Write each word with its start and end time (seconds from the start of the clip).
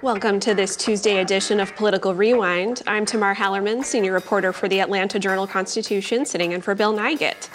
Welcome 0.00 0.38
to 0.40 0.54
this 0.54 0.76
Tuesday 0.76 1.18
edition 1.18 1.58
of 1.58 1.74
Political 1.74 2.14
Rewind. 2.14 2.82
I'm 2.86 3.04
Tamar 3.04 3.34
Hallerman, 3.34 3.84
senior 3.84 4.12
reporter 4.12 4.52
for 4.52 4.68
the 4.68 4.78
Atlanta 4.78 5.18
Journal 5.18 5.44
Constitution, 5.44 6.24
sitting 6.24 6.52
in 6.52 6.60
for 6.60 6.76
Bill 6.76 6.94
Nigut. 6.94 7.48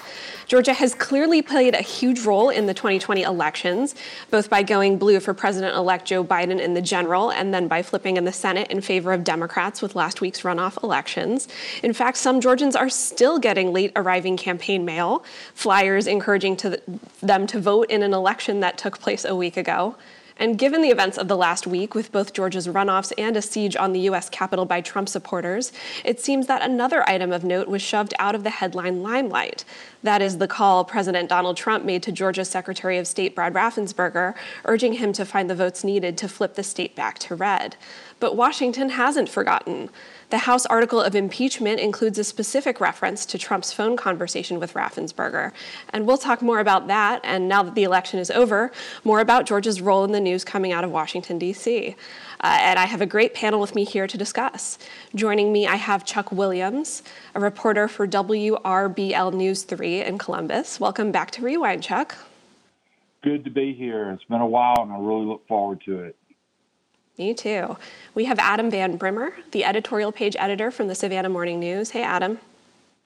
Georgia 0.46 0.74
has 0.74 0.94
clearly 0.94 1.42
played 1.42 1.74
a 1.74 1.82
huge 1.82 2.26
role 2.26 2.50
in 2.50 2.66
the 2.66 2.74
2020 2.74 3.22
elections, 3.22 3.96
both 4.30 4.50
by 4.50 4.62
going 4.62 4.98
blue 4.98 5.22
for 5.22 5.34
President 5.34 5.74
elect 5.74 6.04
Joe 6.04 6.22
Biden 6.22 6.60
in 6.60 6.74
the 6.74 6.82
general 6.82 7.32
and 7.32 7.54
then 7.54 7.70
by 7.70 7.82
flipping 7.82 8.18
in 8.18 8.26
the 8.26 8.34
Senate 8.34 8.70
in 8.70 8.82
favor 8.82 9.14
of 9.14 9.24
Democrats 9.24 9.82
with 9.82 9.96
last 9.96 10.20
week's 10.20 10.42
runoff 10.42 10.84
elections. 10.84 11.48
In 11.82 11.94
fact, 11.94 12.18
some 12.18 12.42
Georgians 12.42 12.76
are 12.76 12.90
still 12.90 13.40
getting 13.40 13.72
late 13.72 13.94
arriving 13.96 14.36
campaign 14.36 14.84
mail, 14.84 15.24
flyers 15.54 16.08
encouraging 16.08 16.58
to 16.58 16.78
them 17.22 17.48
to 17.48 17.58
vote 17.62 17.90
in 17.90 18.04
an 18.04 18.14
election 18.14 18.60
that 18.60 18.78
took 18.78 19.00
place 19.00 19.24
a 19.24 19.34
week 19.34 19.56
ago. 19.56 19.96
And 20.38 20.58
given 20.58 20.82
the 20.82 20.90
events 20.90 21.18
of 21.18 21.28
the 21.28 21.38
last 21.38 21.68
week, 21.68 21.94
with 21.94 22.12
both 22.12 22.34
Georgia's 22.34 22.68
runoffs 22.68 23.14
and 23.18 23.38
a 23.38 23.42
siege 23.42 23.76
on 23.76 23.94
the 23.94 24.00
U.S. 24.02 24.30
Capitol 24.30 24.66
by 24.66 24.82
Trump 24.82 25.08
supporters, 25.08 25.72
it 26.04 26.20
seems 26.20 26.48
that 26.48 26.62
another 26.62 27.08
item 27.08 27.32
of 27.32 27.44
note 27.44 27.68
was 27.68 27.82
shoved 27.82 28.14
out 28.20 28.36
of 28.36 28.44
the 28.44 28.50
headline 28.50 29.04
limelight. 29.04 29.64
That 30.02 30.22
is 30.22 30.38
the 30.38 30.48
call 30.48 30.84
President 30.84 31.30
Donald 31.30 31.56
Trump 31.56 31.86
made 31.86 32.04
to 32.04 32.12
Georgia's 32.12 32.50
Secretary 32.50 32.98
of 32.98 33.08
State 33.08 33.36
Brad 33.36 33.54
Raffensperger, 33.54 34.34
urging 34.66 34.94
him 34.94 35.14
to 35.14 35.26
find 35.26 35.50
the 35.50 35.56
votes 35.56 35.84
needed 35.84 36.18
to 36.18 36.28
flip 36.28 36.56
the 36.56 36.64
state 36.64 36.96
back 36.96 37.20
to 37.20 37.36
red. 37.36 37.78
But 38.24 38.38
Washington 38.38 38.92
hasn't 38.92 39.28
forgotten. 39.28 39.90
The 40.30 40.38
House 40.38 40.66
article 40.68 41.02
of 41.02 41.14
impeachment 41.14 41.82
includes 41.82 42.18
a 42.18 42.24
specific 42.24 42.80
reference 42.80 43.26
to 43.26 43.38
Trump's 43.38 43.74
phone 43.74 43.98
conversation 43.98 44.62
with 44.62 44.76
Raffensperger. 44.76 45.52
And 45.90 46.08
we'll 46.08 46.18
talk 46.18 46.42
more 46.42 46.62
about 46.62 46.88
that, 46.88 47.20
and 47.26 47.50
now 47.50 47.64
that 47.64 47.76
the 47.76 47.84
election 47.84 48.22
is 48.22 48.32
over, 48.32 48.72
more 49.04 49.20
about 49.20 49.46
Georgia's 49.46 49.82
role 49.82 50.06
in 50.06 50.14
the 50.14 50.22
news 50.22 50.46
coming 50.46 50.72
out 50.72 50.86
of 50.86 50.90
Washington, 50.90 51.38
D.C. 51.38 51.98
Uh, 52.40 52.58
and 52.62 52.80
I 52.80 52.86
have 52.86 53.02
a 53.02 53.06
great 53.06 53.34
panel 53.34 53.60
with 53.60 53.76
me 53.76 53.84
here 53.84 54.08
to 54.08 54.18
discuss. 54.18 54.80
Joining 55.14 55.52
me, 55.52 55.68
I 55.68 55.76
have 55.76 56.06
Chuck 56.06 56.32
Williams, 56.32 57.04
a 57.36 57.42
reporter 57.42 57.90
for 57.90 58.08
WRBL 58.08 59.34
News 59.34 59.64
3 59.64 60.00
in 60.00 60.18
Columbus. 60.18 60.80
Welcome 60.80 61.12
back 61.12 61.30
to 61.32 61.42
Rewind, 61.42 61.84
Chuck. 61.84 62.16
Good 63.22 63.44
to 63.44 63.50
be 63.50 63.74
here. 63.74 64.12
It's 64.12 64.24
been 64.24 64.40
a 64.40 64.48
while, 64.48 64.82
and 64.82 64.94
I 64.94 64.98
really 64.98 65.26
look 65.26 65.46
forward 65.46 65.82
to 65.88 66.00
it. 66.00 66.16
Me 67.18 67.34
too. 67.36 67.78
We 68.16 68.26
have 68.26 68.40
Adam 68.40 68.72
Van 68.72 68.98
Brimmer, 68.98 69.34
the 69.52 69.64
editorial 69.64 70.12
page 70.12 70.36
editor 70.40 70.72
from 70.72 70.88
the 70.88 70.96
Savannah 70.96 71.30
Morning 71.30 71.60
News. 71.60 71.92
Hey, 71.92 72.02
Adam. 72.02 72.40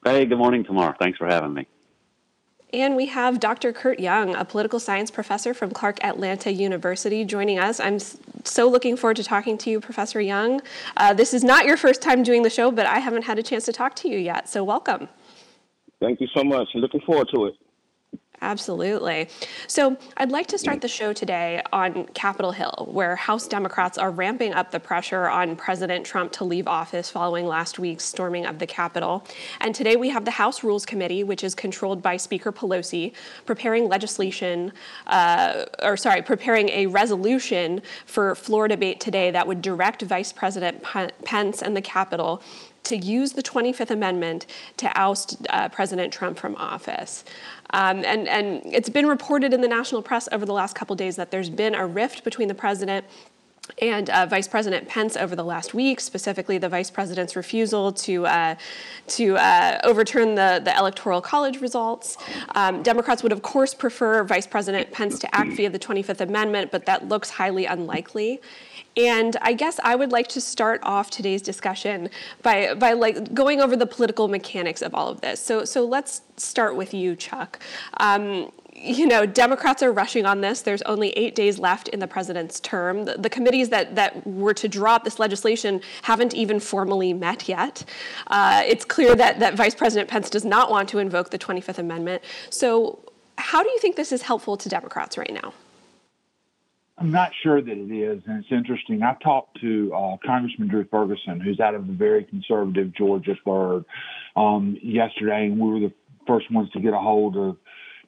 Hey, 0.05 0.25
good 0.25 0.37
morning, 0.37 0.63
Tamar. 0.63 0.95
Thanks 0.97 1.17
for 1.17 1.27
having 1.27 1.53
me. 1.53 1.67
And 2.73 2.95
we 2.95 3.07
have 3.07 3.41
Dr. 3.41 3.73
Kurt 3.73 3.99
Young, 3.99 4.33
a 4.35 4.45
political 4.45 4.79
science 4.79 5.11
professor 5.11 5.53
from 5.53 5.71
Clark 5.71 6.03
Atlanta 6.05 6.51
University, 6.51 7.25
joining 7.25 7.59
us. 7.59 7.81
I'm 7.81 7.99
so 8.45 8.69
looking 8.69 8.95
forward 8.95 9.17
to 9.17 9.25
talking 9.25 9.57
to 9.59 9.69
you, 9.69 9.81
Professor 9.81 10.21
Young. 10.21 10.61
Uh, 10.95 11.13
this 11.13 11.33
is 11.33 11.43
not 11.43 11.65
your 11.65 11.75
first 11.75 12.01
time 12.01 12.23
doing 12.23 12.43
the 12.43 12.49
show, 12.49 12.71
but 12.71 12.85
I 12.85 12.99
haven't 12.99 13.23
had 13.23 13.37
a 13.39 13.43
chance 13.43 13.65
to 13.65 13.73
talk 13.73 13.93
to 13.97 14.09
you 14.09 14.17
yet, 14.17 14.47
so 14.47 14.63
welcome. 14.63 15.09
Thank 15.99 16.21
you 16.21 16.27
so 16.33 16.45
much. 16.45 16.69
Looking 16.75 17.01
forward 17.01 17.27
to 17.33 17.45
it. 17.47 17.55
Absolutely. 18.41 19.29
So, 19.65 19.97
I'd 20.15 20.29
like 20.29 20.45
to 20.47 20.59
start 20.59 20.81
the 20.81 20.87
show 20.87 21.11
today 21.11 21.63
on 21.73 22.05
Capitol 22.13 22.51
Hill, 22.51 22.87
where 22.91 23.15
House 23.15 23.47
Democrats 23.47 23.97
are 23.97 24.11
ramping 24.11 24.53
up 24.53 24.69
the 24.69 24.79
pressure 24.79 25.27
on 25.27 25.55
President 25.55 26.05
Trump 26.05 26.31
to 26.33 26.43
leave 26.43 26.67
office 26.67 27.09
following 27.09 27.47
last 27.47 27.79
week's 27.79 28.03
storming 28.03 28.45
of 28.45 28.59
the 28.59 28.67
Capitol. 28.67 29.25
And 29.59 29.73
today 29.73 29.95
we 29.95 30.09
have 30.09 30.23
the 30.23 30.31
House 30.31 30.63
Rules 30.63 30.85
Committee, 30.85 31.23
which 31.23 31.43
is 31.43 31.55
controlled 31.55 32.03
by 32.03 32.15
Speaker 32.15 32.51
Pelosi, 32.51 33.13
preparing 33.47 33.87
legislation, 33.87 34.71
uh, 35.07 35.65
or 35.81 35.97
sorry, 35.97 36.21
preparing 36.21 36.69
a 36.69 36.85
resolution 36.85 37.81
for 38.05 38.35
floor 38.35 38.67
debate 38.67 38.99
today 38.99 39.31
that 39.31 39.47
would 39.47 39.63
direct 39.63 40.03
Vice 40.03 40.31
President 40.31 40.83
Pence 40.83 41.63
and 41.63 41.75
the 41.75 41.81
Capitol 41.81 42.43
to 42.87 42.97
use 42.97 43.33
the 43.33 43.43
25th 43.43 43.91
Amendment 43.91 44.45
to 44.77 44.91
oust 44.99 45.45
uh, 45.49 45.69
President 45.69 46.11
Trump 46.11 46.37
from 46.37 46.55
office. 46.55 47.23
Um, 47.71 48.03
and, 48.05 48.27
and 48.27 48.61
it's 48.65 48.89
been 48.89 49.07
reported 49.07 49.53
in 49.53 49.61
the 49.61 49.67
national 49.67 50.01
press 50.01 50.29
over 50.31 50.45
the 50.45 50.53
last 50.53 50.75
couple 50.75 50.95
days 50.95 51.15
that 51.17 51.31
there's 51.31 51.49
been 51.49 51.75
a 51.75 51.85
rift 51.85 52.23
between 52.23 52.47
the 52.47 52.55
president 52.55 53.05
and 53.81 54.09
uh, 54.09 54.25
Vice 54.25 54.47
President 54.47 54.87
Pence 54.87 55.17
over 55.17 55.35
the 55.35 55.43
last 55.43 55.73
week, 55.73 55.99
specifically 55.99 56.57
the 56.57 56.69
Vice 56.69 56.89
President's 56.89 57.35
refusal 57.35 57.91
to 57.91 58.25
uh, 58.25 58.55
to 59.07 59.37
uh, 59.37 59.79
overturn 59.83 60.35
the 60.35 60.61
the 60.63 60.75
Electoral 60.77 61.21
College 61.21 61.61
results. 61.61 62.17
Um, 62.55 62.81
Democrats 62.83 63.23
would, 63.23 63.31
of 63.31 63.41
course, 63.41 63.73
prefer 63.73 64.23
Vice 64.23 64.47
President 64.47 64.91
Pence 64.91 65.19
to 65.19 65.35
act 65.35 65.51
via 65.53 65.69
the 65.69 65.79
25th 65.79 66.21
Amendment, 66.21 66.71
but 66.71 66.85
that 66.85 67.07
looks 67.07 67.29
highly 67.29 67.65
unlikely. 67.65 68.41
And 68.97 69.37
I 69.41 69.53
guess 69.53 69.79
I 69.83 69.95
would 69.95 70.11
like 70.11 70.27
to 70.29 70.41
start 70.41 70.79
off 70.81 71.11
today's 71.11 71.43
discussion 71.43 72.09
by, 72.41 72.73
by 72.73 72.93
like 72.93 73.33
going 73.33 73.61
over 73.61 73.75
the 73.75 73.85
political 73.85 74.27
mechanics 74.27 74.81
of 74.81 74.95
all 74.95 75.07
of 75.07 75.21
this. 75.21 75.39
So, 75.39 75.63
so 75.65 75.85
let's 75.85 76.21
start 76.35 76.75
with 76.75 76.95
you, 76.95 77.15
Chuck. 77.15 77.59
Um, 77.99 78.51
you 78.79 79.07
know, 79.07 79.25
Democrats 79.25 79.81
are 79.81 79.91
rushing 79.91 80.25
on 80.25 80.41
this. 80.41 80.61
There's 80.61 80.83
only 80.83 81.09
eight 81.11 81.35
days 81.35 81.57
left 81.57 81.87
in 81.89 81.99
the 81.99 82.07
president's 82.07 82.59
term. 82.59 83.05
The, 83.05 83.17
the 83.17 83.29
committees 83.29 83.69
that, 83.69 83.95
that 83.95 84.25
were 84.25 84.53
to 84.55 84.67
drop 84.67 85.03
this 85.03 85.19
legislation 85.19 85.81
haven't 86.03 86.35
even 86.35 86.59
formally 86.59 87.13
met 87.13 87.47
yet. 87.49 87.83
Uh, 88.27 88.63
it's 88.65 88.85
clear 88.85 89.15
that, 89.15 89.39
that 89.39 89.55
Vice 89.55 89.73
President 89.73 90.09
Pence 90.09 90.29
does 90.29 90.45
not 90.45 90.69
want 90.69 90.89
to 90.89 90.99
invoke 90.99 91.31
the 91.31 91.39
25th 91.39 91.79
Amendment. 91.79 92.23
So, 92.49 92.99
how 93.39 93.61
do 93.61 93.69
you 93.69 93.79
think 93.79 93.95
this 93.95 94.11
is 94.11 94.23
helpful 94.23 94.57
to 94.57 94.69
Democrats 94.69 95.17
right 95.17 95.31
now? 95.31 95.53
I'm 96.97 97.11
not 97.11 97.31
sure 97.43 97.61
that 97.61 97.71
it 97.71 97.93
is, 97.93 98.23
and 98.25 98.43
it's 98.43 98.51
interesting. 98.51 99.03
I 99.03 99.15
talked 99.21 99.61
to 99.61 99.93
uh, 99.93 100.17
Congressman 100.25 100.67
Drew 100.67 100.83
Ferguson, 100.85 101.39
who's 101.39 101.59
out 101.59 101.75
of 101.75 101.85
the 101.85 101.93
very 101.93 102.23
conservative 102.23 102.91
Georgia 102.95 103.35
third, 103.45 103.85
um, 104.35 104.77
yesterday, 104.81 105.45
and 105.45 105.59
we 105.59 105.69
were 105.69 105.79
the 105.79 105.93
first 106.25 106.51
ones 106.51 106.71
to 106.71 106.79
get 106.79 106.93
a 106.93 106.99
hold 106.99 107.37
of 107.37 107.57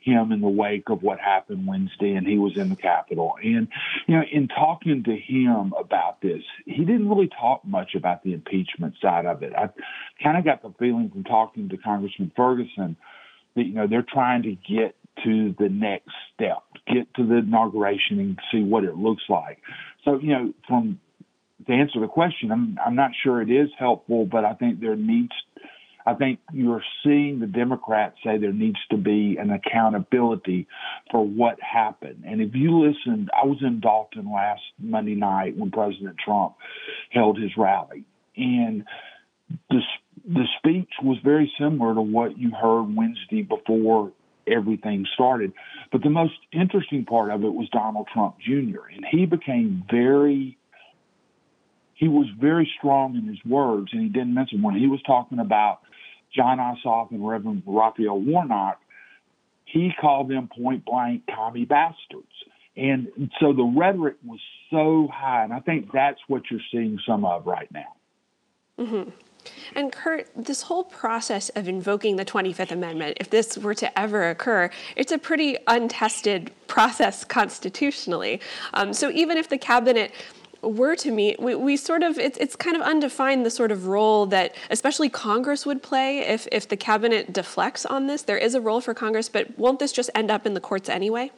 him 0.01 0.31
in 0.31 0.41
the 0.41 0.49
wake 0.49 0.89
of 0.89 1.03
what 1.03 1.19
happened 1.19 1.67
Wednesday, 1.67 2.13
and 2.13 2.25
he 2.25 2.39
was 2.39 2.57
in 2.57 2.69
the 2.69 2.75
Capitol. 2.75 3.35
And 3.43 3.67
you 4.07 4.15
know, 4.15 4.23
in 4.31 4.47
talking 4.47 5.03
to 5.03 5.15
him 5.15 5.73
about 5.77 6.21
this, 6.21 6.41
he 6.65 6.83
didn't 6.83 7.09
really 7.09 7.29
talk 7.29 7.63
much 7.65 7.95
about 7.95 8.23
the 8.23 8.33
impeachment 8.33 8.95
side 9.01 9.25
of 9.25 9.43
it. 9.43 9.53
I 9.55 9.69
kind 10.23 10.37
of 10.37 10.45
got 10.45 10.63
the 10.63 10.73
feeling 10.79 11.09
from 11.09 11.25
talking 11.25 11.69
to 11.69 11.77
Congressman 11.77 12.31
Ferguson 12.35 12.97
that 13.55 13.63
you 13.63 13.73
know 13.73 13.87
they're 13.87 14.05
trying 14.07 14.43
to 14.43 14.55
get 14.55 14.95
to 15.23 15.55
the 15.59 15.69
next 15.69 16.11
step, 16.33 16.63
get 16.87 17.13
to 17.15 17.25
the 17.25 17.37
inauguration 17.37 18.19
and 18.19 18.39
see 18.51 18.63
what 18.63 18.83
it 18.83 18.95
looks 18.95 19.23
like. 19.29 19.59
So, 20.05 20.19
you 20.19 20.29
know, 20.29 20.53
from 20.67 20.99
to 21.67 21.73
answer 21.73 21.99
the 21.99 22.07
question, 22.07 22.51
I'm 22.51 22.77
I'm 22.83 22.95
not 22.95 23.11
sure 23.23 23.41
it 23.41 23.51
is 23.51 23.69
helpful, 23.77 24.25
but 24.25 24.45
I 24.45 24.53
think 24.53 24.79
there 24.79 24.95
needs 24.95 25.33
I 26.05 26.15
think 26.15 26.39
you're 26.51 26.83
seeing 27.03 27.39
the 27.39 27.45
Democrats 27.45 28.17
say 28.23 28.37
there 28.37 28.53
needs 28.53 28.79
to 28.89 28.97
be 28.97 29.37
an 29.39 29.51
accountability 29.51 30.67
for 31.11 31.25
what 31.25 31.57
happened. 31.61 32.23
And 32.25 32.41
if 32.41 32.55
you 32.55 32.79
listen, 32.79 33.27
I 33.31 33.45
was 33.45 33.59
in 33.61 33.79
Dalton 33.79 34.31
last 34.31 34.61
Monday 34.79 35.15
night 35.15 35.55
when 35.55 35.69
President 35.69 36.15
Trump 36.23 36.55
held 37.11 37.37
his 37.37 37.51
rally, 37.57 38.05
and 38.35 38.85
the 39.69 39.81
the 40.25 40.45
speech 40.57 40.89
was 41.01 41.17
very 41.23 41.51
similar 41.59 41.93
to 41.93 42.01
what 42.01 42.37
you 42.37 42.51
heard 42.51 42.95
Wednesday 42.95 43.41
before 43.41 44.11
everything 44.49 45.05
started. 45.13 45.53
But 45.91 46.03
the 46.03 46.09
most 46.09 46.33
interesting 46.51 47.05
part 47.05 47.31
of 47.31 47.43
it 47.43 47.53
was 47.53 47.69
Donald 47.69 48.07
Trump 48.13 48.37
Jr. 48.39 48.87
and 48.93 49.05
he 49.09 49.25
became 49.25 49.83
very 49.89 50.57
he 51.99 52.07
was 52.07 52.27
very 52.39 52.71
strong 52.77 53.17
in 53.17 53.27
his 53.27 53.43
words, 53.45 53.89
and 53.91 54.01
he 54.01 54.07
didn't 54.07 54.33
mention 54.33 54.61
when 54.61 54.73
he 54.73 54.87
was 54.87 55.01
talking 55.05 55.39
about 55.39 55.81
Jon 56.33 56.57
Ossoff 56.57 57.11
and 57.11 57.27
Reverend 57.27 57.63
Raphael 57.65 58.21
Warnock, 58.21 58.79
he 59.65 59.91
called 59.99 60.29
them 60.29 60.47
point 60.47 60.85
blank 60.85 61.23
commie 61.27 61.65
bastards. 61.65 62.31
And 62.77 63.31
so 63.41 63.51
the 63.51 63.63
rhetoric 63.63 64.15
was 64.25 64.39
so 64.71 65.09
high, 65.13 65.43
and 65.43 65.51
I 65.51 65.59
think 65.59 65.91
that's 65.91 66.19
what 66.27 66.43
you're 66.49 66.61
seeing 66.71 66.99
some 67.05 67.25
of 67.25 67.45
right 67.45 67.69
now. 67.69 67.93
Mm-hmm. 68.79 69.09
And 69.75 69.91
Kurt, 69.91 70.27
this 70.35 70.63
whole 70.63 70.83
process 70.83 71.49
of 71.49 71.67
invoking 71.67 72.15
the 72.15 72.25
25th 72.25 72.71
Amendment, 72.71 73.17
if 73.19 73.29
this 73.29 73.57
were 73.57 73.75
to 73.75 73.99
ever 73.99 74.29
occur, 74.29 74.69
it's 74.95 75.11
a 75.11 75.17
pretty 75.17 75.57
untested 75.67 76.51
process 76.67 77.23
constitutionally. 77.23 78.41
Um, 78.73 78.93
so 78.93 79.09
even 79.11 79.37
if 79.37 79.49
the 79.49 79.57
cabinet 79.57 80.11
were 80.61 80.95
to 80.97 81.11
meet, 81.11 81.39
we, 81.39 81.55
we 81.55 81.77
sort 81.77 82.03
of 82.03 82.17
it's 82.17 82.37
it's 82.37 82.55
kind 82.55 82.75
of 82.75 82.81
undefined 82.81 83.45
the 83.45 83.49
sort 83.49 83.71
of 83.71 83.87
role 83.87 84.25
that 84.25 84.55
especially 84.69 85.09
Congress 85.09 85.65
would 85.65 85.81
play 85.81 86.19
if 86.19 86.47
if 86.51 86.67
the 86.67 86.77
cabinet 86.77 87.31
deflects 87.31 87.85
on 87.85 88.07
this. 88.07 88.23
There 88.23 88.37
is 88.37 88.55
a 88.55 88.61
role 88.61 88.81
for 88.81 88.93
Congress, 88.93 89.29
but 89.29 89.57
won't 89.57 89.79
this 89.79 89.91
just 89.91 90.09
end 90.13 90.29
up 90.29 90.45
in 90.45 90.53
the 90.53 90.59
courts 90.59 90.89
anyway? 90.89 91.31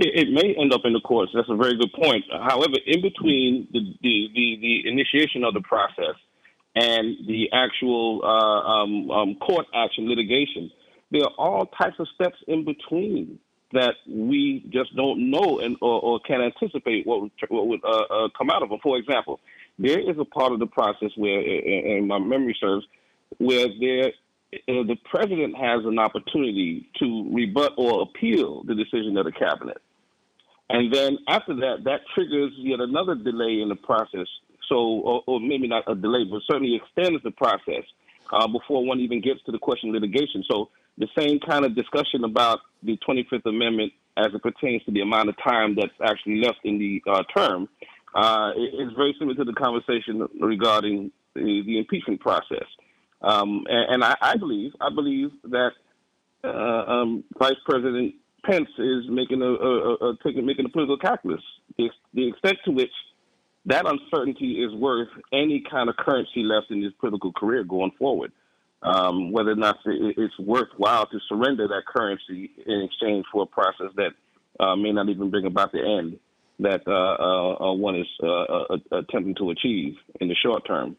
It, 0.00 0.28
may 0.30 0.54
end 0.54 0.72
up 0.72 0.82
in 0.84 0.92
the 0.92 1.00
courts. 1.00 1.32
That's 1.34 1.48
a 1.48 1.56
very 1.56 1.76
good 1.76 1.92
point. 1.92 2.24
However, 2.30 2.74
in 2.86 3.00
between 3.02 3.66
the 3.72 3.80
the, 4.02 4.28
the, 4.34 4.58
the 4.60 4.88
initiation 4.88 5.42
of 5.42 5.54
the 5.54 5.62
process 5.62 6.14
and 6.74 7.26
the 7.26 7.48
actual 7.52 8.20
uh, 8.22 8.82
um, 8.82 9.10
um, 9.10 9.34
court 9.36 9.66
action 9.74 10.08
litigation, 10.08 10.70
there 11.10 11.22
are 11.24 11.32
all 11.38 11.66
types 11.66 11.96
of 11.98 12.06
steps 12.14 12.36
in 12.46 12.64
between 12.64 13.38
that 13.72 13.94
we 14.08 14.64
just 14.70 14.94
don't 14.96 15.30
know 15.30 15.60
and 15.60 15.76
or, 15.80 16.00
or 16.00 16.20
can 16.20 16.40
anticipate 16.40 17.06
what 17.06 17.22
would, 17.22 17.30
what 17.48 17.66
would 17.66 17.84
uh, 17.84 17.88
uh, 17.88 18.28
come 18.36 18.50
out 18.50 18.62
of 18.62 18.70
them. 18.70 18.78
For 18.82 18.96
example, 18.96 19.40
there 19.78 19.98
is 19.98 20.16
a 20.18 20.24
part 20.24 20.52
of 20.52 20.58
the 20.58 20.66
process 20.66 21.10
where, 21.16 21.40
and 21.40 22.08
my 22.08 22.18
memory 22.18 22.56
serves, 22.60 22.86
where 23.38 23.68
there 23.80 24.12
uh, 24.54 24.82
the 24.86 24.96
president 25.10 25.54
has 25.56 25.84
an 25.84 25.98
opportunity 25.98 26.88
to 26.98 27.30
rebut 27.34 27.74
or 27.76 28.02
appeal 28.02 28.62
the 28.64 28.74
decision 28.74 29.16
of 29.18 29.26
the 29.26 29.32
cabinet. 29.32 29.78
And 30.70 30.92
then 30.92 31.18
after 31.28 31.54
that, 31.56 31.84
that 31.84 32.00
triggers 32.14 32.52
yet 32.56 32.80
another 32.80 33.14
delay 33.14 33.60
in 33.60 33.68
the 33.68 33.76
process. 33.76 34.26
So, 34.68 34.76
or, 34.76 35.22
or 35.26 35.40
maybe 35.40 35.68
not 35.68 35.84
a 35.86 35.94
delay, 35.94 36.24
but 36.30 36.42
certainly 36.50 36.76
extends 36.76 37.22
the 37.22 37.30
process 37.30 37.84
uh, 38.32 38.46
before 38.46 38.84
one 38.84 39.00
even 39.00 39.20
gets 39.20 39.42
to 39.46 39.52
the 39.52 39.58
question 39.58 39.90
of 39.90 39.94
litigation. 39.94 40.44
So, 40.50 40.70
the 40.98 41.08
same 41.16 41.38
kind 41.38 41.64
of 41.64 41.76
discussion 41.76 42.24
about 42.24 42.58
the 42.82 42.98
25th 43.08 43.46
Amendment 43.46 43.92
as 44.16 44.26
it 44.34 44.42
pertains 44.42 44.82
to 44.84 44.90
the 44.90 45.00
amount 45.00 45.28
of 45.28 45.36
time 45.42 45.76
that's 45.76 45.92
actually 46.04 46.40
left 46.40 46.58
in 46.64 46.78
the 46.78 47.02
uh, 47.08 47.22
term 47.34 47.68
uh, 48.14 48.50
is 48.56 48.92
very 48.96 49.14
similar 49.18 49.36
to 49.36 49.44
the 49.44 49.52
conversation 49.52 50.26
regarding 50.40 51.12
the, 51.34 51.62
the 51.64 51.78
impeachment 51.78 52.20
process. 52.20 52.66
Um, 53.22 53.64
and, 53.68 53.94
and 53.94 54.04
I, 54.04 54.16
I, 54.20 54.36
believe, 54.36 54.72
I 54.80 54.90
believe 54.92 55.30
that 55.44 55.70
uh, 56.44 56.48
um, 56.48 57.24
Vice 57.38 57.56
President 57.64 58.14
Pence 58.44 58.68
is 58.78 59.04
making 59.08 59.42
a, 59.42 59.52
a, 59.52 59.94
a, 59.94 60.18
taking, 60.24 60.46
making 60.46 60.66
a 60.66 60.68
political 60.68 60.98
calculus. 60.98 61.42
The, 61.76 61.90
the 62.14 62.28
extent 62.28 62.58
to 62.64 62.72
which 62.72 62.92
that 63.66 63.86
uncertainty 63.86 64.62
is 64.62 64.74
worth 64.74 65.08
any 65.32 65.62
kind 65.70 65.88
of 65.88 65.96
currency 65.96 66.42
left 66.42 66.70
in 66.70 66.82
his 66.82 66.92
political 67.00 67.32
career 67.32 67.64
going 67.64 67.90
forward 67.98 68.32
um, 68.82 69.32
whether 69.32 69.50
or 69.50 69.56
not 69.56 69.78
it's 69.84 70.38
worthwhile 70.38 71.06
to 71.06 71.18
surrender 71.28 71.66
that 71.68 71.82
currency 71.86 72.50
in 72.66 72.82
exchange 72.82 73.26
for 73.32 73.42
a 73.42 73.46
process 73.46 73.88
that 73.96 74.12
uh, 74.60 74.76
may 74.76 74.92
not 74.92 75.08
even 75.08 75.30
bring 75.30 75.46
about 75.46 75.72
the 75.72 75.80
end 75.80 76.18
that 76.60 76.82
uh, 76.88 76.92
uh, 76.92 77.70
uh 77.70 77.72
one 77.72 77.96
is 77.96 78.06
uh, 78.22 78.26
uh, 78.26 78.76
attempting 78.92 79.34
to 79.36 79.50
achieve 79.50 79.96
in 80.20 80.28
the 80.28 80.34
short 80.34 80.66
term. 80.66 80.96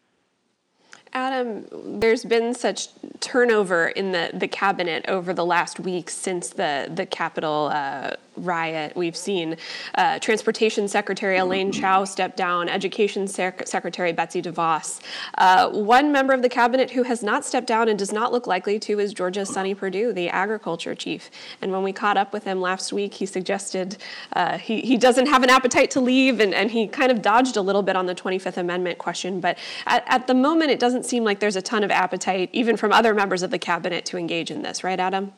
Adam, 1.11 1.65
there's 1.99 2.23
been 2.23 2.53
such 2.53 2.87
turnover 3.19 3.89
in 3.89 4.11
the, 4.11 4.31
the 4.33 4.47
cabinet 4.47 5.05
over 5.07 5.33
the 5.33 5.45
last 5.45 5.79
week 5.79 6.09
since 6.09 6.49
the, 6.49 6.89
the 6.93 7.05
Capitol 7.05 7.69
uh, 7.73 8.11
riot. 8.45 8.95
We've 8.95 9.15
seen 9.15 9.57
uh, 9.95 10.19
Transportation 10.19 10.87
Secretary 10.87 11.37
Elaine 11.37 11.71
Chao 11.71 12.05
step 12.05 12.35
down, 12.35 12.69
Education 12.69 13.27
Sec- 13.27 13.67
Secretary 13.67 14.11
Betsy 14.13 14.41
DeVos. 14.41 15.01
Uh, 15.37 15.69
one 15.69 16.11
member 16.11 16.33
of 16.33 16.41
the 16.41 16.49
cabinet 16.49 16.91
who 16.91 17.03
has 17.03 17.21
not 17.23 17.45
stepped 17.45 17.67
down 17.67 17.89
and 17.89 17.97
does 17.97 18.11
not 18.11 18.31
look 18.31 18.47
likely 18.47 18.79
to 18.79 18.99
is 18.99 19.13
Georgia's 19.13 19.49
Sonny 19.49 19.75
Perdue, 19.75 20.13
the 20.13 20.29
agriculture 20.29 20.95
chief. 20.95 21.29
And 21.61 21.71
when 21.71 21.83
we 21.83 21.93
caught 21.93 22.17
up 22.17 22.33
with 22.33 22.43
him 22.43 22.61
last 22.61 22.93
week, 22.93 23.13
he 23.13 23.25
suggested 23.25 23.97
uh, 24.33 24.57
he, 24.57 24.81
he 24.81 24.97
doesn't 24.97 25.27
have 25.27 25.43
an 25.43 25.49
appetite 25.49 25.91
to 25.91 25.99
leave, 25.99 26.39
and, 26.39 26.53
and 26.53 26.71
he 26.71 26.87
kind 26.87 27.11
of 27.11 27.21
dodged 27.21 27.57
a 27.57 27.61
little 27.61 27.83
bit 27.83 27.95
on 27.95 28.05
the 28.05 28.15
25th 28.15 28.57
Amendment 28.57 28.97
question. 28.97 29.39
But 29.39 29.57
at, 29.85 30.03
at 30.07 30.27
the 30.27 30.33
moment, 30.33 30.71
it 30.71 30.79
doesn't 30.79 31.05
seem 31.05 31.23
like 31.23 31.39
there's 31.39 31.55
a 31.55 31.61
ton 31.61 31.83
of 31.83 31.91
appetite, 31.91 32.49
even 32.53 32.77
from 32.77 32.91
other 32.91 33.08
members 33.13 33.43
of 33.43 33.51
the 33.51 33.59
cabinet, 33.59 34.05
to 34.05 34.17
engage 34.17 34.51
in 34.51 34.61
this, 34.61 34.83
right, 34.83 34.99
Adam? 34.99 35.33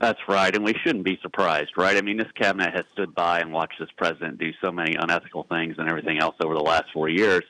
That's 0.00 0.20
right, 0.28 0.54
and 0.54 0.64
we 0.64 0.74
shouldn't 0.74 1.04
be 1.04 1.18
surprised, 1.22 1.70
right? 1.76 1.96
I 1.96 2.02
mean, 2.02 2.16
this 2.16 2.30
cabinet 2.34 2.74
has 2.74 2.84
stood 2.92 3.14
by 3.14 3.40
and 3.40 3.52
watched 3.52 3.78
this 3.78 3.88
president 3.96 4.38
do 4.38 4.52
so 4.60 4.72
many 4.72 4.96
unethical 4.96 5.44
things 5.44 5.76
and 5.78 5.88
everything 5.88 6.18
else 6.18 6.34
over 6.40 6.54
the 6.54 6.60
last 6.60 6.86
four 6.92 7.08
years. 7.08 7.44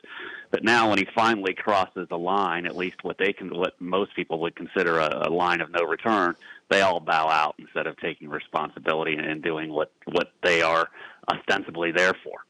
But 0.51 0.63
now, 0.63 0.91
when 0.91 0.99
he 0.99 1.07
finally 1.15 1.55
crosses 1.55 2.07
the 2.09 2.19
line, 2.19 2.67
at 2.67 2.77
least 2.77 3.03
what 3.03 3.19
they 3.19 3.33
can, 3.33 3.57
what 3.57 3.81
most 3.81 4.15
people 4.15 4.39
would 4.41 4.55
consider 4.55 4.99
a, 4.99 5.29
a 5.29 5.31
line 5.31 5.61
of 5.61 5.71
no 5.73 5.83
return, 5.83 6.37
they 6.71 6.83
all 6.83 7.01
bow 7.01 7.29
out 7.29 7.57
instead 7.59 7.87
of 7.87 7.97
taking 7.99 8.29
responsibility 8.29 9.17
and 9.17 9.43
doing 9.43 9.73
what 9.73 9.91
what 10.13 10.33
they 10.43 10.63
are 10.63 10.89
ostensibly 11.29 11.91
there 11.91 12.15
for. 12.23 12.45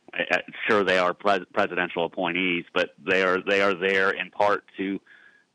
Sure, 0.68 0.84
they 0.84 0.98
are 0.98 1.14
pres- 1.14 1.46
presidential 1.54 2.04
appointees, 2.04 2.64
but 2.74 2.90
they 3.06 3.22
are 3.22 3.38
they 3.40 3.62
are 3.62 3.74
there 3.74 4.10
in 4.10 4.30
part 4.30 4.64
to 4.76 5.00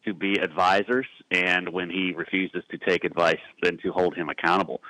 to 0.09 0.13
be 0.15 0.39
advisors, 0.39 1.05
and 1.31 1.69
when 1.69 1.89
he 1.89 2.13
refuses 2.15 2.63
to 2.71 2.77
take 2.77 3.03
advice, 3.03 3.39
then 3.61 3.77
to 3.83 3.91
hold 3.91 4.15
him 4.15 4.29
accountable. 4.29 4.81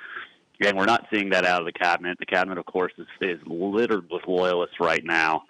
And 0.64 0.76
we're 0.76 0.86
not 0.86 1.06
seeing 1.12 1.30
that 1.30 1.44
out 1.44 1.60
of 1.60 1.66
the 1.66 1.72
cabinet. 1.72 2.18
The 2.18 2.26
cabinet, 2.26 2.58
of 2.58 2.66
course, 2.66 2.92
is, 2.98 3.06
is 3.20 3.38
littered 3.46 4.10
with 4.10 4.22
loyalists 4.26 4.76
right 4.80 5.04
now. 5.04 5.42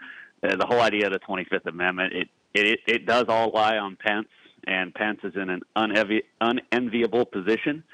Uh, 0.43 0.56
the 0.56 0.67
whole 0.67 0.81
idea 0.81 1.06
of 1.06 1.12
the 1.12 1.20
25th 1.20 1.67
Amendment, 1.67 2.12
it, 2.14 2.28
it, 2.55 2.81
it 2.87 3.06
does 3.06 3.26
all 3.28 3.50
lie 3.52 3.76
on 3.76 3.96
Pence, 3.96 4.28
and 4.67 4.93
Pence 4.94 5.20
is 5.22 5.34
in 5.37 5.50
an 5.50 5.61
unenvi- 5.76 6.25
unenviable 6.40 7.26
position 7.26 7.84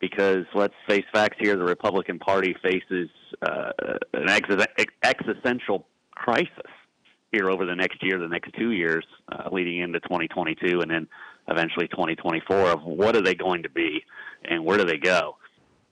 because 0.00 0.44
let's 0.54 0.74
face 0.88 1.04
facts 1.12 1.36
here: 1.40 1.56
the 1.56 1.64
Republican 1.64 2.18
Party 2.18 2.54
faces 2.62 3.08
uh, 3.42 3.70
an 4.12 4.28
ex- 4.28 4.86
existential 5.02 5.86
crisis 6.10 6.70
here 7.34 7.50
over 7.50 7.66
the 7.66 7.74
next 7.74 8.02
year, 8.02 8.18
the 8.18 8.28
next 8.28 8.52
two 8.54 8.70
years, 8.70 9.04
uh, 9.30 9.48
leading 9.50 9.80
into 9.80 10.00
2022, 10.00 10.80
and 10.80 10.90
then 10.90 11.08
eventually 11.48 11.88
2024. 11.88 12.56
Of 12.70 12.82
what 12.84 13.16
are 13.16 13.22
they 13.22 13.34
going 13.34 13.62
to 13.64 13.70
be, 13.70 14.04
and 14.44 14.64
where 14.64 14.78
do 14.78 14.84
they 14.84 14.98
go? 14.98 15.36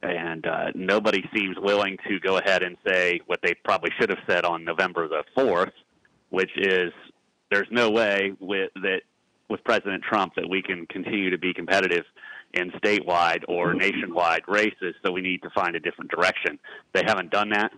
And 0.02 0.46
uh, 0.46 0.72
nobody 0.74 1.22
seems 1.34 1.56
willing 1.58 1.96
to 2.08 2.18
go 2.20 2.38
ahead 2.38 2.62
and 2.62 2.76
say 2.86 3.20
what 3.26 3.40
they 3.42 3.54
probably 3.64 3.90
should 3.98 4.10
have 4.10 4.18
said 4.26 4.44
on 4.44 4.64
November 4.64 5.08
the 5.08 5.22
4th, 5.36 5.72
which 6.30 6.50
is 6.56 6.92
there's 7.50 7.68
no 7.70 7.90
way 7.90 8.32
with 8.40 8.70
that 8.82 9.02
with 9.48 9.62
President 9.64 10.02
Trump 10.02 10.34
that 10.36 10.48
we 10.48 10.62
can 10.62 10.86
continue 10.86 11.30
to 11.30 11.38
be 11.38 11.52
competitive 11.52 12.04
in 12.54 12.70
statewide 12.72 13.42
or 13.48 13.74
nationwide 13.74 14.42
races. 14.48 14.94
So 15.04 15.12
we 15.12 15.20
need 15.20 15.42
to 15.42 15.50
find 15.50 15.76
a 15.76 15.80
different 15.80 16.10
direction. 16.10 16.58
They 16.94 17.02
haven't 17.06 17.30
done 17.30 17.50
that 17.50 17.70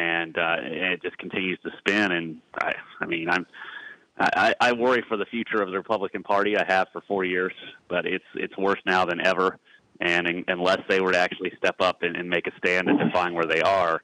and, 0.00 0.36
uh, 0.36 0.56
it 0.60 1.02
just 1.02 1.18
continues 1.18 1.58
to 1.64 1.70
spin. 1.78 2.12
And 2.12 2.38
I, 2.60 2.74
I 3.00 3.06
mean, 3.06 3.28
I'm, 3.28 3.46
I, 4.20 4.54
I 4.60 4.72
worry 4.72 5.02
for 5.08 5.16
the 5.16 5.24
future 5.24 5.62
of 5.62 5.70
the 5.70 5.76
Republican 5.76 6.22
Party. 6.22 6.56
I 6.56 6.64
have 6.68 6.88
for 6.92 7.00
four 7.08 7.24
years, 7.24 7.54
but 7.88 8.04
it's 8.06 8.24
it's 8.34 8.56
worse 8.58 8.80
now 8.84 9.06
than 9.06 9.24
ever. 9.26 9.58
And 10.00 10.26
in, 10.26 10.44
unless 10.48 10.80
they 10.88 11.00
were 11.00 11.12
to 11.12 11.18
actually 11.18 11.52
step 11.56 11.76
up 11.80 12.02
and, 12.02 12.16
and 12.16 12.28
make 12.28 12.46
a 12.46 12.52
stand 12.58 12.88
and 12.88 12.98
define 12.98 13.34
where 13.34 13.46
they 13.46 13.62
are, 13.62 14.02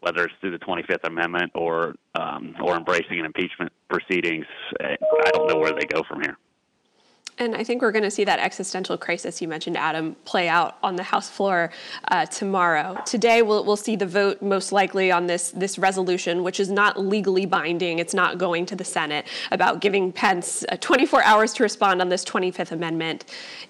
whether 0.00 0.24
it's 0.24 0.34
through 0.40 0.52
the 0.52 0.64
25th 0.64 1.04
Amendment 1.04 1.52
or 1.54 1.94
um, 2.14 2.54
or 2.62 2.76
embracing 2.76 3.20
an 3.20 3.26
impeachment 3.26 3.70
proceedings, 3.90 4.46
I 4.80 4.96
don't 5.34 5.48
know 5.48 5.56
where 5.56 5.72
they 5.72 5.86
go 5.86 6.02
from 6.08 6.22
here. 6.22 6.38
And 7.38 7.54
I 7.54 7.62
think 7.62 7.82
we're 7.82 7.92
going 7.92 8.04
to 8.04 8.10
see 8.10 8.24
that 8.24 8.40
existential 8.40 8.98
crisis 8.98 9.40
you 9.40 9.48
mentioned, 9.48 9.76
Adam, 9.76 10.16
play 10.24 10.48
out 10.48 10.76
on 10.82 10.96
the 10.96 11.04
House 11.04 11.28
floor 11.28 11.70
uh, 12.08 12.26
tomorrow. 12.26 13.00
Today, 13.06 13.42
we'll, 13.42 13.64
we'll 13.64 13.76
see 13.76 13.94
the 13.94 14.06
vote 14.06 14.42
most 14.42 14.72
likely 14.72 15.12
on 15.12 15.26
this, 15.26 15.52
this 15.52 15.78
resolution, 15.78 16.42
which 16.42 16.58
is 16.58 16.68
not 16.68 16.98
legally 16.98 17.46
binding. 17.46 18.00
It's 18.00 18.14
not 18.14 18.38
going 18.38 18.66
to 18.66 18.76
the 18.76 18.84
Senate 18.84 19.26
about 19.52 19.80
giving 19.80 20.12
Pence 20.12 20.64
uh, 20.68 20.76
24 20.80 21.22
hours 21.22 21.52
to 21.54 21.62
respond 21.62 22.00
on 22.00 22.08
this 22.08 22.24
25th 22.24 22.72
Amendment 22.72 23.24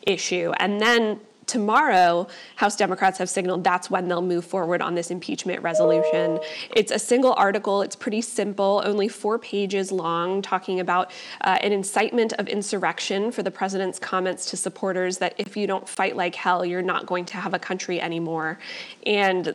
issue. 0.06 0.52
And 0.58 0.80
then 0.80 1.20
tomorrow, 1.48 2.28
House 2.56 2.76
Democrats 2.76 3.18
have 3.18 3.28
signaled 3.28 3.64
that's 3.64 3.90
when 3.90 4.06
they'll 4.06 4.22
move 4.22 4.44
forward 4.44 4.80
on 4.80 4.94
this 4.94 5.10
impeachment 5.10 5.62
resolution. 5.62 6.38
It's 6.76 6.92
a 6.92 6.98
single 6.98 7.34
article, 7.36 7.82
it's 7.82 7.96
pretty 7.96 8.20
simple, 8.20 8.82
only 8.84 9.08
four 9.08 9.38
pages 9.38 9.90
long, 9.90 10.42
talking 10.42 10.78
about 10.78 11.10
uh, 11.40 11.58
an 11.62 11.72
incitement 11.72 12.34
of 12.34 12.46
insurrection 12.48 13.32
for 13.32 13.42
the 13.42 13.50
president's 13.50 13.98
comments 13.98 14.50
to 14.50 14.56
supporters 14.56 15.18
that 15.18 15.34
if 15.38 15.56
you 15.56 15.66
don't 15.66 15.88
fight 15.88 16.14
like 16.14 16.34
hell, 16.34 16.64
you're 16.64 16.82
not 16.82 17.06
going 17.06 17.24
to 17.24 17.36
have 17.36 17.54
a 17.54 17.58
country 17.58 18.00
anymore. 18.00 18.58
And 19.06 19.48
uh, 19.48 19.52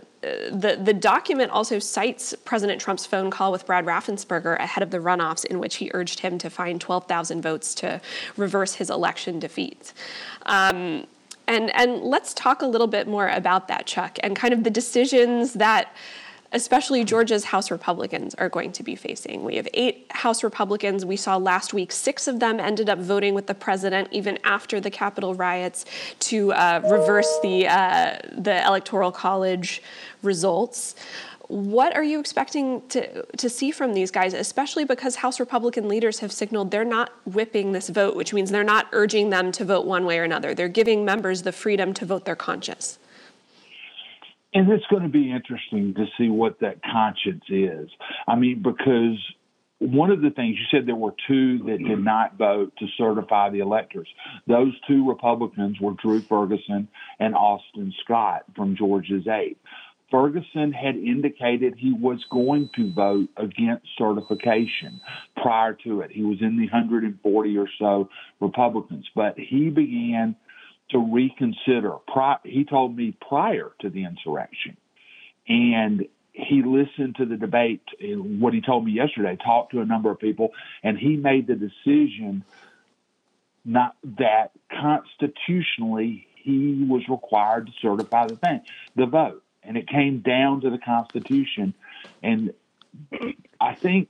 the, 0.52 0.80
the 0.82 0.94
document 0.94 1.52
also 1.52 1.80
cites 1.80 2.34
President 2.46 2.82
Trump's 2.82 3.06
phone 3.06 3.30
call 3.30 3.52
with 3.52 3.66
Brad 3.66 3.86
Raffensperger 3.86 4.58
ahead 4.58 4.82
of 4.82 4.90
the 4.90 5.00
runoffs, 5.00 5.46
in 5.46 5.60
which 5.60 5.76
he 5.76 5.92
urged 5.94 6.22
him 6.22 6.38
to 6.40 6.50
find 6.50 6.82
12,000 6.82 7.42
votes 7.42 7.76
to 7.76 8.02
reverse 8.36 8.76
his 8.76 8.90
election 8.90 9.40
defeat. 9.40 9.94
Um, 10.46 11.06
and, 11.48 11.76
and 11.76 12.02
let's 12.02 12.34
talk 12.34 12.62
a 12.62 12.68
little 12.68 12.88
bit 12.88 13.08
more 13.08 13.28
about 13.28 13.68
that, 13.68 13.86
Chuck, 13.86 14.18
and 14.24 14.36
kind 14.36 14.54
of 14.54 14.64
the 14.64 14.70
decisions 14.70 15.54
that 15.54 15.94
especially 16.54 17.04
Georgia's 17.04 17.46
House 17.46 17.72
Republicans 17.72 18.36
are 18.36 18.48
going 18.48 18.72
to 18.74 18.84
be 18.84 18.96
facing. 18.96 19.44
We 19.44 19.56
have 19.56 19.68
eight 19.74 20.06
House 20.12 20.44
Republicans. 20.44 21.04
We 21.04 21.18
saw 21.18 21.36
last 21.38 21.74
week 21.74 21.92
six 21.92 22.28
of 22.28 22.40
them 22.40 22.60
ended 22.60 22.90
up 22.90 23.00
voting 23.00 23.34
with 23.34 23.48
the 23.48 23.56
president 23.56 24.08
even 24.12 24.38
after 24.44 24.80
the 24.80 24.92
Capitol 24.92 25.34
riots 25.34 25.86
to 26.20 26.54
uh, 26.54 26.82
reverse 26.84 27.40
the 27.42 27.68
uh, 27.68 28.20
the 28.38 28.64
Electoral 28.66 29.12
College 29.12 29.82
results. 30.22 30.96
What 31.48 31.96
are 31.96 32.04
you 32.04 32.20
expecting 32.20 32.88
to, 32.90 33.24
to 33.38 33.50
see 33.50 33.72
from 33.72 33.94
these 33.94 34.12
guys, 34.12 34.34
especially 34.34 34.86
because 34.86 35.18
House 35.18 35.40
Republican 35.40 35.90
leaders 35.90 36.20
have 36.20 36.32
signaled 36.32 36.72
they're 36.72 36.86
not 36.86 37.12
whipping 37.26 37.74
this 37.74 37.90
vote, 37.90 38.16
which 38.16 38.34
means 38.34 38.50
they're 38.50 38.64
not 38.64 38.88
urging 38.92 39.30
them 39.30 39.52
to 39.54 39.66
vote 39.66 39.86
one 39.86 40.06
way 40.06 40.20
or 40.20 40.24
another. 40.24 40.54
They're 40.56 40.70
giving 40.70 41.04
members 41.04 41.42
the 41.42 41.52
freedom 41.52 41.94
to 41.96 42.06
vote 42.06 42.26
their 42.26 42.36
conscience. 42.36 42.98
And 44.54 44.72
it's 44.72 44.86
going 44.90 45.04
to 45.04 45.10
be 45.10 45.32
interesting 45.32 45.94
to 45.96 46.06
see 46.18 46.30
what 46.30 46.60
that 46.60 46.78
conscience 46.84 47.44
is. 47.50 47.90
I 48.28 48.36
mean, 48.36 48.62
because 48.62 49.18
one 49.80 50.12
of 50.12 50.22
the 50.22 50.30
things 50.30 50.58
you 50.58 50.66
said 50.72 50.88
there 50.88 50.96
were 50.96 51.14
two 51.28 51.58
that 51.66 51.78
did 51.80 52.00
not 52.00 52.38
vote 52.38 52.72
to 52.80 52.86
certify 52.98 53.50
the 53.50 53.60
electors. 53.60 54.08
Those 54.48 54.74
two 54.88 55.08
Republicans 55.08 55.80
were 55.82 55.94
Drew 56.02 56.22
Ferguson 56.22 56.88
and 57.20 57.36
Austin 57.36 57.94
Scott 58.04 58.44
from 58.56 58.78
Georgia's 58.78 59.28
8. 59.28 59.58
Ferguson 60.14 60.72
had 60.72 60.96
indicated 60.96 61.74
he 61.76 61.92
was 61.92 62.24
going 62.30 62.70
to 62.76 62.94
vote 62.94 63.30
against 63.36 63.88
certification 63.98 65.02
prior 65.42 65.74
to 65.84 66.02
it. 66.02 66.12
He 66.12 66.22
was 66.22 66.38
in 66.40 66.56
the 66.56 66.66
140 66.66 67.58
or 67.58 67.68
so 67.80 68.10
Republicans, 68.40 69.10
but 69.16 69.34
he 69.40 69.70
began 69.72 70.36
to 70.92 71.00
reconsider. 71.00 71.94
He 72.44 72.64
told 72.64 72.96
me 72.96 73.18
prior 73.28 73.72
to 73.82 73.90
the 73.90 74.06
insurrection. 74.06 74.78
And 75.48 76.06
he 76.32 76.62
listened 76.62 77.16
to 77.16 77.26
the 77.26 77.36
debate, 77.36 77.82
what 78.00 78.54
he 78.54 78.62
told 78.62 78.86
me 78.86 78.92
yesterday, 78.92 79.36
talked 79.44 79.72
to 79.72 79.82
a 79.82 79.86
number 79.86 80.12
of 80.12 80.20
people, 80.20 80.50
and 80.84 80.96
he 80.96 81.18
made 81.18 81.48
the 81.48 81.56
decision 81.56 82.44
not 83.66 83.96
that 84.20 84.52
constitutionally 84.70 86.28
he 86.36 86.86
was 86.88 87.02
required 87.10 87.66
to 87.66 87.72
certify 87.82 88.28
the 88.28 88.36
thing, 88.36 88.62
the 88.96 89.08
vote 89.08 89.43
and 89.66 89.78
it 89.78 89.88
came 89.88 90.20
down 90.20 90.62
to 90.62 90.70
the 90.70 90.78
Constitution. 90.78 91.74
And 92.22 92.54
I 93.60 93.76
think 93.76 94.10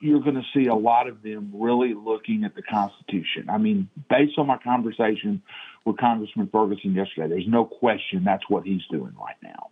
you're 0.00 0.20
going 0.20 0.36
to 0.36 0.44
see 0.52 0.66
a 0.66 0.74
lot 0.74 1.08
of 1.08 1.22
them 1.22 1.50
really 1.54 1.94
looking 1.94 2.44
at 2.44 2.54
the 2.54 2.62
Constitution. 2.62 3.48
I 3.48 3.58
mean, 3.58 3.88
based 4.10 4.38
on 4.38 4.46
my 4.46 4.58
conversation 4.58 5.42
with 5.84 5.96
Congressman 5.98 6.48
Ferguson 6.52 6.94
yesterday, 6.94 7.28
there's 7.28 7.48
no 7.48 7.64
question 7.64 8.24
that's 8.24 8.48
what 8.48 8.64
he's 8.64 8.82
doing 8.90 9.14
right 9.18 9.36
now. 9.42 9.70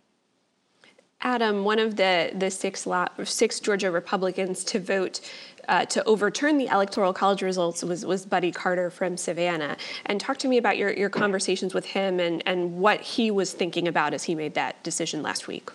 Adam, 1.23 1.63
one 1.63 1.79
of 1.79 1.95
the 1.95 2.31
the 2.35 2.51
six 2.51 2.85
six 3.23 3.59
Georgia 3.59 3.89
Republicans 3.89 4.63
to 4.65 4.79
vote 4.79 5.21
uh, 5.69 5.85
to 5.85 6.03
overturn 6.03 6.57
the 6.57 6.67
electoral 6.67 7.13
college 7.13 7.41
results 7.41 7.81
was 7.83 8.05
was 8.05 8.25
Buddy 8.25 8.51
Carter 8.51 8.89
from 8.89 9.15
Savannah. 9.15 9.77
And 10.05 10.19
talk 10.19 10.37
to 10.39 10.47
me 10.47 10.57
about 10.57 10.77
your 10.77 10.91
your 10.91 11.09
conversations 11.09 11.73
with 11.73 11.85
him 11.85 12.19
and 12.19 12.43
and 12.45 12.77
what 12.77 13.01
he 13.01 13.31
was 13.31 13.53
thinking 13.53 13.87
about 13.87 14.13
as 14.13 14.23
he 14.23 14.35
made 14.35 14.53
that 14.55 14.83
decision 14.83 15.23
last 15.23 15.47
week. 15.47 15.71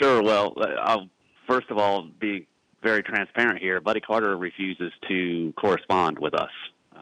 Sure. 0.00 0.22
Well, 0.22 0.54
I'll 0.80 1.08
first 1.48 1.70
of 1.70 1.78
all 1.78 2.08
be 2.20 2.46
very 2.82 3.02
transparent 3.02 3.60
here. 3.60 3.80
Buddy 3.80 4.00
Carter 4.00 4.36
refuses 4.36 4.92
to 5.08 5.52
correspond 5.56 6.18
with 6.18 6.34
us. 6.34 6.50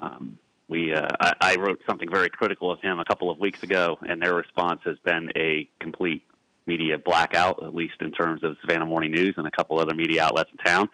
Um, 0.01 0.39
we 0.69 0.95
uh, 0.95 1.09
I, 1.21 1.35
I 1.41 1.57
wrote 1.57 1.81
something 1.87 2.09
very 2.11 2.31
critical 2.31 2.71
of 2.71 2.81
him 2.81 2.99
a 2.99 3.05
couple 3.05 3.31
of 3.31 3.39
weeks 3.39 3.63
ago, 3.63 3.99
and 4.09 4.23
their 4.23 4.35
response 4.35 4.81
has 4.85 4.97
been 5.05 5.31
a 5.37 5.69
complete 5.81 6.23
media 6.73 6.95
blackout, 6.99 7.57
at 7.63 7.75
least 7.75 7.99
in 8.01 8.11
terms 8.13 8.41
of 8.47 8.51
Savannah 8.61 8.87
Morning 8.87 9.13
News 9.19 9.35
and 9.37 9.47
a 9.47 9.51
couple 9.59 9.75
other 9.79 9.95
media 9.95 10.25
outlets 10.27 10.51
in 10.53 10.59
town. 10.59 10.89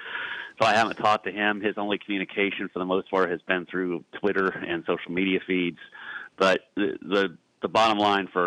So 0.58 0.66
I 0.66 0.74
haven't 0.80 0.96
talked 0.96 1.24
to 1.26 1.32
him. 1.32 1.60
His 1.60 1.74
only 1.76 1.98
communication, 1.98 2.70
for 2.72 2.78
the 2.78 2.90
most 2.94 3.10
part, 3.10 3.30
has 3.30 3.42
been 3.42 3.66
through 3.70 4.04
Twitter 4.20 4.48
and 4.48 4.84
social 4.86 5.12
media 5.20 5.40
feeds. 5.46 5.78
But 6.38 6.60
the 6.76 6.88
the, 7.14 7.24
the 7.60 7.68
bottom 7.68 7.98
line 7.98 8.28
for 8.32 8.46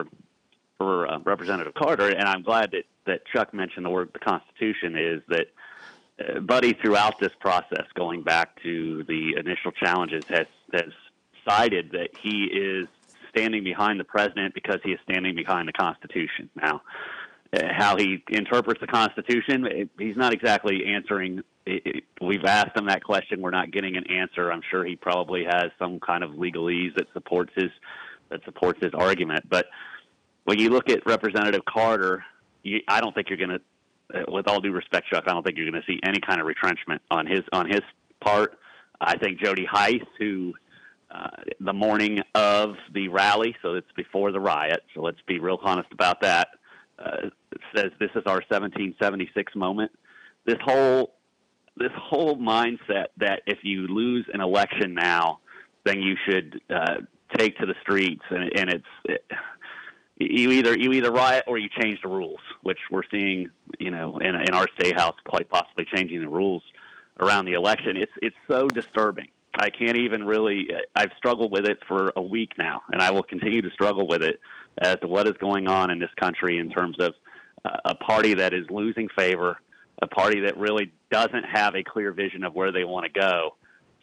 for 0.77 1.07
uh, 1.07 1.19
Representative 1.19 1.73
Carter, 1.73 2.09
and 2.09 2.27
I'm 2.27 2.43
glad 2.51 2.71
that 2.71 2.85
that 3.05 3.19
Chuck 3.31 3.53
mentioned 3.53 3.85
the 3.85 3.89
word 3.89 4.09
the 4.13 4.19
Constitution, 4.19 4.97
is 4.97 5.21
that 5.27 5.47
uh, 6.19 6.39
Buddy 6.39 6.73
throughout 6.73 7.19
this 7.19 7.33
process, 7.39 7.85
going 7.93 8.23
back 8.23 8.61
to 8.63 9.03
the 9.11 9.21
initial 9.37 9.71
challenges, 9.71 10.23
has 10.29 10.47
has 10.73 10.91
cited 11.47 11.91
that 11.91 12.09
he 12.23 12.37
is 12.45 12.87
standing 13.29 13.63
behind 13.63 13.99
the 13.99 14.03
president 14.03 14.53
because 14.53 14.79
he 14.83 14.91
is 14.91 14.99
standing 15.03 15.35
behind 15.35 15.67
the 15.67 15.73
Constitution. 15.73 16.49
Now, 16.55 16.81
how 17.53 17.97
he 17.97 18.23
interprets 18.29 18.79
the 18.79 18.87
Constitution, 18.87 19.89
he's 19.97 20.15
not 20.15 20.33
exactly 20.33 20.85
answering. 20.85 21.41
We've 22.21 22.45
asked 22.45 22.77
him 22.77 22.85
that 22.87 23.03
question. 23.03 23.41
We're 23.41 23.49
not 23.51 23.71
getting 23.71 23.97
an 23.97 24.09
answer. 24.09 24.51
I'm 24.51 24.61
sure 24.69 24.85
he 24.85 24.95
probably 24.95 25.45
has 25.45 25.71
some 25.79 25.99
kind 25.99 26.23
of 26.23 26.31
legalese 26.31 26.95
that 26.95 27.07
supports 27.13 27.51
his 27.55 27.71
that 28.29 28.43
supports 28.45 28.79
his 28.81 28.93
argument. 28.93 29.49
But 29.49 29.65
when 30.43 30.59
you 30.59 30.69
look 30.69 30.89
at 30.89 31.05
Representative 31.05 31.65
Carter, 31.65 32.23
you, 32.63 32.79
I 32.87 33.01
don't 33.01 33.13
think 33.13 33.29
you're 33.29 33.37
going 33.37 33.59
to, 33.59 34.19
uh, 34.19 34.31
with 34.31 34.47
all 34.47 34.61
due 34.61 34.71
respect, 34.71 35.07
Chuck, 35.07 35.23
I 35.27 35.31
don't 35.31 35.43
think 35.43 35.57
you're 35.57 35.69
going 35.69 35.81
to 35.81 35.91
see 35.91 35.99
any 36.03 36.19
kind 36.19 36.39
of 36.39 36.45
retrenchment 36.45 37.01
on 37.09 37.25
his 37.25 37.41
on 37.51 37.67
his 37.67 37.81
part. 38.21 38.57
I 39.01 39.17
think 39.17 39.39
Jody 39.39 39.65
Hice, 39.65 40.05
who 40.19 40.53
uh, 41.11 41.29
the 41.59 41.73
morning 41.73 42.19
of 42.35 42.75
the 42.93 43.07
rally, 43.07 43.55
so 43.61 43.73
it's 43.73 43.91
before 43.95 44.31
the 44.31 44.39
riot. 44.39 44.83
So 44.93 45.01
let's 45.01 45.21
be 45.25 45.39
real 45.39 45.59
honest 45.63 45.91
about 45.91 46.21
that. 46.21 46.49
Uh, 46.97 47.29
says 47.75 47.91
this 47.99 48.11
is 48.15 48.23
our 48.25 48.41
1776 48.47 49.55
moment. 49.55 49.91
This 50.45 50.57
whole 50.63 51.13
this 51.77 51.91
whole 51.95 52.35
mindset 52.35 53.07
that 53.17 53.41
if 53.45 53.59
you 53.63 53.87
lose 53.87 54.25
an 54.33 54.41
election 54.41 54.93
now, 54.93 55.39
then 55.85 56.01
you 56.01 56.15
should 56.27 56.59
uh, 56.69 56.95
take 57.37 57.57
to 57.57 57.65
the 57.65 57.75
streets, 57.81 58.23
and, 58.29 58.51
and 58.55 58.69
it's 58.69 58.85
it, 59.05 59.25
you 60.17 60.51
either 60.51 60.77
you 60.77 60.91
either 60.93 61.11
riot 61.11 61.45
or 61.47 61.57
you 61.57 61.69
change 61.81 61.99
the 62.01 62.09
rules, 62.09 62.39
which 62.63 62.79
we're 62.91 63.03
seeing, 63.09 63.49
you 63.79 63.91
know, 63.91 64.17
in, 64.17 64.35
in 64.35 64.53
our 64.53 64.67
state 64.77 64.99
house 64.99 65.15
quite 65.25 65.49
possibly 65.49 65.85
changing 65.93 66.21
the 66.21 66.27
rules 66.27 66.63
around 67.19 67.45
the 67.45 67.53
election. 67.53 67.95
It's 67.95 68.11
it's 68.21 68.35
so 68.49 68.67
disturbing 68.67 69.29
I 69.59 69.69
can't 69.69 69.97
even 69.97 70.23
really. 70.23 70.67
I've 70.95 71.11
struggled 71.17 71.51
with 71.51 71.65
it 71.65 71.79
for 71.87 72.13
a 72.15 72.21
week 72.21 72.51
now, 72.57 72.81
and 72.91 73.01
I 73.01 73.11
will 73.11 73.23
continue 73.23 73.61
to 73.61 73.69
struggle 73.71 74.07
with 74.07 74.21
it 74.21 74.39
as 74.77 74.97
to 75.01 75.07
what 75.07 75.27
is 75.27 75.33
going 75.39 75.67
on 75.67 75.89
in 75.89 75.99
this 75.99 76.11
country 76.19 76.57
in 76.59 76.69
terms 76.69 76.97
of 76.99 77.13
a 77.85 77.95
party 77.95 78.35
that 78.35 78.53
is 78.53 78.65
losing 78.69 79.09
favor, 79.09 79.57
a 80.01 80.07
party 80.07 80.41
that 80.41 80.57
really 80.57 80.91
doesn't 81.11 81.43
have 81.43 81.75
a 81.75 81.83
clear 81.83 82.11
vision 82.11 82.43
of 82.43 82.53
where 82.53 82.71
they 82.71 82.83
want 82.83 83.05
to 83.05 83.19
go. 83.19 83.55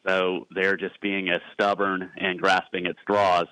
So 0.07 0.47
they're 0.51 0.77
just 0.77 1.01
being 1.01 1.31
as 1.31 1.41
stubborn 1.53 2.11
and 2.17 2.41
grasping 2.41 2.87
at 2.87 2.97
straws. 3.03 3.47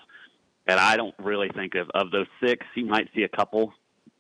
And 0.67 0.79
I 0.79 0.97
don't 0.97 1.15
really 1.19 1.51
think 1.55 1.75
of 1.75 1.91
of 1.95 2.11
those 2.11 2.27
six. 2.43 2.65
You 2.75 2.87
might 2.87 3.09
see 3.15 3.23
a 3.23 3.29
couple 3.29 3.73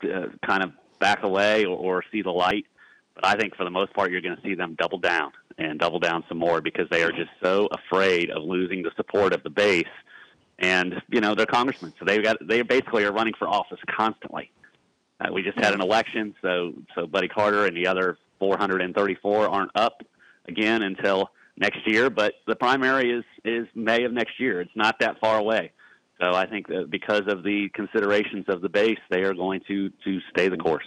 uh, 0.02 0.26
kind 0.46 0.62
of 0.62 0.72
back 0.98 1.22
away 1.22 1.64
or, 1.64 1.76
or 1.76 2.04
see 2.12 2.22
the 2.22 2.30
light, 2.30 2.66
but 3.14 3.24
I 3.24 3.36
think 3.36 3.54
for 3.56 3.64
the 3.64 3.70
most 3.70 3.92
part, 3.94 4.10
you're 4.10 4.20
going 4.20 4.36
to 4.36 4.42
see 4.42 4.54
them 4.54 4.74
double 4.78 4.98
down 4.98 5.32
and 5.58 5.78
double 5.78 6.00
down 6.00 6.24
some 6.28 6.38
more 6.38 6.60
because 6.60 6.88
they 6.90 7.02
are 7.02 7.12
just 7.12 7.30
so 7.42 7.68
afraid 7.70 8.30
of 8.30 8.42
losing 8.42 8.82
the 8.82 8.90
support 8.96 9.32
of 9.32 9.42
the 9.42 9.50
base. 9.50 9.86
And 10.58 11.02
you 11.08 11.20
know 11.20 11.34
they're 11.34 11.46
congressmen, 11.46 11.94
so 11.98 12.04
they've 12.04 12.22
got 12.22 12.36
they 12.46 12.62
basically 12.62 13.04
are 13.04 13.12
running 13.12 13.34
for 13.38 13.48
office 13.48 13.80
constantly. 13.90 14.52
Uh, 15.20 15.32
we 15.32 15.42
just 15.42 15.58
had 15.58 15.74
an 15.74 15.80
election, 15.80 16.34
so 16.42 16.72
so 16.94 17.06
Buddy 17.06 17.28
Carter 17.28 17.66
and 17.66 17.76
the 17.76 17.86
other 17.86 18.18
434 18.40 19.48
aren't 19.48 19.70
up 19.74 20.02
again 20.48 20.82
until 20.82 21.30
next 21.56 21.86
year. 21.86 22.10
But 22.10 22.34
the 22.46 22.56
primary 22.56 23.10
is 23.12 23.24
is 23.44 23.66
May 23.74 24.04
of 24.04 24.12
next 24.12 24.40
year. 24.40 24.60
It's 24.60 24.74
not 24.74 24.98
that 25.00 25.20
far 25.20 25.38
away. 25.38 25.72
So 26.20 26.32
I 26.32 26.46
think 26.46 26.68
that 26.68 26.90
because 26.90 27.22
of 27.26 27.42
the 27.42 27.68
considerations 27.74 28.46
of 28.48 28.60
the 28.60 28.68
base, 28.68 28.98
they 29.10 29.22
are 29.22 29.34
going 29.34 29.60
to 29.68 29.90
to 30.04 30.20
stay 30.30 30.48
the 30.48 30.56
course. 30.56 30.86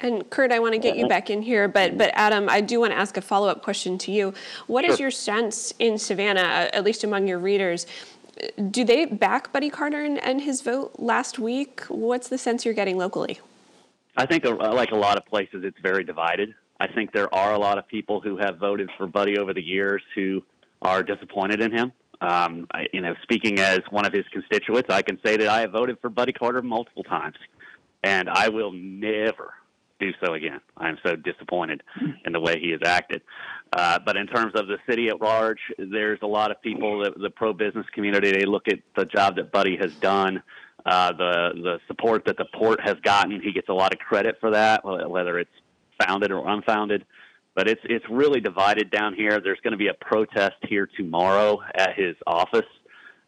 And 0.00 0.28
Kurt, 0.30 0.50
I 0.50 0.58
want 0.58 0.72
to 0.72 0.80
get 0.80 0.96
you 0.96 1.06
back 1.06 1.30
in 1.30 1.42
here, 1.42 1.68
but 1.68 1.96
but 1.96 2.10
Adam, 2.14 2.48
I 2.48 2.60
do 2.60 2.80
want 2.80 2.92
to 2.92 2.98
ask 2.98 3.16
a 3.16 3.20
follow 3.20 3.48
up 3.48 3.62
question 3.62 3.98
to 3.98 4.12
you. 4.12 4.34
What 4.66 4.84
sure. 4.84 4.94
is 4.94 5.00
your 5.00 5.10
sense 5.12 5.72
in 5.78 5.96
Savannah, 5.96 6.70
at 6.72 6.82
least 6.82 7.04
among 7.04 7.28
your 7.28 7.38
readers? 7.38 7.86
Do 8.70 8.84
they 8.84 9.04
back 9.04 9.52
Buddy 9.52 9.70
Carter 9.70 10.04
and, 10.04 10.18
and 10.22 10.40
his 10.40 10.62
vote 10.62 10.94
last 10.98 11.38
week? 11.38 11.82
What's 11.88 12.28
the 12.28 12.38
sense 12.38 12.64
you're 12.64 12.74
getting 12.74 12.96
locally? 12.96 13.40
I 14.16 14.26
think, 14.26 14.44
uh, 14.44 14.54
like 14.72 14.90
a 14.90 14.96
lot 14.96 15.16
of 15.16 15.24
places, 15.26 15.64
it's 15.64 15.78
very 15.82 16.04
divided. 16.04 16.54
I 16.80 16.86
think 16.88 17.12
there 17.12 17.32
are 17.34 17.54
a 17.54 17.58
lot 17.58 17.78
of 17.78 17.86
people 17.86 18.20
who 18.20 18.36
have 18.38 18.58
voted 18.58 18.90
for 18.98 19.06
Buddy 19.06 19.38
over 19.38 19.54
the 19.54 19.62
years 19.62 20.02
who 20.14 20.42
are 20.82 21.02
disappointed 21.02 21.60
in 21.60 21.72
him. 21.72 21.92
Um, 22.20 22.66
I, 22.72 22.86
you 22.92 23.00
know, 23.00 23.14
speaking 23.22 23.58
as 23.58 23.80
one 23.90 24.04
of 24.04 24.12
his 24.12 24.24
constituents, 24.32 24.90
I 24.90 25.02
can 25.02 25.18
say 25.24 25.36
that 25.36 25.48
I 25.48 25.60
have 25.60 25.72
voted 25.72 25.98
for 26.00 26.10
Buddy 26.10 26.32
Carter 26.32 26.62
multiple 26.62 27.02
times, 27.02 27.36
and 28.02 28.28
I 28.28 28.48
will 28.48 28.72
never 28.72 29.54
do 30.02 30.12
so 30.24 30.34
again. 30.34 30.60
I'm 30.76 30.98
so 31.04 31.16
disappointed 31.16 31.82
in 32.24 32.32
the 32.32 32.40
way 32.40 32.58
he 32.60 32.70
has 32.70 32.80
acted. 32.84 33.22
Uh, 33.72 33.98
but 34.04 34.16
in 34.16 34.26
terms 34.26 34.52
of 34.54 34.66
the 34.66 34.76
city 34.88 35.08
at 35.08 35.20
large, 35.20 35.60
there's 35.78 36.18
a 36.22 36.26
lot 36.26 36.50
of 36.50 36.60
people, 36.60 37.04
the, 37.04 37.12
the 37.18 37.30
pro 37.30 37.52
business 37.52 37.86
community, 37.94 38.32
they 38.32 38.44
look 38.44 38.68
at 38.68 38.80
the 38.96 39.04
job 39.04 39.36
that 39.36 39.50
Buddy 39.52 39.76
has 39.80 39.94
done, 39.94 40.42
uh, 40.84 41.12
the 41.12 41.50
the 41.54 41.78
support 41.86 42.24
that 42.26 42.36
the 42.36 42.46
port 42.54 42.80
has 42.80 42.96
gotten. 43.02 43.40
He 43.40 43.52
gets 43.52 43.68
a 43.68 43.72
lot 43.72 43.92
of 43.94 44.00
credit 44.00 44.36
for 44.40 44.50
that, 44.50 44.84
whether 44.84 45.38
it's 45.38 45.50
founded 46.00 46.32
or 46.32 46.48
unfounded. 46.48 47.06
But 47.54 47.68
it's 47.68 47.80
it's 47.84 48.04
really 48.10 48.40
divided 48.40 48.90
down 48.90 49.14
here. 49.14 49.40
There's 49.40 49.60
going 49.62 49.72
to 49.72 49.78
be 49.78 49.88
a 49.88 49.94
protest 49.94 50.56
here 50.68 50.88
tomorrow 50.96 51.60
at 51.74 51.94
his 51.94 52.16
office, 52.26 52.70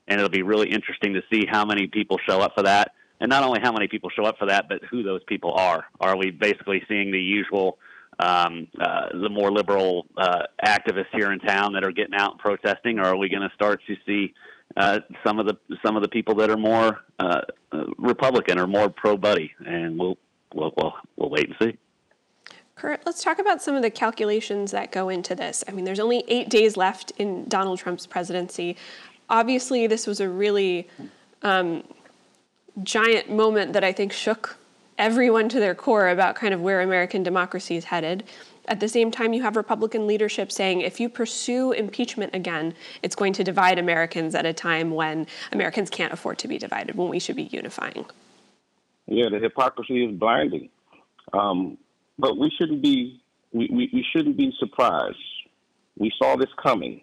and 0.09 0.19
it'll 0.19 0.31
be 0.31 0.43
really 0.43 0.71
interesting 0.71 1.15
to 1.15 1.23
see 1.33 1.47
how 1.49 1.65
many 1.65 1.87
people 1.87 2.19
show 2.27 2.41
up 2.41 2.55
for 2.57 2.63
that 2.63 2.93
and 3.25 3.31
not 3.31 3.43
only 3.43 3.59
how 3.59 3.73
many 3.73 3.89
people 3.89 4.11
show 4.11 4.25
up 4.25 4.37
for 4.39 4.45
that, 4.45 4.69
but 4.69 4.85
who 4.91 5.03
those 5.03 5.25
people 5.25 5.55
are. 5.55 5.87
Are 5.99 6.15
we 6.15 6.31
basically 6.31 6.83
seeing 6.87 7.11
the 7.11 7.19
usual, 7.19 7.79
um, 8.19 8.69
uh, 8.79 9.09
the 9.15 9.31
more 9.31 9.51
liberal 9.51 10.05
uh, 10.19 10.43
activists 10.63 11.07
here 11.11 11.33
in 11.33 11.39
town 11.39 11.73
that 11.73 11.85
are 11.85 11.91
getting 11.91 12.15
out 12.15 12.33
and 12.33 12.39
protesting, 12.39 12.99
or 12.99 13.07
are 13.07 13.17
we 13.17 13.31
going 13.31 13.41
to 13.41 13.55
start 13.55 13.81
to 13.87 13.97
see 14.05 14.35
uh, 14.77 15.01
some 15.27 15.39
of 15.39 15.47
the 15.47 15.57
some 15.83 15.97
of 15.97 16.03
the 16.03 16.09
people 16.09 16.35
that 16.35 16.51
are 16.51 16.59
more 16.59 17.01
uh, 17.19 17.41
uh 17.73 17.85
Republican 17.97 18.59
or 18.59 18.67
more 18.67 18.91
pro 18.91 19.17
Buddy? 19.17 19.51
And 19.65 19.99
we'll 19.99 20.19
we'll 20.53 20.75
we'll, 20.77 20.93
we'll 21.17 21.31
wait 21.31 21.47
and 21.47 21.57
see. 21.63 21.79
Kurt, 22.77 23.07
let's 23.07 23.25
talk 23.25 23.39
about 23.39 23.63
some 23.63 23.75
of 23.75 23.81
the 23.81 23.91
calculations 23.91 24.71
that 24.73 24.93
go 24.93 25.09
into 25.09 25.35
this. 25.35 25.65
I 25.67 25.73
mean, 25.73 25.87
there's 25.87 26.01
only 26.01 26.25
eight 26.29 26.51
days 26.51 26.77
left 26.77 27.13
in 27.17 27.49
Donald 27.49 27.79
Trump's 27.79 28.07
presidency. 28.07 28.77
Obviously, 29.31 29.87
this 29.87 30.07
was 30.07 30.21
a 30.21 30.29
really 30.29 30.89
um, 31.41 31.85
giant 32.83 33.31
moment 33.31 33.73
that 33.73 33.85
I 33.85 33.93
think 33.93 34.13
shook 34.13 34.57
everyone 34.99 35.49
to 35.49 35.61
their 35.61 35.75
core 35.75 36.09
about 36.09 36.35
kind 36.35 36.55
of 36.55 36.61
where 36.61 36.81
American 36.81 37.23
democracy 37.23 37.77
is 37.77 37.85
headed. 37.85 38.25
At 38.67 38.81
the 38.81 38.89
same 38.89 39.11
time, 39.11 39.33
you 39.33 39.43
have 39.43 39.57
Republican 39.57 40.07
leadership 40.07 40.51
saying 40.51 40.81
if 40.81 40.99
you 40.99 41.09
pursue 41.09 41.73
impeachment 41.73 42.35
again, 42.35 42.75
it's 43.03 43.15
going 43.15 43.35
to 43.35 43.45
divide 43.45 43.79
Americans 43.79 44.35
at 44.35 44.47
a 44.47 44.53
time 44.53 44.93
when 44.93 45.27
Americans 45.53 45.91
can't 45.91 46.13
afford 46.13 46.39
to 46.39 46.49
be 46.49 46.57
divided, 46.57 46.97
when 46.97 47.09
we 47.09 47.19
should 47.19 47.37
be 47.37 47.45
unifying. 47.45 48.07
Yeah, 49.07 49.29
the 49.29 49.39
hypocrisy 49.39 50.07
is 50.07 50.17
blinding. 50.17 50.71
Um, 51.33 51.77
but 52.19 52.39
we 52.39 52.51
shouldn't 52.59 52.81
be 52.81 53.21
we, 53.53 53.69
we, 53.71 53.91
we 53.93 54.05
shouldn't 54.13 54.37
be 54.37 54.53
surprised. 54.59 55.17
We 55.97 56.13
saw 56.19 56.37
this 56.37 56.49
coming. 56.61 57.03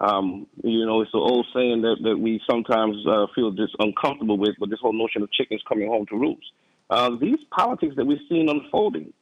Um, 0.00 0.46
you 0.64 0.86
know, 0.86 1.02
it's 1.02 1.12
the 1.12 1.18
old 1.18 1.46
saying 1.54 1.82
that, 1.82 1.96
that 2.02 2.16
we 2.16 2.40
sometimes 2.48 2.96
uh, 3.06 3.26
feel 3.34 3.50
just 3.50 3.76
uncomfortable 3.78 4.38
with, 4.38 4.54
but 4.58 4.70
this 4.70 4.80
whole 4.80 4.94
notion 4.94 5.22
of 5.22 5.30
chickens 5.32 5.62
coming 5.68 5.88
home 5.88 6.06
to 6.06 6.16
roost. 6.16 6.46
Uh, 6.88 7.10
these 7.20 7.38
politics 7.50 7.94
that 7.96 8.06
we're 8.06 8.18
seeing 8.28 8.48
unfolding 8.48 9.12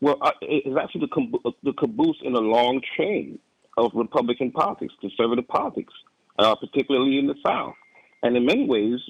well, 0.00 0.18
uh, 0.20 0.32
is 0.42 0.76
actually 0.80 1.08
the, 1.12 1.52
the 1.62 1.72
caboose 1.72 2.18
in 2.22 2.34
a 2.34 2.40
long 2.40 2.80
chain 2.96 3.38
of 3.76 3.90
Republican 3.94 4.52
politics, 4.52 4.92
conservative 5.00 5.48
politics, 5.48 5.92
uh, 6.38 6.54
particularly 6.56 7.18
in 7.18 7.26
the 7.26 7.34
South. 7.44 7.74
And 8.22 8.36
in 8.36 8.44
many 8.44 8.66
ways, 8.66 9.00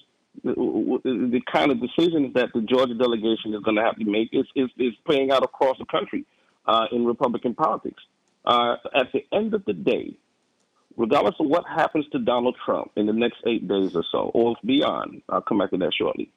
the, 0.45 0.55
the, 0.55 1.41
kind 1.51 1.73
of 1.73 1.81
decisions 1.81 2.33
that 2.35 2.51
the 2.55 2.61
Georgia 2.61 2.95
delegation 2.95 3.55
is 3.55 3.61
going 3.65 3.77
to 3.77 3.83
have 3.83 3.97
to 3.97 4.05
make 4.05 4.29
is, 4.33 4.47
is, 4.55 4.71
is 4.79 4.93
playing 5.05 5.33
out 5.33 5.43
across 5.43 5.77
the 5.79 5.87
country 5.87 6.25
uh, 6.67 6.87
in 6.93 7.05
Republican 7.05 7.55
politics. 7.55 8.03
Uh, 8.45 8.77
at 8.95 9.13
the 9.13 9.27
end 9.33 9.53
of 9.55 9.65
the 9.65 9.73
day, 9.73 10.15
regardless 10.99 11.37
of 11.39 11.47
what 11.47 11.65
happens 11.67 12.05
to 12.11 12.19
Donald 12.19 12.57
Trump 12.63 12.91
in 12.97 13.07
the 13.07 13.13
next 13.13 13.39
eight 13.47 13.67
days 13.67 13.95
or 13.95 14.05
so, 14.11 14.31
or 14.35 14.57
beyond, 14.65 15.23
I'll 15.29 15.41
come 15.41 15.59
back 15.59 15.71
to 15.71 15.79
that 15.79 15.93
shortly. 15.97 16.31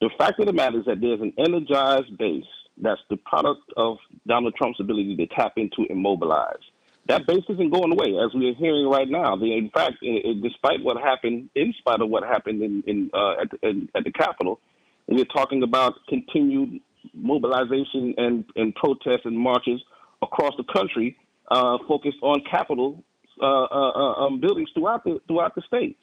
The 0.00 0.10
fact 0.18 0.40
of 0.40 0.46
the 0.46 0.52
matter 0.52 0.80
is 0.80 0.86
that 0.86 1.00
there's 1.00 1.20
an 1.20 1.32
energized 1.38 2.18
base 2.18 2.44
that's 2.82 3.00
the 3.08 3.16
product 3.18 3.62
of 3.76 3.98
Donald 4.26 4.54
Trump's 4.56 4.80
ability 4.80 5.16
to 5.16 5.26
tap 5.28 5.52
into 5.56 5.86
and 5.88 6.00
mobilize. 6.00 6.58
That 7.06 7.26
base 7.26 7.44
isn't 7.48 7.70
going 7.70 7.92
away, 7.92 8.16
as 8.24 8.34
we 8.34 8.50
are 8.50 8.54
hearing 8.54 8.88
right 8.88 9.08
now. 9.08 9.34
in 9.34 9.70
fact, 9.72 9.94
despite 10.42 10.82
what 10.82 10.96
happened, 11.00 11.50
in 11.54 11.72
spite 11.78 12.00
of 12.00 12.08
what 12.08 12.24
happened 12.24 12.62
in, 12.62 12.82
in, 12.86 13.10
uh, 13.14 13.42
at, 13.42 13.50
the, 13.50 13.88
at 13.94 14.04
the 14.04 14.12
Capitol, 14.12 14.60
we're 15.06 15.24
talking 15.24 15.62
about 15.62 15.94
continued 16.08 16.80
mobilization 17.14 18.14
and, 18.16 18.44
and 18.56 18.74
protests 18.74 19.24
and 19.24 19.38
marches 19.38 19.80
across 20.22 20.52
the 20.56 20.64
country 20.72 21.16
uh, 21.50 21.78
focused 21.88 22.18
on 22.22 22.42
Capitol 22.48 23.02
uh, 23.40 23.64
uh, 23.64 23.90
uh, 23.90 24.26
um, 24.26 24.40
buildings 24.40 24.68
throughout 24.74 25.04
the 25.04 25.20
throughout 25.26 25.54
the 25.54 25.62
states, 25.62 26.00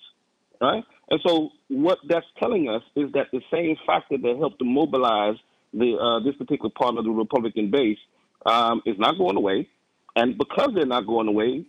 right? 0.61 0.83
And 1.09 1.19
so 1.25 1.49
what 1.69 1.99
that's 2.07 2.25
telling 2.39 2.67
us 2.69 2.81
is 2.95 3.11
that 3.13 3.27
the 3.31 3.41
same 3.51 3.75
factor 3.85 4.17
that 4.17 4.37
helped 4.37 4.59
to 4.59 4.65
mobilize 4.65 5.35
the 5.73 5.97
uh, 5.97 6.23
this 6.23 6.35
particular 6.35 6.69
part 6.69 6.97
of 6.97 7.03
the 7.03 7.11
Republican 7.11 7.71
base 7.71 7.99
um, 8.45 8.81
is 8.85 8.95
not 8.97 9.17
going 9.17 9.37
away, 9.37 9.67
and 10.15 10.37
because 10.37 10.71
they're 10.75 10.85
not 10.85 11.05
going 11.05 11.27
away, 11.27 11.65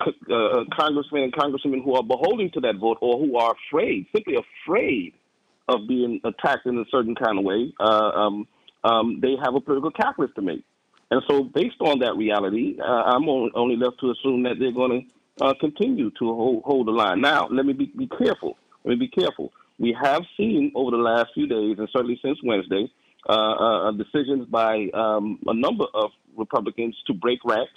uh, 0.00 0.64
congressmen 0.78 1.24
and 1.24 1.32
congresswomen 1.32 1.84
who 1.84 1.94
are 1.94 2.02
beholden 2.02 2.50
to 2.52 2.60
that 2.60 2.76
vote 2.76 2.98
or 3.00 3.18
who 3.18 3.36
are 3.36 3.54
afraid, 3.68 4.06
simply 4.14 4.36
afraid 4.36 5.12
of 5.68 5.86
being 5.86 6.20
attacked 6.24 6.66
in 6.66 6.78
a 6.78 6.84
certain 6.90 7.14
kind 7.14 7.38
of 7.38 7.44
way, 7.44 7.72
uh, 7.78 7.84
um, 7.84 8.48
um, 8.84 9.20
they 9.20 9.34
have 9.42 9.54
a 9.54 9.60
political 9.60 9.90
calculus 9.90 10.30
to 10.34 10.42
make. 10.42 10.64
And 11.10 11.22
so, 11.28 11.42
based 11.42 11.80
on 11.80 11.98
that 12.00 12.16
reality, 12.16 12.78
uh, 12.80 12.84
I'm 12.84 13.28
only 13.28 13.76
left 13.76 13.98
to 14.00 14.12
assume 14.12 14.44
that 14.44 14.58
they're 14.60 14.72
going 14.72 15.08
to 15.38 15.44
uh, 15.44 15.54
continue 15.60 16.10
to 16.10 16.34
hold, 16.34 16.62
hold 16.64 16.86
the 16.86 16.92
line. 16.92 17.20
Now, 17.20 17.48
let 17.50 17.66
me 17.66 17.72
be, 17.72 17.86
be 17.86 18.06
careful. 18.06 18.56
Let 18.84 18.98
me 18.98 19.06
be 19.06 19.08
careful. 19.08 19.52
We 19.78 19.96
have 20.00 20.22
seen 20.36 20.70
over 20.74 20.92
the 20.92 20.98
last 20.98 21.30
few 21.34 21.46
days, 21.46 21.78
and 21.78 21.88
certainly 21.92 22.20
since 22.22 22.38
Wednesday, 22.44 22.90
uh, 23.28 23.32
uh, 23.32 23.88
uh 23.88 23.92
decisions 23.92 24.46
by 24.46 24.88
um, 24.94 25.38
a 25.46 25.54
number 25.54 25.84
of 25.94 26.10
Republicans 26.36 26.96
to 27.06 27.14
break 27.14 27.40
ranks, 27.44 27.72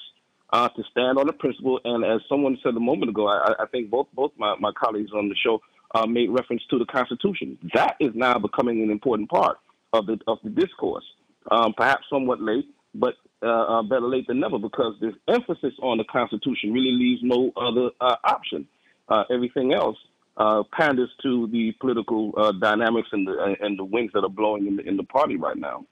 uh, 0.51 0.69
to 0.69 0.83
stand 0.91 1.17
on 1.17 1.25
the 1.25 1.33
principle. 1.33 1.79
And 1.83 2.05
as 2.05 2.21
someone 2.29 2.57
said 2.63 2.75
a 2.75 2.79
moment 2.79 3.09
ago, 3.09 3.27
I, 3.27 3.53
I 3.59 3.65
think 3.71 3.89
both 3.89 4.07
both 4.13 4.31
my, 4.37 4.55
my 4.59 4.71
colleagues 4.73 5.11
on 5.11 5.29
the 5.29 5.35
show 5.35 5.61
made 6.07 6.29
reference 6.29 6.63
to 6.69 6.77
the 6.77 6.85
Constitution. 6.85 7.57
That 7.73 7.95
is 7.99 8.11
now 8.13 8.37
becoming 8.37 8.83
an 8.83 8.91
important 8.91 9.29
part 9.29 9.57
of 9.91 10.05
the 10.05 10.19
of 10.27 10.37
the 10.43 10.49
discourse. 10.49 11.05
Um, 11.51 11.73
perhaps 11.75 12.05
somewhat 12.09 12.39
late, 12.39 12.67
but 12.95 13.15
uh, 13.43 13.79
uh, 13.79 13.83
better 13.83 14.07
late 14.07 14.27
than 14.27 14.39
never 14.39 14.57
because 14.57 14.95
this 15.01 15.13
emphasis 15.27 15.73
on 15.81 15.97
the 15.97 16.03
Constitution 16.05 16.71
really 16.71 16.91
leaves 16.91 17.21
no 17.23 17.51
other 17.57 17.89
uh, 17.99 18.15
option. 18.23 18.67
Uh, 19.09 19.23
everything 19.29 19.73
else 19.73 19.97
uh, 20.37 20.63
panders 20.71 21.09
to 21.21 21.47
the 21.47 21.73
political 21.79 22.33
uh, 22.37 22.51
dynamics 22.53 23.09
and 23.11 23.27
the 23.27 23.55
and 23.59 23.77
the 23.77 23.83
winds 23.83 24.11
that 24.13 24.23
are 24.23 24.29
blowing 24.29 24.67
in 24.67 24.75
the, 24.77 24.83
in 24.83 24.97
the 24.97 25.03
party 25.03 25.35
right 25.35 25.57
now. 25.57 25.85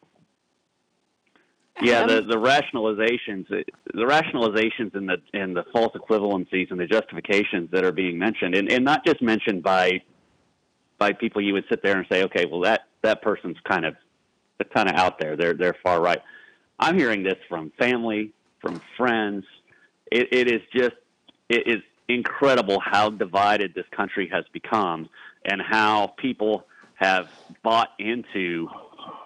Yeah, 1.81 2.05
the, 2.05 2.21
the 2.21 2.35
rationalizations, 2.35 3.47
the 3.47 3.63
rationalizations 3.95 4.93
and 4.93 5.09
the 5.09 5.17
and 5.33 5.55
the 5.55 5.63
false 5.71 5.93
equivalencies 5.95 6.69
and 6.69 6.79
the 6.79 6.85
justifications 6.85 7.71
that 7.71 7.83
are 7.83 7.91
being 7.91 8.17
mentioned, 8.17 8.55
and, 8.55 8.71
and 8.71 8.83
not 8.83 9.05
just 9.05 9.21
mentioned 9.21 9.63
by 9.63 10.01
by 10.97 11.13
people 11.13 11.41
you 11.41 11.53
would 11.53 11.65
sit 11.69 11.81
there 11.83 11.97
and 11.97 12.05
say, 12.11 12.23
okay, 12.23 12.45
well 12.45 12.61
that 12.61 12.81
that 13.03 13.21
person's 13.21 13.57
kind 13.67 13.85
of 13.85 13.95
kind 14.73 14.89
of 14.89 14.95
out 14.95 15.19
there. 15.19 15.35
They're 15.35 15.53
they're 15.53 15.77
far 15.83 16.01
right. 16.01 16.21
I'm 16.81 16.97
hearing 16.97 17.21
this 17.21 17.37
from 17.47 17.71
family, 17.77 18.33
from 18.59 18.81
friends. 18.97 19.45
It, 20.11 20.29
it 20.33 20.51
is 20.51 20.61
just 20.75 20.95
it 21.47 21.67
is 21.67 21.81
incredible 22.09 22.79
how 22.79 23.09
divided 23.11 23.73
this 23.75 23.85
country 23.91 24.27
has 24.33 24.45
become, 24.51 25.07
and 25.45 25.61
how 25.61 26.07
people 26.17 26.65
have 26.95 27.29
bought 27.63 27.89
into 27.99 28.67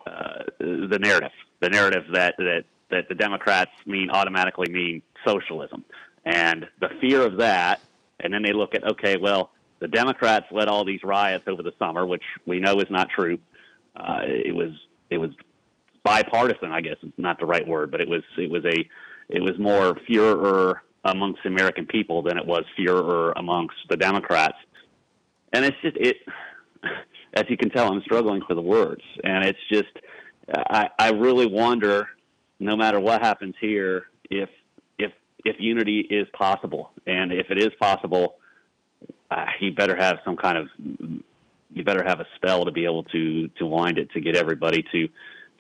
uh, 0.06 0.44
the 0.60 1.00
narrative, 1.00 1.32
the 1.62 1.70
narrative 1.70 2.04
that 2.14 2.36
that 2.38 2.66
that 2.92 3.08
the 3.08 3.16
Democrats 3.16 3.72
mean 3.86 4.10
automatically 4.10 4.72
mean 4.72 5.02
socialism, 5.26 5.86
and 6.26 6.68
the 6.82 6.90
fear 7.00 7.22
of 7.22 7.38
that, 7.38 7.80
and 8.20 8.34
then 8.34 8.44
they 8.44 8.54
look 8.54 8.76
at 8.76 8.84
okay, 8.84 9.16
well, 9.16 9.52
the 9.80 9.88
Democrats 9.88 10.46
led 10.52 10.68
all 10.68 10.84
these 10.84 11.04
riots 11.04 11.46
over 11.48 11.64
the 11.64 11.74
summer, 11.80 12.06
which 12.06 12.24
we 12.46 12.60
know 12.60 12.80
is 12.80 12.90
not 12.90 13.10
true. 13.10 13.40
Uh, 13.96 14.24
it 14.26 14.54
was 14.54 14.72
it 15.10 15.18
was 15.20 15.32
bipartisan, 16.06 16.72
I 16.72 16.80
guess 16.82 16.98
is 17.04 17.12
not 17.18 17.40
the 17.40 17.46
right 17.46 17.68
word, 17.68 17.92
but 17.92 18.00
it 18.00 18.08
was 18.08 18.22
it 18.38 18.50
was 18.50 18.64
a 18.64 18.88
it 19.28 19.42
was 19.42 19.60
more 19.60 19.98
furor 20.08 20.84
amongst 21.04 21.42
the 21.44 21.50
American 21.50 21.86
people 21.86 22.22
than 22.22 22.38
it 22.38 22.46
was 22.46 22.64
furor 22.78 23.34
amongst 23.36 23.76
the 23.90 23.98
Democrats. 23.98 24.58
And 25.52 25.66
it's 25.66 25.78
just 25.82 25.98
it 25.98 26.18
as 27.34 27.44
you 27.50 27.58
can 27.58 27.70
tell, 27.70 27.92
I'm 27.92 28.02
struggling 28.02 28.42
for 28.48 28.54
the 28.54 28.62
words. 28.62 29.02
And 29.24 29.44
it's 29.44 29.60
just 29.70 29.92
I, 30.54 30.90
I 31.00 31.10
really 31.10 31.48
wonder, 31.48 32.08
no 32.60 32.78
matter 32.78 33.00
what 33.00 33.22
happens 33.22 33.56
here, 33.60 34.06
if 34.30 34.50
if 35.00 35.12
if 35.44 35.56
unity 35.60 36.02
is 36.02 36.28
possible. 36.34 36.92
And 37.08 37.34
if 37.34 37.50
it 37.50 37.58
is 37.58 37.72
possible, 37.80 38.36
uh, 39.32 39.46
you 39.60 39.74
better 39.74 39.96
have 39.96 40.20
some 40.24 40.38
kind 40.38 40.58
of 40.58 40.68
you 41.74 41.84
better 41.84 42.04
have 42.04 42.20
a 42.20 42.28
spell 42.36 42.64
to 42.66 42.72
be 42.72 42.86
able 42.86 43.04
to 43.06 43.48
to 43.58 43.66
wind 43.66 43.98
it 43.98 44.12
to 44.12 44.22
get 44.22 44.36
everybody 44.36 44.86
to 44.92 45.10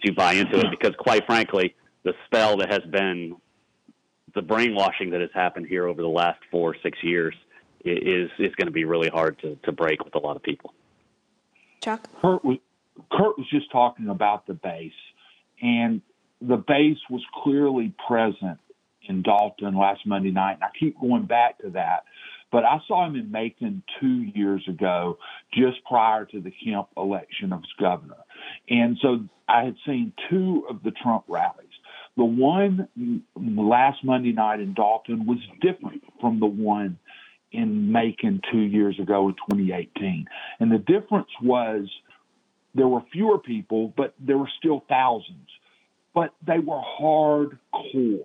to 0.03 0.13
buy 0.13 0.33
into 0.33 0.59
it 0.59 0.67
because 0.71 0.93
quite 0.97 1.25
frankly, 1.25 1.75
the 2.03 2.13
spell 2.25 2.57
that 2.57 2.71
has 2.71 2.83
been 2.91 3.35
the 4.33 4.41
brainwashing 4.41 5.11
that 5.11 5.21
has 5.21 5.29
happened 5.33 5.65
here 5.67 5.87
over 5.87 6.01
the 6.01 6.07
last 6.07 6.39
four 6.51 6.71
or 6.71 6.75
six 6.83 6.97
years 7.01 7.33
is 7.83 8.29
is 8.39 8.53
going 8.55 8.67
to 8.67 8.71
be 8.71 8.85
really 8.85 9.09
hard 9.09 9.39
to, 9.39 9.55
to 9.63 9.71
break 9.71 10.03
with 10.03 10.15
a 10.15 10.19
lot 10.19 10.35
of 10.35 10.43
people. 10.43 10.73
Chuck? 11.81 12.09
Kurt 12.21 12.43
was, 12.43 12.57
Kurt 13.11 13.37
was 13.37 13.47
just 13.49 13.71
talking 13.71 14.09
about 14.09 14.47
the 14.47 14.53
base, 14.53 14.91
and 15.61 16.01
the 16.41 16.57
base 16.57 16.97
was 17.09 17.21
clearly 17.43 17.93
present 18.07 18.59
in 19.07 19.21
Dalton 19.21 19.75
last 19.75 20.05
Monday 20.05 20.31
night. 20.31 20.53
And 20.53 20.63
I 20.63 20.69
keep 20.77 20.99
going 20.99 21.25
back 21.25 21.59
to 21.59 21.69
that. 21.71 22.05
But 22.51 22.63
I 22.63 22.79
saw 22.87 23.05
him 23.05 23.15
in 23.15 23.31
Macon 23.31 23.83
two 23.99 24.23
years 24.33 24.63
ago, 24.67 25.17
just 25.53 25.83
prior 25.85 26.25
to 26.25 26.39
the 26.39 26.51
Kemp 26.51 26.87
election 26.95 27.51
of 27.51 27.63
governor. 27.79 28.15
And 28.69 28.97
so 29.01 29.25
I 29.47 29.63
had 29.63 29.75
seen 29.85 30.13
two 30.29 30.65
of 30.69 30.83
the 30.83 30.91
Trump 30.91 31.25
rallies. 31.27 31.69
The 32.17 32.23
one 32.23 32.87
last 33.35 34.03
Monday 34.03 34.31
night 34.31 34.59
in 34.59 34.73
Dalton 34.73 35.25
was 35.25 35.39
different 35.61 36.03
from 36.21 36.39
the 36.39 36.45
one 36.45 36.97
in 37.51 37.91
Macon 37.91 38.41
two 38.51 38.59
years 38.59 38.99
ago 38.99 39.29
in 39.29 39.35
2018. 39.35 40.25
And 40.59 40.71
the 40.71 40.77
difference 40.77 41.29
was 41.41 41.87
there 42.73 42.87
were 42.87 43.01
fewer 43.11 43.37
people, 43.37 43.93
but 43.95 44.13
there 44.19 44.37
were 44.37 44.49
still 44.57 44.83
thousands. 44.87 45.49
But 46.13 46.33
they 46.45 46.59
were 46.59 46.81
hardcore. 46.99 48.21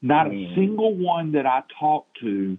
Not 0.00 0.26
mm. 0.28 0.52
a 0.52 0.54
single 0.54 0.94
one 0.94 1.32
that 1.32 1.46
I 1.46 1.62
talked 1.80 2.20
to 2.20 2.56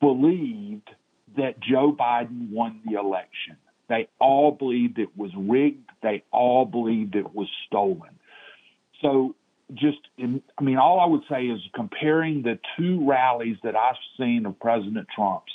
believed 0.00 0.90
that 1.36 1.60
Joe 1.60 1.94
Biden 1.98 2.50
won 2.50 2.80
the 2.84 2.98
election. 2.98 3.56
They 3.88 4.08
all 4.20 4.50
believed 4.50 4.98
it 4.98 5.16
was 5.16 5.30
rigged. 5.36 5.90
They 6.02 6.24
all 6.32 6.64
believed 6.64 7.14
it 7.14 7.34
was 7.34 7.48
stolen. 7.66 8.18
So, 9.00 9.34
just, 9.74 9.98
in, 10.16 10.42
I 10.58 10.62
mean, 10.62 10.76
all 10.76 11.00
I 11.00 11.06
would 11.06 11.22
say 11.28 11.44
is 11.46 11.60
comparing 11.74 12.42
the 12.42 12.58
two 12.76 13.06
rallies 13.06 13.56
that 13.64 13.74
I've 13.76 13.96
seen 14.18 14.46
of 14.46 14.58
President 14.60 15.06
Trump's, 15.14 15.52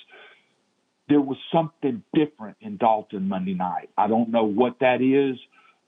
there 1.07 1.21
was 1.21 1.37
something 1.51 2.03
different 2.13 2.57
in 2.61 2.77
Dalton 2.77 3.27
Monday 3.27 3.53
night. 3.53 3.89
I 3.97 4.07
don't 4.07 4.29
know 4.29 4.43
what 4.43 4.79
that 4.79 5.01
is, 5.01 5.37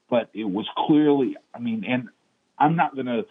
but 0.10 0.30
it 0.34 0.46
was 0.46 0.68
clearly, 0.88 1.36
I 1.54 1.60
mean, 1.60 1.86
and 1.88 2.10
I'm 2.60 2.76
not 2.76 2.94
going 2.94 3.08
to 3.08 3.24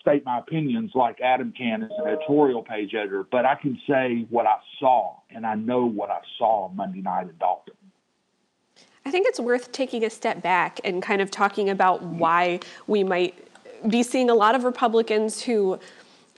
state 0.00 0.24
my 0.24 0.38
opinions 0.38 0.92
like 0.94 1.20
Adam 1.20 1.52
can 1.56 1.82
as 1.82 1.90
an 1.98 2.06
editorial 2.06 2.62
page 2.62 2.94
editor, 2.94 3.24
but 3.30 3.44
I 3.44 3.54
can 3.60 3.78
say 3.88 4.26
what 4.30 4.46
I 4.46 4.56
saw, 4.80 5.16
and 5.30 5.46
I 5.46 5.54
know 5.54 5.84
what 5.84 6.10
I 6.10 6.20
saw 6.38 6.70
Monday 6.70 7.00
night 7.00 7.28
in 7.28 7.36
Dalton. 7.38 7.74
I 9.08 9.10
think 9.10 9.26
it's 9.26 9.40
worth 9.40 9.72
taking 9.72 10.04
a 10.04 10.10
step 10.10 10.42
back 10.42 10.80
and 10.84 11.02
kind 11.02 11.22
of 11.22 11.30
talking 11.30 11.70
about 11.70 12.02
why 12.02 12.60
we 12.86 13.02
might 13.04 13.42
be 13.88 14.02
seeing 14.02 14.28
a 14.28 14.34
lot 14.34 14.54
of 14.54 14.64
Republicans 14.64 15.40
who 15.40 15.80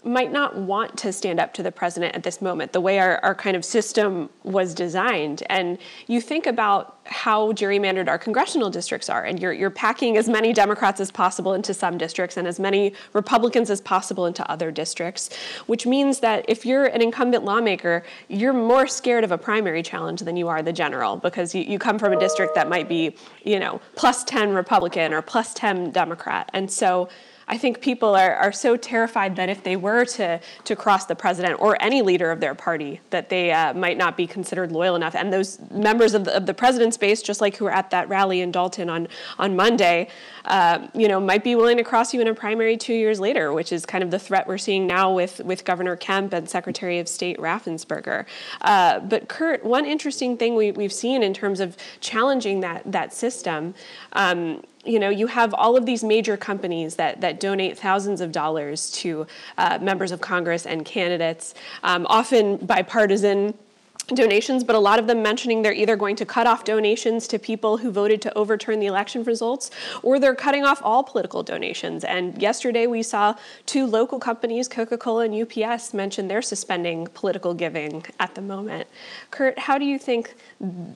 might 0.04 0.32
not 0.32 0.56
want 0.56 0.96
to 0.98 1.12
stand 1.12 1.38
up 1.38 1.52
to 1.54 1.62
the 1.62 1.70
president 1.70 2.14
at 2.14 2.22
this 2.22 2.40
moment, 2.40 2.72
the 2.72 2.80
way 2.80 2.98
our, 2.98 3.18
our 3.22 3.34
kind 3.34 3.56
of 3.56 3.64
system 3.64 4.30
was 4.44 4.74
designed. 4.74 5.42
And 5.50 5.78
you 6.06 6.20
think 6.20 6.46
about 6.46 6.98
how 7.04 7.52
gerrymandered 7.52 8.08
our 8.08 8.18
congressional 8.18 8.70
districts 8.70 9.10
are, 9.10 9.24
and 9.24 9.40
you're, 9.40 9.52
you're 9.52 9.70
packing 9.70 10.16
as 10.16 10.28
many 10.28 10.52
Democrats 10.52 11.00
as 11.00 11.10
possible 11.10 11.54
into 11.54 11.74
some 11.74 11.98
districts 11.98 12.36
and 12.36 12.46
as 12.46 12.58
many 12.58 12.94
Republicans 13.12 13.68
as 13.68 13.80
possible 13.80 14.26
into 14.26 14.48
other 14.50 14.70
districts, 14.70 15.30
which 15.66 15.86
means 15.86 16.20
that 16.20 16.44
if 16.48 16.64
you're 16.64 16.86
an 16.86 17.02
incumbent 17.02 17.44
lawmaker, 17.44 18.02
you're 18.28 18.52
more 18.52 18.86
scared 18.86 19.24
of 19.24 19.32
a 19.32 19.38
primary 19.38 19.82
challenge 19.82 20.20
than 20.20 20.36
you 20.36 20.48
are 20.48 20.62
the 20.62 20.72
general 20.72 21.16
because 21.16 21.54
you, 21.54 21.62
you 21.62 21.78
come 21.78 21.98
from 21.98 22.12
a 22.12 22.20
district 22.20 22.54
that 22.54 22.68
might 22.68 22.88
be, 22.88 23.14
you 23.44 23.58
know, 23.58 23.80
plus 23.96 24.24
10 24.24 24.54
Republican 24.54 25.12
or 25.12 25.20
plus 25.20 25.52
10 25.54 25.90
Democrat. 25.90 26.48
And 26.54 26.70
so 26.70 27.08
I 27.50 27.58
think 27.58 27.80
people 27.80 28.14
are, 28.14 28.36
are 28.36 28.52
so 28.52 28.76
terrified 28.76 29.34
that 29.34 29.48
if 29.48 29.64
they 29.64 29.74
were 29.74 30.04
to, 30.04 30.40
to 30.62 30.76
cross 30.76 31.06
the 31.06 31.16
president 31.16 31.60
or 31.60 31.76
any 31.82 32.00
leader 32.00 32.30
of 32.30 32.38
their 32.38 32.54
party, 32.54 33.00
that 33.10 33.28
they 33.28 33.50
uh, 33.50 33.74
might 33.74 33.98
not 33.98 34.16
be 34.16 34.28
considered 34.28 34.70
loyal 34.70 34.94
enough. 34.94 35.16
And 35.16 35.32
those 35.32 35.58
members 35.68 36.14
of 36.14 36.26
the, 36.26 36.36
of 36.36 36.46
the 36.46 36.54
president's 36.54 36.96
base, 36.96 37.22
just 37.22 37.40
like 37.40 37.56
who 37.56 37.64
were 37.64 37.72
at 37.72 37.90
that 37.90 38.08
rally 38.08 38.40
in 38.40 38.52
Dalton 38.52 38.88
on, 38.88 39.08
on 39.36 39.56
Monday, 39.56 40.06
uh, 40.44 40.86
you 40.94 41.08
know, 41.08 41.18
might 41.18 41.42
be 41.42 41.56
willing 41.56 41.76
to 41.78 41.82
cross 41.82 42.14
you 42.14 42.20
in 42.20 42.28
a 42.28 42.34
primary 42.34 42.76
two 42.76 42.94
years 42.94 43.18
later, 43.18 43.52
which 43.52 43.72
is 43.72 43.84
kind 43.84 44.04
of 44.04 44.12
the 44.12 44.18
threat 44.20 44.46
we're 44.46 44.56
seeing 44.56 44.86
now 44.86 45.12
with, 45.12 45.40
with 45.40 45.64
Governor 45.64 45.96
Kemp 45.96 46.32
and 46.32 46.48
Secretary 46.48 47.00
of 47.00 47.08
State 47.08 47.36
Raffensperger. 47.38 48.26
Uh, 48.60 49.00
but 49.00 49.28
Kurt, 49.28 49.64
one 49.64 49.84
interesting 49.84 50.36
thing 50.36 50.54
we, 50.54 50.70
we've 50.70 50.92
seen 50.92 51.24
in 51.24 51.34
terms 51.34 51.58
of 51.58 51.76
challenging 51.98 52.60
that, 52.60 52.82
that 52.86 53.12
system 53.12 53.74
um, 54.12 54.62
you 54.84 54.98
know, 54.98 55.10
you 55.10 55.26
have 55.26 55.52
all 55.54 55.76
of 55.76 55.84
these 55.84 56.02
major 56.02 56.36
companies 56.36 56.96
that, 56.96 57.20
that 57.20 57.38
donate 57.38 57.78
thousands 57.78 58.20
of 58.20 58.32
dollars 58.32 58.90
to 58.92 59.26
uh, 59.58 59.78
members 59.80 60.10
of 60.10 60.20
Congress 60.20 60.66
and 60.66 60.84
candidates, 60.84 61.54
um, 61.82 62.06
often 62.08 62.56
bipartisan 62.56 63.54
donations, 64.02 64.64
but 64.64 64.74
a 64.74 64.78
lot 64.78 64.98
of 64.98 65.06
them 65.06 65.22
mentioning 65.22 65.62
they're 65.62 65.72
either 65.72 65.96
going 65.96 66.16
to 66.16 66.26
cut 66.26 66.46
off 66.46 66.64
donations 66.64 67.26
to 67.28 67.38
people 67.38 67.78
who 67.78 67.90
voted 67.90 68.20
to 68.22 68.36
overturn 68.36 68.80
the 68.80 68.86
election 68.86 69.22
results 69.24 69.70
or 70.02 70.18
they're 70.18 70.34
cutting 70.34 70.64
off 70.64 70.80
all 70.82 71.02
political 71.02 71.42
donations. 71.42 72.04
And 72.04 72.40
yesterday 72.40 72.86
we 72.86 73.02
saw 73.02 73.34
two 73.66 73.86
local 73.86 74.18
companies, 74.18 74.68
Coca 74.68 74.98
Cola 74.98 75.24
and 75.24 75.34
UPS, 75.34 75.94
mention 75.94 76.28
they're 76.28 76.42
suspending 76.42 77.06
political 77.14 77.54
giving 77.54 78.04
at 78.18 78.34
the 78.34 78.42
moment. 78.42 78.88
Kurt, 79.30 79.58
how 79.58 79.78
do 79.78 79.84
you 79.84 79.98
think 79.98 80.34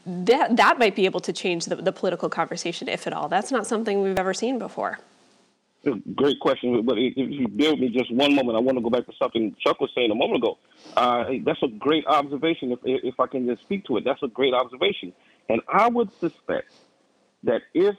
that, 0.07 0.57
that 0.57 0.79
might 0.79 0.97
be 0.97 1.05
able 1.05 1.21
to 1.21 1.33
change 1.33 1.67
the, 1.67 1.77
the 1.77 1.93
political 1.93 2.29
conversation, 2.29 2.89
if 2.89 3.07
at 3.07 3.13
all? 3.13 3.29
That's 3.29 3.51
not 3.51 3.67
something 3.67 4.03
we've 4.03 4.19
ever 4.19 4.35
seen 4.35 4.59
before. 4.59 4.99
Great 6.15 6.41
question. 6.41 6.85
But 6.85 6.99
if 6.99 7.15
you 7.17 7.49
with 7.49 7.81
me 7.81 7.89
just 7.91 8.13
one 8.13 8.35
moment, 8.35 8.57
I 8.57 8.61
want 8.61 8.79
to 8.79 8.83
go 8.83 8.91
back 8.91 9.07
to 9.07 9.13
something 9.19 9.55
Chuck 9.61 9.81
was 9.81 9.91
saying 9.95 10.11
a 10.11 10.15
moment 10.15 10.43
ago. 10.43 10.59
Uh, 10.97 11.25
that's 11.45 11.63
a 11.63 11.69
great 11.69 12.07
observation. 12.07 12.73
If, 12.73 12.79
if 12.85 13.21
I 13.21 13.27
can 13.27 13.47
just 13.47 13.63
speak 13.63 13.85
to 13.87 13.97
it, 13.97 14.05
that's 14.05 14.23
a 14.23 14.29
great 14.29 14.55
observation. 14.55 15.13
And 15.49 15.61
I 15.69 15.89
would 15.89 16.11
suspect 16.19 16.73
that 17.45 17.63
if 17.75 17.97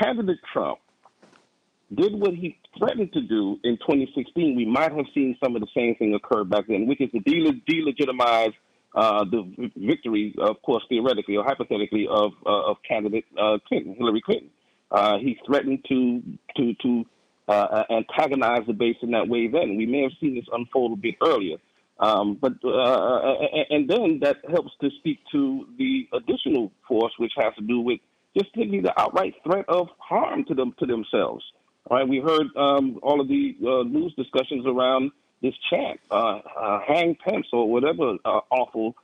candidate 0.00 0.38
Trump 0.52 0.78
did 1.94 2.14
what 2.14 2.34
he 2.34 2.58
threatened 2.78 3.12
to 3.12 3.20
do 3.20 3.58
in 3.64 3.76
2016, 3.78 4.56
we 4.56 4.64
might 4.64 4.92
have 4.92 5.06
seen 5.14 5.36
some 5.42 5.54
of 5.54 5.60
the 5.60 5.68
same 5.76 5.94
thing 5.96 6.14
occur 6.14 6.44
back 6.44 6.66
then, 6.68 6.86
which 6.86 7.00
is 7.00 7.10
to 7.10 7.20
delegitimize 7.20 8.54
uh, 8.94 9.24
the 9.24 9.70
victory, 9.76 10.34
of 10.38 10.60
course, 10.62 10.84
theoretically 10.88 11.36
or 11.36 11.44
hypothetically, 11.44 12.06
of 12.08 12.32
uh, 12.44 12.70
of 12.70 12.76
candidate 12.86 13.24
uh, 13.38 13.58
Clinton, 13.66 13.94
Hillary 13.96 14.20
Clinton. 14.20 14.50
Uh, 14.92 15.16
he 15.18 15.38
threatened 15.46 15.82
to 15.88 16.22
to 16.56 16.74
to 16.74 17.04
uh, 17.48 17.52
uh, 17.52 17.84
antagonize 17.90 18.66
the 18.66 18.74
base 18.74 18.96
in 19.02 19.10
that 19.12 19.26
way. 19.26 19.48
Then 19.48 19.76
we 19.76 19.86
may 19.86 20.02
have 20.02 20.12
seen 20.20 20.34
this 20.34 20.44
unfold 20.52 20.92
a 20.92 20.96
bit 20.96 21.14
earlier, 21.26 21.56
um, 21.98 22.34
but 22.40 22.52
uh, 22.62 23.34
and 23.70 23.88
then 23.88 24.20
that 24.20 24.36
helps 24.50 24.72
to 24.82 24.90
speak 24.98 25.18
to 25.32 25.66
the 25.78 26.08
additional 26.12 26.70
force, 26.86 27.12
which 27.16 27.32
has 27.38 27.54
to 27.54 27.62
do 27.62 27.80
with 27.80 28.00
just 28.36 28.50
simply 28.54 28.80
the 28.80 28.98
outright 29.00 29.34
threat 29.44 29.64
of 29.68 29.88
harm 29.98 30.44
to 30.44 30.54
them 30.54 30.74
to 30.78 30.86
themselves. 30.86 31.42
All 31.90 31.96
right, 31.96 32.06
we 32.06 32.20
heard 32.20 32.46
um, 32.56 33.00
all 33.02 33.20
of 33.20 33.28
the 33.28 33.56
uh, 33.60 33.82
news 33.84 34.14
discussions 34.14 34.66
around 34.66 35.10
this 35.42 35.54
chant, 35.70 36.00
uh, 36.10 36.40
uh, 36.54 36.80
"Hang 36.86 37.16
Pence" 37.16 37.46
or 37.52 37.68
whatever 37.68 38.16
awful 38.50 38.94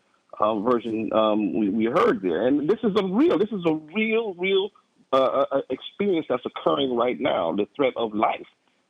version 0.41 1.11
um, 1.13 1.59
we, 1.59 1.71
we, 1.71 1.87
heard 1.87 2.21
there. 2.23 2.47
And 2.47 2.69
this 2.69 2.79
is 2.85 2.93
a 2.97 3.05
real, 3.05 3.39
this 3.39 3.51
is 3.51 3.65
a 3.67 3.75
real, 3.75 4.35
real 4.35 4.71
uh, 5.13 5.45
experience 5.71 6.27
that's 6.29 6.45
occurring 6.45 6.97
right 6.97 7.19
now, 7.21 7.53
the 7.53 7.67
threat 7.77 7.93
of 7.97 8.15
life, 8.15 8.47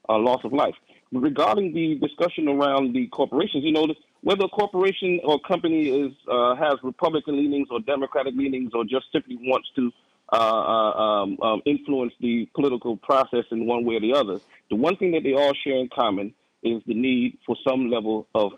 uh, 0.09 0.19
loss 0.19 0.41
of 0.45 0.53
life. 0.53 0.75
Regarding 1.13 1.73
the 1.73 1.95
discussion 2.07 2.49
around 2.49 2.95
the 2.95 3.07
corporations, 3.09 3.65
you 3.65 3.73
know, 3.73 3.87
whether 4.23 4.45
a 4.45 4.49
corporation 4.49 5.21
or 5.25 5.41
company 5.41 5.89
is 5.89 6.13
uh, 6.31 6.55
has 6.57 6.75
Republican 6.83 7.37
leanings 7.37 7.69
or 7.71 7.81
Democratic 7.81 8.35
leanings 8.35 8.73
or 8.75 8.85
just 8.85 9.07
simply 9.13 9.37
wants 9.41 9.69
to 9.77 9.91
uh, 10.31 10.37
uh, 10.37 10.93
um, 10.93 11.39
um, 11.41 11.63
influence 11.65 12.13
the 12.21 12.47
political 12.55 12.99
process 12.99 13.45
in 13.51 13.67
one 13.67 13.87
way 13.87 13.95
or 13.95 14.01
the 14.01 14.13
other, 14.13 14.39
the 14.69 14.77
one 14.77 14.95
thing 14.97 15.13
that 15.13 15.23
they 15.23 15.33
all 15.33 15.55
share 15.65 15.77
in 15.79 15.89
common 15.89 16.35
is 16.63 16.83
the 16.87 16.93
need 16.93 17.39
for 17.47 17.57
some 17.67 17.89
level 17.89 18.27
of 18.35 18.53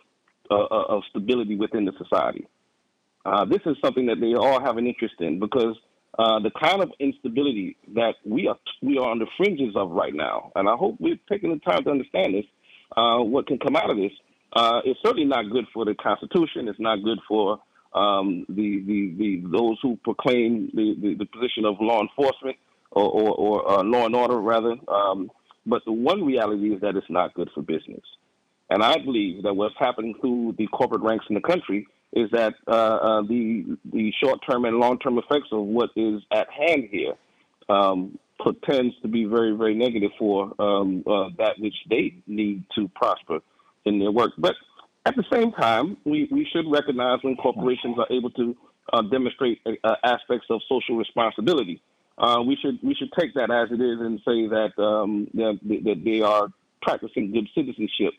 uh, 0.51 0.67
of 0.67 1.05
stability 1.11 1.55
within 1.55 1.85
the 1.85 1.93
society. 1.97 2.45
this 3.49 3.61
is 3.67 3.77
something 3.85 4.07
that 4.07 4.19
they 4.19 4.35
all 4.35 4.61
have 4.61 4.79
an 4.79 4.87
interest 4.89 5.15
in 5.21 5.39
because 5.39 5.77
uh, 6.19 6.41
the 6.41 6.51
kind 6.51 6.83
of 6.83 6.91
instability 6.99 7.77
that 7.95 8.15
we 8.25 8.49
are 8.49 8.59
we 8.83 8.99
are 8.99 9.09
on 9.09 9.19
the 9.19 9.27
fringes 9.37 9.75
of 9.77 9.91
right 9.91 10.15
now, 10.15 10.51
and 10.57 10.69
I 10.69 10.75
hope 10.75 10.97
we're 10.99 11.19
taking 11.29 11.51
the 11.51 11.59
time 11.61 11.85
to 11.85 11.91
understand 11.91 12.35
this. 12.35 12.45
Uh, 12.97 13.19
what 13.19 13.47
can 13.47 13.59
come 13.59 13.77
out 13.77 13.91
of 13.91 13.97
this 13.97 14.13
uh, 14.53 14.81
is 14.85 14.97
certainly 15.05 15.27
not 15.27 15.51
good 15.51 15.67
for 15.73 15.85
the 15.85 15.95
Constitution. 15.95 16.69
It's 16.69 16.81
not 16.81 17.05
good 17.05 17.19
for 17.29 17.61
um, 17.95 18.45
the, 18.49 18.83
the, 18.87 19.15
the 19.17 19.43
those 19.57 19.79
who 19.83 19.97
proclaim 20.03 20.71
the, 20.75 20.97
the, 21.01 21.15
the 21.15 21.27
position 21.27 21.65
of 21.65 21.77
law 21.81 22.01
enforcement 22.01 22.57
or, 22.91 23.05
or, 23.05 23.31
or 23.31 23.71
uh, 23.71 23.83
law 23.85 24.07
and 24.07 24.17
order, 24.17 24.39
rather. 24.41 24.75
Um, 24.89 25.31
but 25.67 25.85
the 25.85 25.93
one 25.93 26.25
reality 26.25 26.75
is 26.75 26.81
that 26.81 26.97
it's 26.97 27.11
not 27.11 27.35
good 27.35 27.51
for 27.55 27.63
business. 27.63 28.03
And 28.71 28.83
I 28.83 28.97
believe 28.99 29.43
that 29.43 29.55
what's 29.55 29.75
happening 29.79 30.15
through 30.21 30.55
the 30.59 30.67
corporate 30.69 31.03
ranks 31.03 31.27
in 31.29 31.35
the 31.35 31.41
country 31.41 31.87
is 32.13 32.31
that 32.33 32.55
uh, 32.67 32.71
uh, 32.71 33.23
the 33.23 33.77
the 33.93 34.13
short 34.23 34.41
term 34.49 34.65
and 34.65 34.79
long 34.79 34.99
term 34.99 35.19
effects 35.19 35.49
of 35.53 35.65
what 35.65 35.91
is 35.95 36.21
at 36.33 36.49
hand 36.51 36.89
here 36.91 37.15
um, 37.69 38.19
tends 38.69 38.95
to 39.03 39.09
be 39.09 39.25
very 39.25 39.53
very 39.53 39.75
negative 39.75 40.11
for 40.19 40.53
um, 40.61 41.05
uh, 41.07 41.29
that 41.39 41.59
which 41.59 41.75
they 41.89 42.15
need 42.27 42.65
to 42.75 42.89
prosper 42.89 43.41
in 43.85 43.99
their 43.99 44.11
work. 44.11 44.33
But 44.39 44.57
at 45.07 45.15
the 45.17 45.25
same 45.33 45.53
time, 45.53 45.97
we, 46.05 46.29
we 46.31 46.47
should 46.53 46.71
recognize 46.71 47.21
when 47.23 47.37
corporations 47.37 47.97
are 47.99 48.07
able 48.11 48.31
to 48.31 48.57
uh, 48.93 49.03
demonstrate 49.03 49.61
uh, 49.67 49.95
aspects 50.05 50.47
of 50.51 50.61
social 50.69 50.97
responsibility. 50.97 51.81
Uh, 52.19 52.43
we 52.47 52.57
should 52.61 52.79
we 52.83 52.95
should 52.95 53.11
take 53.19 53.33
that 53.35 53.51
as 53.51 53.71
it 53.71 53.81
is 53.81 54.01
and 54.01 54.19
say 54.27 54.49
that 54.49 54.73
um, 54.83 55.29
that 55.35 56.03
they 56.05 56.21
are 56.23 56.49
practicing 56.83 57.31
good 57.31 57.49
citizenship 57.55 58.15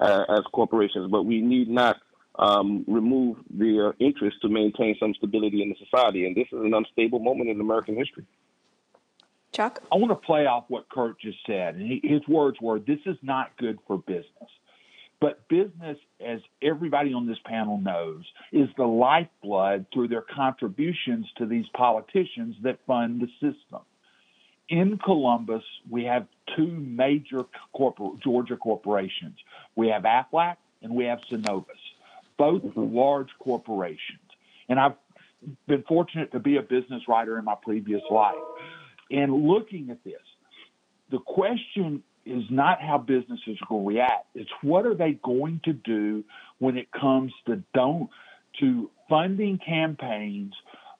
as 0.00 0.40
corporations. 0.52 1.10
But 1.10 1.24
we 1.24 1.40
need 1.40 1.68
not 1.68 1.96
um, 2.36 2.84
remove 2.86 3.38
their 3.50 3.94
interest 3.98 4.36
to 4.42 4.48
maintain 4.48 4.96
some 4.98 5.14
stability 5.14 5.62
in 5.62 5.68
the 5.68 5.76
society. 5.84 6.26
And 6.26 6.36
this 6.36 6.46
is 6.52 6.60
an 6.60 6.74
unstable 6.74 7.18
moment 7.18 7.50
in 7.50 7.60
American 7.60 7.96
history. 7.96 8.24
Chuck? 9.52 9.82
I 9.92 9.96
want 9.96 10.10
to 10.10 10.26
play 10.26 10.46
off 10.46 10.64
what 10.68 10.88
Kurt 10.88 11.20
just 11.20 11.38
said. 11.46 11.74
And 11.74 11.86
he, 11.86 12.00
his 12.02 12.26
words 12.26 12.58
were 12.60 12.78
this 12.78 13.00
is 13.04 13.16
not 13.22 13.56
good 13.58 13.78
for 13.86 13.98
business. 13.98 14.50
But 15.20 15.46
business, 15.48 15.98
as 16.20 16.40
everybody 16.60 17.12
on 17.12 17.28
this 17.28 17.38
panel 17.44 17.78
knows, 17.78 18.24
is 18.50 18.68
the 18.76 18.86
lifeblood 18.86 19.86
through 19.94 20.08
their 20.08 20.24
contributions 20.34 21.26
to 21.38 21.46
these 21.46 21.66
politicians 21.74 22.56
that 22.62 22.80
fund 22.88 23.20
the 23.20 23.28
system. 23.34 23.82
In 24.68 24.98
Columbus, 24.98 25.62
we 25.88 26.04
have 26.06 26.26
two 26.56 26.66
major 26.66 27.44
corpor- 27.72 28.20
Georgia 28.20 28.56
corporations. 28.56 29.38
We 29.76 29.88
have 29.88 30.02
Aflac 30.02 30.56
and 30.82 30.92
we 30.92 31.04
have 31.04 31.20
Synovus, 31.30 31.66
both 32.38 32.62
mm-hmm. 32.62 32.94
large 32.94 33.30
corporations. 33.38 34.18
And 34.68 34.78
I've 34.78 34.94
been 35.66 35.82
fortunate 35.82 36.32
to 36.32 36.38
be 36.38 36.56
a 36.56 36.62
business 36.62 37.02
writer 37.08 37.38
in 37.38 37.44
my 37.44 37.56
previous 37.62 38.02
life. 38.10 38.34
And 39.10 39.46
looking 39.46 39.90
at 39.90 40.02
this, 40.04 40.20
the 41.10 41.18
question 41.18 42.02
is 42.24 42.44
not 42.50 42.80
how 42.80 42.98
businesses 42.98 43.58
will 43.68 43.84
react. 43.84 44.26
It's 44.34 44.50
what 44.62 44.86
are 44.86 44.94
they 44.94 45.12
going 45.22 45.60
to 45.64 45.72
do 45.72 46.24
when 46.58 46.76
it 46.76 46.90
comes 46.92 47.32
to 47.46 47.62
don't 47.74 48.08
to 48.60 48.90
funding 49.08 49.58
campaigns 49.58 50.54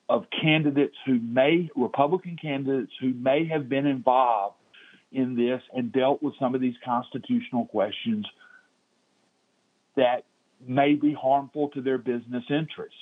of 0.08 0.26
candidates 0.42 0.96
who 1.06 1.18
may 1.20 1.70
Republican 1.76 2.36
candidates 2.40 2.92
who 3.00 3.14
may 3.14 3.46
have 3.46 3.68
been 3.68 3.86
involved 3.86 4.56
in 5.12 5.36
this 5.36 5.62
and 5.74 5.92
dealt 5.92 6.22
with 6.22 6.34
some 6.40 6.54
of 6.54 6.60
these 6.60 6.74
constitutional 6.84 7.66
questions 7.66 8.26
that 9.96 10.24
may 10.66 10.94
be 10.94 11.12
harmful 11.12 11.68
to 11.70 11.80
their 11.80 11.98
business 11.98 12.44
interests. 12.50 12.98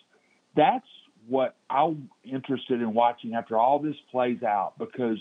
That's 0.56 0.86
what 1.28 1.56
I'm 1.68 2.10
interested 2.24 2.80
in 2.80 2.94
watching 2.94 3.34
after 3.34 3.56
all 3.56 3.78
this 3.78 3.96
plays 4.10 4.42
out 4.42 4.74
because 4.78 5.18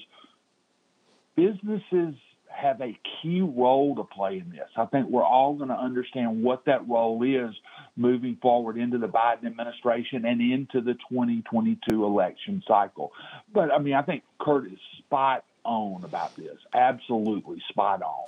businesses 1.36 2.16
have 2.50 2.82
a 2.82 2.98
key 3.22 3.42
role 3.42 3.96
to 3.96 4.04
play 4.04 4.40
in 4.40 4.50
this. 4.50 4.68
I 4.76 4.86
think 4.86 5.08
we're 5.08 5.24
all 5.24 5.54
going 5.56 5.70
to 5.70 5.76
understand 5.76 6.44
what 6.44 6.66
that 6.66 6.88
role 6.88 7.22
is 7.24 7.56
moving 7.96 8.38
forward 8.42 8.78
into 8.78 8.98
the 8.98 9.08
Biden 9.08 9.46
administration 9.46 10.26
and 10.26 10.42
into 10.42 10.82
the 10.82 10.94
2022 11.10 12.04
election 12.04 12.64
cycle. 12.68 13.12
But 13.54 13.72
I 13.72 13.78
mean, 13.78 13.94
I 13.94 14.02
think 14.02 14.24
Kurt 14.40 14.66
is 14.66 14.80
spot 14.98 15.46
on 15.64 16.04
about 16.04 16.36
this. 16.36 16.58
Absolutely 16.74 17.62
spot 17.70 18.02
on. 18.02 18.28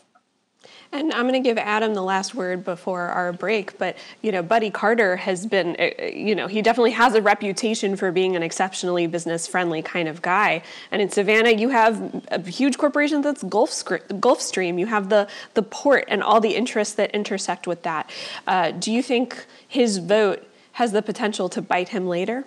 And 0.94 1.14
I'm 1.14 1.24
going 1.28 1.42
to 1.42 1.50
give 1.50 1.58
Adam 1.58 1.94
the 1.94 2.02
last 2.02 2.36
word 2.36 2.66
before 2.66 3.04
our 3.04 3.32
break, 3.32 3.78
but 3.78 3.96
you 4.22 4.32
know, 4.32 4.44
Buddy 4.44 4.70
Carter 4.70 5.16
has 5.16 5.46
been, 5.46 5.78
uh, 5.80 5.90
uh, 5.98 6.06
you 6.08 6.36
know, 6.36 6.48
he 6.48 6.62
definitely 6.62 6.92
has 6.92 7.16
a 7.16 7.22
reputation 7.22 7.96
for 7.96 8.12
being 8.12 8.36
an 8.36 8.44
exceptionally 8.44 9.08
business-friendly 9.08 9.84
kind 9.84 10.10
of 10.10 10.22
guy. 10.22 10.62
And 10.92 11.02
in 11.02 11.10
Savannah, 11.10 11.52
you 11.52 11.70
have 11.70 12.26
a 12.30 12.42
huge 12.42 12.78
corporation 12.78 13.22
that's 13.22 13.42
Gulf, 13.44 13.72
Gulfstream. 13.72 14.78
You 14.78 14.88
have 14.88 15.08
the 15.08 15.30
the 15.54 15.64
port 15.64 16.06
and 16.10 16.22
all 16.22 16.42
the 16.42 16.56
interests 16.56 16.96
that 16.96 17.12
intersect 17.12 17.68
with 17.68 17.84
that. 17.84 18.10
Uh, 18.46 18.72
do 18.72 18.92
you 18.92 19.02
think 19.02 19.46
his 19.66 19.98
vote 19.98 20.46
has 20.74 20.92
the 20.92 21.02
potential 21.02 21.48
to 21.50 21.62
bite 21.62 21.90
him 21.90 22.08
later? 22.08 22.46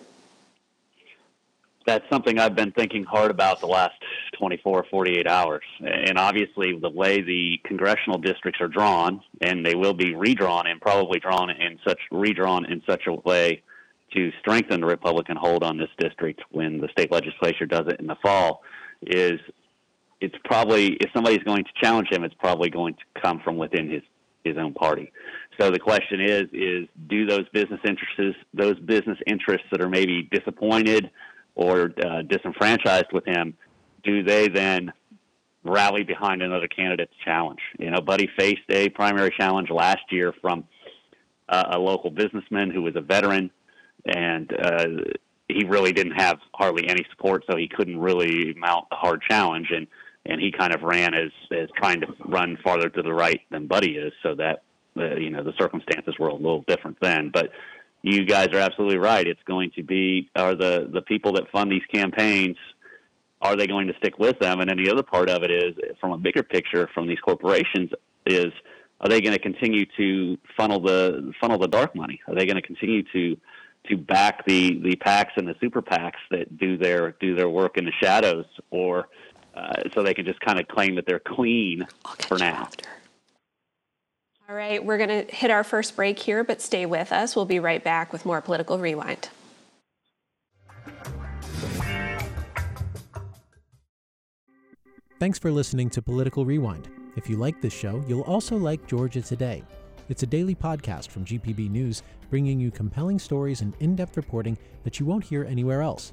That's 1.87 2.05
something 2.11 2.39
I've 2.39 2.55
been 2.55 2.73
thinking 2.73 3.05
hard 3.05 3.31
about 3.31 3.61
the 3.61 3.67
last 3.67 3.95
24, 4.39 4.87
48 4.91 5.27
hours. 5.27 5.63
And 5.81 6.19
obviously, 6.19 6.79
the 6.79 6.91
way 6.91 7.21
the 7.21 7.61
congressional 7.65 8.19
districts 8.19 8.61
are 8.61 8.69
drawn, 8.69 9.21
and 9.41 9.65
they 9.65 9.75
will 9.75 9.95
be 9.95 10.15
redrawn 10.15 10.67
and 10.67 10.81
probably 10.81 11.21
drawn 11.21 11.51
in 11.51 11.79
such 11.87 12.01
redrawn 12.11 12.65
in 12.65 12.83
such 12.89 13.07
a 13.07 13.13
way 13.13 13.63
to 14.15 14.31
strengthen 14.41 14.81
the 14.81 14.87
Republican 14.87 15.37
hold 15.37 15.65
on 15.65 15.77
this 15.77 15.91
district 15.99 16.41
when 16.51 16.81
the 16.81 16.89
state 16.89 17.11
legislature 17.11 17.67
does 17.67 17.87
it 17.89 18.01
in 18.01 18.07
the 18.07 18.17
fall, 18.23 18.63
is 19.03 19.41
it's 20.21 20.37
probably 20.45 20.93
if 20.95 21.11
somebody's 21.13 21.43
going 21.43 21.65
to 21.65 21.71
challenge 21.81 22.09
him, 22.11 22.25
it's 22.25 22.35
probably 22.35 22.71
going 22.71 22.95
to 22.95 23.21
come 23.21 23.41
from 23.41 23.57
within 23.57 23.91
his 23.91 24.03
his 24.45 24.59
own 24.59 24.75
party. 24.75 25.11
So 25.59 25.71
the 25.71 25.79
question 25.79 26.21
is: 26.21 26.43
is 26.53 26.89
do 27.09 27.27
those 27.27 27.49
business 27.53 27.81
interests, 27.85 28.41
those 28.53 28.79
business 28.81 29.19
interests 29.27 29.67
that 29.73 29.81
are 29.81 29.89
maybe 29.89 30.29
disappointed? 30.31 31.11
Or 31.55 31.93
uh, 32.05 32.23
disenfranchised 32.23 33.13
with 33.13 33.25
him, 33.27 33.55
do 34.03 34.23
they 34.23 34.49
then 34.49 34.93
rally 35.63 36.03
behind 36.03 36.43
another 36.43 36.69
candidate's 36.69 37.15
challenge? 37.25 37.61
You 37.79 37.91
know, 37.91 38.01
Buddy 38.01 38.29
faced 38.39 38.69
a 38.71 38.89
primary 38.91 39.33
challenge 39.37 39.71
last 39.71 40.03
year 40.11 40.33
from 40.41 40.65
uh, 41.49 41.65
a 41.73 41.79
local 41.79 42.11
businessman 42.11 42.71
who 42.71 42.83
was 42.83 42.97
a 42.97 43.01
veteran, 43.01 43.51
and 44.07 44.53
uh, 44.53 44.87
he 45.49 45.65
really 45.65 45.93
didn't 45.93 46.19
have 46.19 46.39
hardly 46.55 46.89
any 46.89 47.05
support, 47.11 47.45
so 47.49 47.57
he 47.57 47.69
couldn't 47.69 47.99
really 47.99 48.55
mount 48.55 48.87
a 48.91 48.97
hard 48.97 49.23
challenge. 49.29 49.69
And 49.75 49.87
and 50.27 50.41
he 50.41 50.51
kind 50.51 50.75
of 50.75 50.83
ran 50.83 51.15
as 51.15 51.31
as 51.53 51.69
trying 51.77 52.01
to 52.01 52.07
run 52.25 52.59
farther 52.65 52.89
to 52.89 53.03
the 53.03 53.13
right 53.13 53.41
than 53.51 53.67
Buddy 53.67 53.93
is, 53.93 54.13
so 54.23 54.35
that 54.37 54.63
uh, 54.97 55.17
you 55.17 55.31
know 55.31 55.43
the 55.43 55.53
circumstances 55.59 56.15
were 56.19 56.29
a 56.29 56.35
little 56.35 56.65
different 56.67 56.97
then. 57.01 57.31
But 57.33 57.51
you 58.07 58.27
guys 58.27 58.49
are 58.49 58.59
absolutely 58.59 58.99
right. 58.99 59.27
It's 59.27 59.43
going 59.45 59.71
to 59.77 59.83
be 59.83 60.31
are 60.37 60.55
the 60.55 60.89
the 60.93 61.01
people 61.01 61.33
that 61.33 61.51
fund 61.51 61.73
these 61.73 61.87
campaigns 61.93 62.57
are 63.41 63.57
they 63.57 63.67
going 63.67 63.87
to 63.87 63.95
stick 63.99 64.19
with 64.19 64.39
them? 64.39 64.61
And 64.61 64.71
then 64.71 64.83
the 64.83 64.91
other 64.91 65.03
part 65.03 65.29
of 65.29 65.43
it 65.43 65.51
is 65.51 65.75
from 66.01 66.13
a 66.13 66.19
bigger 66.19 66.43
picture 66.43 66.89
from 66.95 67.07
these 67.07 67.21
corporations 67.21 67.91
is 68.27 68.53
are 69.01 69.09
they 69.09 69.21
going 69.21 69.35
to 69.35 69.39
continue 69.39 69.85
to 69.97 70.39
funnel 70.57 70.81
the 70.81 71.33
funnel 71.41 71.59
the 71.59 71.69
dark 71.69 71.97
money? 71.97 72.21
Are 72.29 72.35
they 72.35 72.47
going 72.47 72.57
to 72.57 72.63
continue 72.63 73.03
to 73.13 73.37
to 73.89 73.97
back 73.97 74.45
the 74.47 74.81
the 74.83 74.97
PACs 74.97 75.33
and 75.37 75.49
the 75.49 75.55
super 75.61 75.83
PACs 75.83 76.21
that 76.31 76.59
do 76.59 76.77
their 76.77 77.13
do 77.13 77.35
their 77.35 77.49
work 77.49 77.79
in 77.79 77.87
the 77.87 77.93
shadows, 78.03 78.47
or 78.71 79.09
uh, 79.55 79.83
so 79.95 80.03
they 80.03 80.15
can 80.15 80.27
just 80.27 80.41
kind 80.41 80.61
of 80.61 80.69
claim 80.69 80.95
that 80.97 81.07
they're 81.07 81.21
clean 81.21 81.87
for 82.29 82.39
now? 82.39 82.63
After. 82.63 82.89
All 84.47 84.55
right, 84.55 84.85
we're 84.85 84.99
going 84.99 85.09
to 85.09 85.35
hit 85.35 85.51
our 85.51 85.65
first 85.65 85.97
break 85.97 86.19
here, 86.19 86.45
but 86.45 86.61
stay 86.61 86.85
with 86.85 87.13
us. 87.13 87.35
We'll 87.35 87.47
be 87.47 87.61
right 87.61 87.83
back 87.83 88.13
with 88.13 88.27
more 88.27 88.43
Political 88.43 88.79
Rewind. 88.79 89.31
Thanks 95.19 95.39
for 95.39 95.51
listening 95.51 95.89
to 95.91 96.03
Political 96.03 96.45
Rewind. 96.45 96.91
If 97.17 97.31
you 97.31 97.39
like 97.39 97.63
this 97.63 97.73
show, 97.73 98.05
you'll 98.07 98.21
also 98.23 98.59
like 98.59 98.87
Georgia 98.87 99.23
Today. 99.23 99.65
It's 100.11 100.25
a 100.25 100.27
daily 100.27 100.55
podcast 100.55 101.09
from 101.09 101.25
GPB 101.25 101.71
News, 101.71 102.03
bringing 102.29 102.61
you 102.61 102.71
compelling 102.71 103.19
stories 103.19 103.63
and 103.63 103.75
in 103.81 103.97
depth 103.97 104.19
reporting 104.19 104.59
that 104.83 105.01
you 105.01 105.07
won't 105.07 105.25
hear 105.25 105.45
anywhere 105.45 105.81
else. 105.81 106.13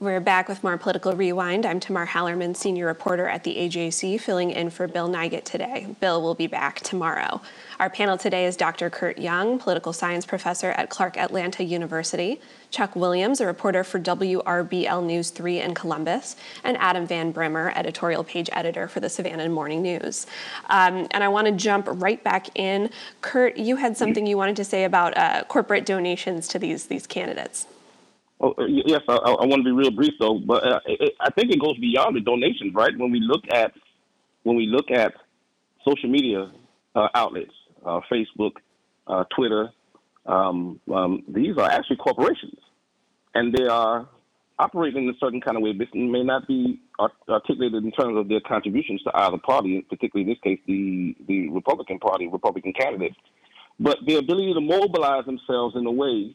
We're 0.00 0.18
back 0.18 0.48
with 0.48 0.64
more 0.64 0.78
Political 0.78 1.12
Rewind. 1.12 1.66
I'm 1.66 1.78
Tamar 1.78 2.06
Hallerman, 2.06 2.56
senior 2.56 2.86
reporter 2.86 3.28
at 3.28 3.44
the 3.44 3.54
AJC, 3.54 4.18
filling 4.18 4.50
in 4.50 4.70
for 4.70 4.88
Bill 4.88 5.10
Nigut 5.10 5.44
today. 5.44 5.94
Bill 6.00 6.22
will 6.22 6.34
be 6.34 6.46
back 6.46 6.80
tomorrow. 6.80 7.42
Our 7.78 7.90
panel 7.90 8.16
today 8.16 8.46
is 8.46 8.56
Dr. 8.56 8.88
Kurt 8.88 9.18
Young, 9.18 9.58
political 9.58 9.92
science 9.92 10.24
professor 10.24 10.70
at 10.70 10.88
Clark 10.88 11.18
Atlanta 11.18 11.64
University, 11.64 12.40
Chuck 12.70 12.96
Williams, 12.96 13.42
a 13.42 13.46
reporter 13.46 13.84
for 13.84 14.00
WRBL 14.00 15.04
News 15.04 15.28
3 15.28 15.60
in 15.60 15.74
Columbus, 15.74 16.34
and 16.64 16.78
Adam 16.78 17.06
Van 17.06 17.30
Brimmer, 17.30 17.70
editorial 17.76 18.24
page 18.24 18.48
editor 18.52 18.88
for 18.88 19.00
the 19.00 19.10
Savannah 19.10 19.50
Morning 19.50 19.82
News. 19.82 20.26
Um, 20.70 21.08
and 21.10 21.22
I 21.22 21.28
want 21.28 21.46
to 21.46 21.52
jump 21.52 21.86
right 21.86 22.24
back 22.24 22.58
in. 22.58 22.88
Kurt, 23.20 23.58
you 23.58 23.76
had 23.76 23.98
something 23.98 24.26
you 24.26 24.38
wanted 24.38 24.56
to 24.56 24.64
say 24.64 24.84
about 24.84 25.14
uh, 25.18 25.44
corporate 25.44 25.84
donations 25.84 26.48
to 26.48 26.58
these, 26.58 26.86
these 26.86 27.06
candidates. 27.06 27.66
Oh, 28.40 28.54
uh, 28.58 28.64
yes, 28.66 29.02
I, 29.06 29.16
I, 29.16 29.44
want 29.44 29.56
to 29.56 29.64
be 29.64 29.70
real 29.70 29.90
brief 29.90 30.14
though, 30.18 30.38
but 30.38 30.66
uh, 30.66 30.80
it, 30.86 31.12
I 31.20 31.30
think 31.30 31.52
it 31.52 31.60
goes 31.60 31.76
beyond 31.78 32.16
the 32.16 32.20
donations, 32.20 32.74
right? 32.74 32.96
When 32.96 33.10
we 33.10 33.20
look 33.20 33.42
at 33.52 33.72
when 34.44 34.56
we 34.56 34.66
look 34.66 34.90
at 34.90 35.12
social 35.86 36.08
media 36.08 36.50
uh, 36.94 37.08
outlets, 37.14 37.52
uh, 37.84 38.00
Facebook, 38.10 38.52
uh, 39.06 39.24
Twitter, 39.36 39.70
um, 40.24 40.80
um, 40.92 41.22
these 41.28 41.58
are 41.58 41.70
actually 41.70 41.96
corporations, 41.96 42.58
and 43.34 43.54
they 43.54 43.66
are 43.66 44.08
operating 44.58 45.04
in 45.04 45.10
a 45.10 45.18
certain 45.18 45.42
kind 45.42 45.58
of 45.58 45.62
way. 45.62 45.76
This 45.76 45.88
may 45.92 46.22
not 46.22 46.48
be 46.48 46.80
articulated 47.28 47.84
in 47.84 47.92
terms 47.92 48.16
of 48.16 48.28
their 48.28 48.40
contributions 48.40 49.02
to 49.02 49.10
either 49.14 49.36
party, 49.36 49.84
particularly 49.90 50.30
in 50.30 50.34
this 50.34 50.42
case, 50.42 50.60
the 50.66 51.14
the 51.28 51.50
Republican 51.50 51.98
Party, 51.98 52.26
Republican 52.26 52.72
candidates, 52.72 53.16
but 53.78 53.98
the 54.06 54.14
ability 54.14 54.54
to 54.54 54.62
mobilize 54.62 55.26
themselves 55.26 55.76
in 55.76 55.84
a 55.84 55.92
way 55.92 56.34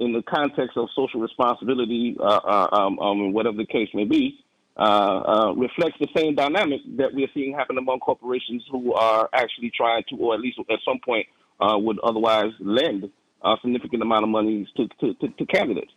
in 0.00 0.12
the 0.12 0.22
context 0.22 0.76
of 0.76 0.88
social 0.94 1.20
responsibility, 1.20 2.16
uh, 2.18 2.24
uh, 2.24 2.68
um, 2.72 2.98
um, 2.98 3.32
whatever 3.32 3.56
the 3.56 3.66
case 3.66 3.88
may 3.94 4.04
be, 4.04 4.38
uh, 4.76 4.80
uh, 4.80 5.52
reflects 5.54 5.98
the 6.00 6.08
same 6.16 6.34
dynamic 6.34 6.80
that 6.96 7.14
we 7.14 7.24
are 7.24 7.30
seeing 7.34 7.54
happen 7.54 7.78
among 7.78 8.00
corporations 8.00 8.64
who 8.70 8.94
are 8.94 9.28
actually 9.32 9.70
trying 9.76 10.02
to, 10.08 10.16
or 10.16 10.34
at 10.34 10.40
least 10.40 10.58
at 10.70 10.78
some 10.84 10.98
point, 11.04 11.26
uh, 11.60 11.76
would 11.78 11.98
otherwise 12.00 12.52
lend 12.60 13.10
a 13.44 13.54
significant 13.62 14.02
amount 14.02 14.24
of 14.24 14.30
money 14.30 14.66
to, 14.76 14.88
to, 15.00 15.14
to, 15.14 15.28
to 15.28 15.46
candidates. 15.46 15.92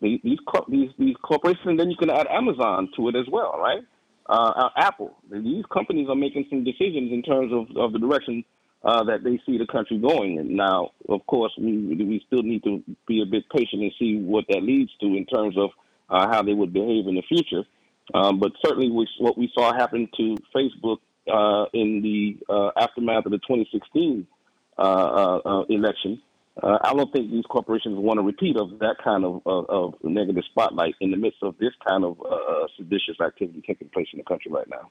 These, 0.00 0.20
these, 0.68 0.90
these 0.98 1.16
corporations, 1.22 1.64
and 1.66 1.78
then 1.78 1.90
you 1.90 1.96
can 1.96 2.10
add 2.10 2.26
Amazon 2.26 2.90
to 2.96 3.08
it 3.08 3.16
as 3.16 3.26
well, 3.30 3.58
right? 3.58 3.82
uh, 4.28 4.68
Apple. 4.76 5.16
These 5.30 5.64
companies 5.72 6.08
are 6.08 6.16
making 6.16 6.46
some 6.50 6.64
decisions 6.64 7.12
in 7.12 7.22
terms 7.22 7.52
of, 7.52 7.76
of 7.76 7.92
the 7.92 7.98
direction 7.98 8.44
uh, 8.84 9.04
that 9.04 9.22
they 9.22 9.40
see 9.46 9.58
the 9.58 9.66
country 9.66 9.98
going. 9.98 10.38
And 10.38 10.50
now, 10.50 10.90
of 11.08 11.26
course, 11.26 11.52
we 11.58 11.72
we 11.72 12.22
still 12.26 12.42
need 12.42 12.64
to 12.64 12.82
be 13.06 13.22
a 13.22 13.26
bit 13.26 13.44
patient 13.50 13.82
and 13.82 13.92
see 13.98 14.16
what 14.16 14.44
that 14.48 14.62
leads 14.62 14.90
to 15.00 15.06
in 15.06 15.26
terms 15.26 15.56
of 15.56 15.70
uh, 16.10 16.28
how 16.28 16.42
they 16.42 16.52
would 16.52 16.72
behave 16.72 17.06
in 17.06 17.14
the 17.14 17.22
future. 17.22 17.64
Um, 18.14 18.40
but 18.40 18.52
certainly, 18.64 18.90
we, 18.90 19.06
what 19.18 19.38
we 19.38 19.50
saw 19.54 19.72
happen 19.72 20.08
to 20.16 20.36
Facebook 20.54 20.98
uh, 21.32 21.66
in 21.72 22.02
the 22.02 22.36
uh, 22.52 22.70
aftermath 22.76 23.26
of 23.26 23.32
the 23.32 23.38
2016 23.38 24.26
uh, 24.76 24.82
uh, 24.82 25.62
election, 25.68 26.20
I 26.62 26.92
don't 26.94 27.10
think 27.12 27.30
these 27.30 27.46
corporations 27.48 27.96
want 27.96 28.18
to 28.18 28.22
repeat 28.22 28.56
of 28.56 28.78
that 28.80 28.96
kind 29.02 29.24
of, 29.24 29.40
of, 29.46 29.70
of 29.70 29.94
negative 30.02 30.44
spotlight 30.50 30.94
in 31.00 31.10
the 31.10 31.16
midst 31.16 31.38
of 31.42 31.56
this 31.58 31.72
kind 31.86 32.04
of 32.04 32.18
seditious 32.76 33.20
activity 33.24 33.62
taking 33.66 33.88
place 33.88 34.08
in 34.12 34.18
the 34.18 34.24
country 34.24 34.50
right 34.50 34.68
now. 34.68 34.90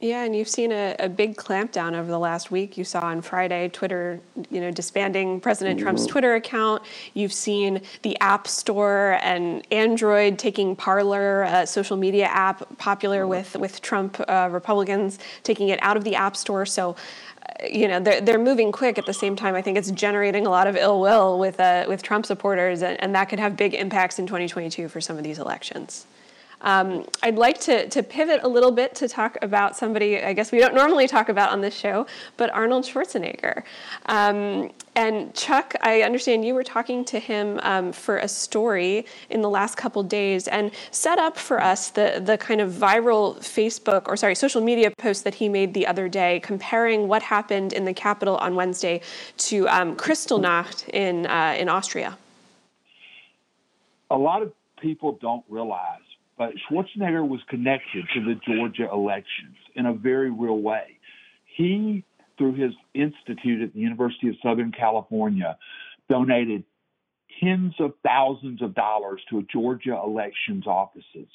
Yeah, 0.00 0.24
and 0.24 0.34
you've 0.34 0.48
seen 0.48 0.72
a, 0.72 0.96
a, 0.98 1.10
big 1.10 1.36
clampdown 1.36 1.94
over 1.94 2.10
the 2.10 2.18
last 2.18 2.50
week. 2.50 2.78
You 2.78 2.84
saw 2.84 3.00
on 3.00 3.20
Friday 3.20 3.68
Twitter, 3.68 4.18
you 4.50 4.58
know, 4.58 4.70
disbanding 4.70 5.40
President 5.42 5.76
mm-hmm. 5.76 5.84
Trump's 5.84 6.06
Twitter 6.06 6.36
account. 6.36 6.82
You've 7.12 7.34
seen 7.34 7.82
the 8.00 8.18
App 8.20 8.48
Store 8.48 9.18
and 9.20 9.62
Android 9.70 10.38
taking 10.38 10.74
Parler, 10.74 11.42
a 11.42 11.66
social 11.66 11.98
media 11.98 12.24
app 12.26 12.78
popular 12.78 13.22
mm-hmm. 13.22 13.30
with 13.30 13.56
with 13.56 13.82
Trump 13.82 14.18
uh, 14.26 14.48
Republicans, 14.50 15.18
taking 15.42 15.68
it 15.68 15.78
out 15.82 15.98
of 15.98 16.04
the 16.04 16.16
App 16.16 16.36
Store. 16.36 16.64
So. 16.66 16.96
Uh, 17.40 17.66
you 17.70 17.88
know 17.88 17.98
they're 17.98 18.20
they're 18.20 18.38
moving 18.38 18.70
quick. 18.70 18.98
At 18.98 19.06
the 19.06 19.14
same 19.14 19.34
time, 19.34 19.54
I 19.54 19.62
think 19.62 19.78
it's 19.78 19.90
generating 19.90 20.46
a 20.46 20.50
lot 20.50 20.66
of 20.66 20.76
ill 20.76 21.00
will 21.00 21.38
with 21.38 21.58
uh, 21.58 21.86
with 21.88 22.02
Trump 22.02 22.26
supporters, 22.26 22.82
and, 22.82 23.00
and 23.02 23.14
that 23.14 23.30
could 23.30 23.38
have 23.38 23.56
big 23.56 23.72
impacts 23.72 24.18
in 24.18 24.26
2022 24.26 24.88
for 24.88 25.00
some 25.00 25.16
of 25.16 25.24
these 25.24 25.38
elections. 25.38 26.06
Um, 26.62 27.06
I'd 27.22 27.36
like 27.36 27.58
to, 27.60 27.88
to 27.88 28.02
pivot 28.02 28.40
a 28.42 28.48
little 28.48 28.70
bit 28.70 28.94
to 28.96 29.08
talk 29.08 29.38
about 29.42 29.76
somebody 29.76 30.22
I 30.22 30.32
guess 30.32 30.52
we 30.52 30.58
don't 30.58 30.74
normally 30.74 31.06
talk 31.06 31.28
about 31.28 31.52
on 31.52 31.60
this 31.60 31.74
show, 31.74 32.06
but 32.36 32.50
Arnold 32.50 32.84
Schwarzenegger. 32.84 33.62
Um, 34.06 34.70
and 34.96 35.32
Chuck, 35.34 35.74
I 35.82 36.02
understand 36.02 36.44
you 36.44 36.54
were 36.54 36.64
talking 36.64 37.04
to 37.06 37.18
him 37.18 37.60
um, 37.62 37.92
for 37.92 38.18
a 38.18 38.28
story 38.28 39.06
in 39.30 39.40
the 39.40 39.48
last 39.48 39.76
couple 39.76 40.02
days 40.02 40.48
and 40.48 40.72
set 40.90 41.18
up 41.18 41.38
for 41.38 41.62
us 41.62 41.90
the, 41.90 42.20
the 42.22 42.36
kind 42.36 42.60
of 42.60 42.72
viral 42.72 43.38
Facebook 43.38 44.08
or 44.08 44.16
sorry, 44.16 44.34
social 44.34 44.60
media 44.60 44.90
post 44.90 45.24
that 45.24 45.34
he 45.34 45.48
made 45.48 45.72
the 45.72 45.86
other 45.86 46.08
day 46.08 46.40
comparing 46.40 47.08
what 47.08 47.22
happened 47.22 47.72
in 47.72 47.84
the 47.84 47.94
Capitol 47.94 48.36
on 48.38 48.54
Wednesday 48.54 49.00
to 49.38 49.68
um, 49.68 49.96
Kristallnacht 49.96 50.88
in, 50.90 51.26
uh, 51.26 51.54
in 51.58 51.68
Austria. 51.68 52.18
A 54.10 54.18
lot 54.18 54.42
of 54.42 54.52
people 54.80 55.18
don't 55.20 55.44
realize 55.48 56.00
but 56.40 56.54
Schwarzenegger 56.56 57.28
was 57.28 57.40
connected 57.50 58.06
to 58.14 58.24
the 58.24 58.34
Georgia 58.48 58.88
elections 58.90 59.56
in 59.74 59.84
a 59.84 59.92
very 59.92 60.30
real 60.30 60.58
way. 60.58 60.98
He, 61.54 62.02
through 62.38 62.54
his 62.54 62.72
institute 62.94 63.60
at 63.60 63.74
the 63.74 63.80
University 63.80 64.28
of 64.30 64.36
Southern 64.42 64.72
California, 64.72 65.58
donated 66.08 66.64
tens 67.42 67.74
of 67.78 67.92
thousands 68.02 68.62
of 68.62 68.74
dollars 68.74 69.20
to 69.28 69.46
Georgia 69.52 70.00
elections 70.02 70.66
offices 70.66 71.28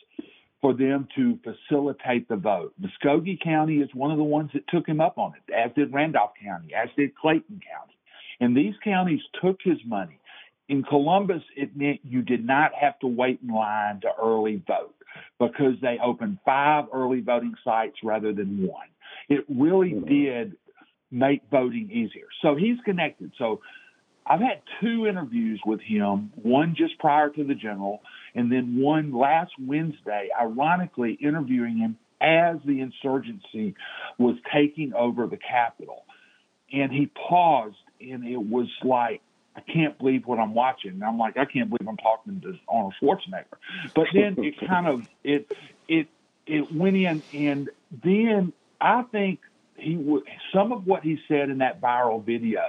for 0.60 0.74
them 0.74 1.08
to 1.16 1.38
facilitate 1.44 2.28
the 2.28 2.36
vote. 2.36 2.74
Muscogee 2.80 3.38
County 3.44 3.82
is 3.82 3.90
one 3.94 4.10
of 4.10 4.18
the 4.18 4.24
ones 4.24 4.50
that 4.56 4.68
took 4.70 4.88
him 4.88 5.00
up 5.00 5.20
on 5.20 5.34
it, 5.36 5.54
as 5.54 5.70
did 5.76 5.94
Randolph 5.94 6.32
County, 6.44 6.74
as 6.74 6.90
did 6.98 7.16
Clayton 7.16 7.62
County. 7.72 7.94
And 8.40 8.58
these 8.58 8.74
counties 8.84 9.22
took 9.40 9.60
his 9.64 9.78
money. 9.86 10.20
In 10.68 10.84
Columbus, 10.84 11.44
it 11.56 11.76
meant 11.76 12.00
you 12.04 12.22
did 12.22 12.46
not 12.46 12.72
have 12.80 12.98
to 13.00 13.08
wait 13.08 13.40
in 13.44 13.54
line 13.54 14.02
to 14.02 14.10
early 14.22 14.64
vote 14.68 14.96
because 15.40 15.74
they 15.82 15.98
opened 16.04 16.40
five 16.46 16.86
early 16.94 17.22
voting 17.22 17.54
sites 17.64 17.98
rather 18.04 18.34
than 18.34 18.68
one. 18.68 18.88
It 19.30 19.46
really 19.48 19.92
mm-hmm. 19.92 20.08
did 20.08 20.56
make 21.12 21.42
voting 21.52 21.90
easier. 21.92 22.28
So 22.42 22.56
he's 22.56 22.78
connected. 22.84 23.32
So 23.38 23.62
I've 24.26 24.40
had 24.40 24.62
two 24.82 25.06
interviews 25.06 25.62
with 25.66 25.82
him, 25.82 26.32
one 26.36 26.76
just 26.76 26.98
prior 26.98 27.30
to 27.30 27.44
the 27.44 27.54
general, 27.54 28.02
and 28.34 28.52
then 28.52 28.82
one 28.82 29.14
last 29.14 29.52
Wednesday, 29.60 30.30
ironically 30.40 31.18
interviewing 31.22 31.78
him 31.78 31.98
as 32.20 32.58
the 32.66 32.82
insurgency 32.82 33.76
was 34.18 34.36
taking 34.54 34.94
over 34.94 35.28
the 35.28 35.38
Capitol. 35.38 36.06
And 36.74 36.92
he 36.92 37.12
paused, 37.30 37.76
and 38.02 38.26
it 38.26 38.38
was 38.38 38.68
like, 38.84 39.22
I 39.56 39.62
can't 39.62 39.98
believe 39.98 40.26
what 40.26 40.40
I'm 40.40 40.54
watching. 40.54 40.92
And 40.92 41.04
I'm 41.04 41.18
like, 41.18 41.38
I 41.38 41.46
can't 41.46 41.70
believe 41.70 41.88
I'm 41.88 41.98
talking 41.98 42.42
to 42.42 42.58
Arnold 42.68 42.94
Schwarzenegger. 43.02 43.58
But 43.94 44.08
then 44.14 44.36
it 44.44 44.56
kind 44.68 44.88
of 44.88 45.08
it 45.24 45.52
it 45.88 46.08
it 46.46 46.72
went 46.74 46.98
in, 46.98 47.24
and 47.34 47.70
then 48.04 48.54
I 48.82 49.04
think 49.04 49.40
he 49.78 49.96
would 49.96 50.24
some 50.54 50.72
of 50.72 50.86
what 50.86 51.04
he 51.04 51.20
said 51.28 51.50
in 51.50 51.60
that 51.60 51.82
viral 51.82 52.24
video. 52.24 52.62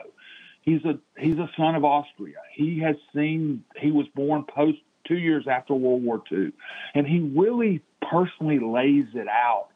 He's 0.62 0.84
a 0.84 0.98
he's 1.18 1.38
a 1.38 1.50
son 1.56 1.74
of 1.74 1.84
Austria. 1.84 2.38
He 2.52 2.80
has 2.80 2.96
seen 3.14 3.64
he 3.76 3.90
was 3.90 4.06
born 4.14 4.44
post 4.44 4.78
two 5.06 5.18
years 5.18 5.46
after 5.48 5.74
World 5.74 6.02
War 6.02 6.22
II, 6.30 6.52
and 6.94 7.06
he 7.06 7.20
really 7.20 7.82
personally 8.02 8.58
lays 8.58 9.06
it 9.14 9.28
out 9.28 9.68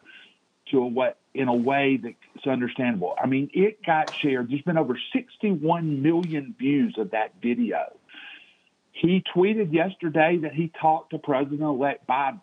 to 0.70 0.78
a 0.78 0.86
what 0.86 1.18
in 1.34 1.48
a 1.48 1.54
way 1.54 1.98
that's 2.02 2.46
understandable. 2.46 3.14
I 3.22 3.26
mean, 3.26 3.50
it 3.52 3.84
got 3.84 4.12
shared. 4.14 4.50
There's 4.50 4.62
been 4.62 4.78
over 4.78 4.98
61 5.12 6.02
million 6.02 6.54
views 6.58 6.96
of 6.98 7.12
that 7.12 7.34
video. 7.40 7.96
He 8.92 9.22
tweeted 9.34 9.72
yesterday 9.72 10.38
that 10.42 10.52
he 10.52 10.72
talked 10.80 11.10
to 11.10 11.18
President-elect 11.18 12.06
Biden. 12.06 12.40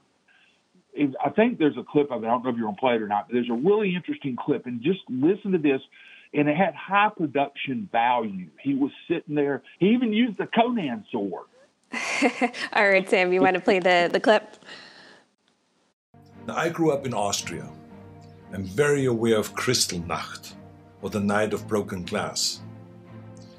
I 1.24 1.30
think 1.30 1.60
there's 1.60 1.78
a 1.78 1.84
clip 1.84 2.12
of 2.12 2.24
it. 2.24 2.28
I 2.28 2.30
don't 2.30 2.44
know 2.44 2.50
if 2.50 2.56
you're 2.56 2.66
going 2.66 2.76
to 2.76 2.80
play 2.80 2.96
it 2.96 3.02
or 3.02 3.08
not, 3.08 3.28
but 3.28 3.34
there's 3.34 3.50
a 3.50 3.54
really 3.54 3.94
interesting 3.94 4.36
clip. 4.36 4.66
And 4.66 4.82
just 4.82 5.00
listen 5.10 5.52
to 5.52 5.58
this. 5.58 5.82
And 6.34 6.50
it 6.50 6.58
had 6.58 6.74
high 6.74 7.10
production 7.16 7.88
value. 7.92 8.48
He 8.62 8.74
was 8.74 8.92
sitting 9.08 9.36
there. 9.36 9.62
He 9.80 9.88
even 9.90 10.14
used 10.14 10.38
the 10.38 10.48
Conan 10.48 11.06
sword. 11.12 11.46
All 12.74 12.90
right, 12.90 13.08
Sam, 13.08 13.32
you 13.32 13.42
want 13.42 13.54
to 13.56 13.62
play 13.62 13.80
the, 13.80 14.10
the 14.12 14.20
clip? 14.20 14.56
Now, 16.48 16.56
I 16.56 16.70
grew 16.70 16.92
up 16.92 17.06
in 17.06 17.14
Austria 17.14 17.70
am 18.54 18.64
very 18.64 19.06
aware 19.06 19.38
of 19.38 19.54
Kristallnacht, 19.54 20.54
or 21.02 21.10
the 21.10 21.20
Night 21.20 21.54
of 21.54 21.68
Broken 21.68 22.04
Glass. 22.04 22.62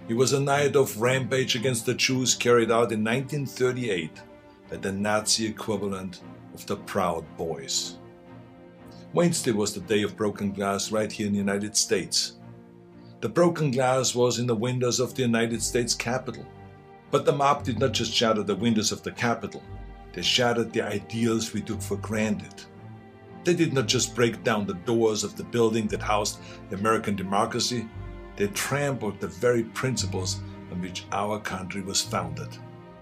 It 0.08 0.14
was 0.14 0.32
a 0.32 0.40
night 0.40 0.74
of 0.74 1.00
rampage 1.00 1.54
against 1.54 1.84
the 1.84 1.94
Jews 1.94 2.34
carried 2.34 2.70
out 2.70 2.92
in 2.92 3.04
1938 3.04 4.10
by 4.70 4.76
the 4.76 4.92
Nazi 4.92 5.46
equivalent 5.46 6.22
of 6.54 6.64
the 6.66 6.76
Proud 6.76 7.24
Boys. 7.36 7.98
Wednesday 9.12 9.52
was 9.52 9.74
the 9.74 9.80
day 9.80 10.02
of 10.02 10.16
broken 10.16 10.52
glass 10.52 10.90
right 10.90 11.10
here 11.10 11.26
in 11.26 11.32
the 11.32 11.38
United 11.38 11.76
States. 11.76 12.38
The 13.20 13.28
broken 13.28 13.70
glass 13.70 14.14
was 14.14 14.38
in 14.38 14.46
the 14.46 14.54
windows 14.54 15.00
of 15.00 15.14
the 15.14 15.22
United 15.22 15.62
States 15.62 15.94
Capitol. 15.94 16.46
But 17.10 17.24
the 17.24 17.32
mob 17.32 17.64
did 17.64 17.78
not 17.78 17.92
just 17.92 18.12
shatter 18.12 18.42
the 18.42 18.54
windows 18.54 18.92
of 18.92 19.02
the 19.02 19.12
Capitol, 19.12 19.62
they 20.12 20.22
shattered 20.22 20.72
the 20.72 20.82
ideals 20.82 21.52
we 21.52 21.60
took 21.60 21.80
for 21.80 21.96
granted 21.96 22.64
they 23.44 23.54
did 23.54 23.72
not 23.72 23.86
just 23.86 24.14
break 24.14 24.42
down 24.44 24.66
the 24.66 24.74
doors 24.74 25.24
of 25.24 25.36
the 25.36 25.44
building 25.44 25.86
that 25.88 26.02
housed 26.02 26.38
American 26.70 27.16
democracy, 27.16 27.88
they 28.36 28.46
trampled 28.48 29.20
the 29.20 29.28
very 29.28 29.64
principles 29.64 30.40
on 30.70 30.80
which 30.80 31.04
our 31.12 31.40
country 31.40 31.80
was 31.80 32.00
founded. 32.00 32.48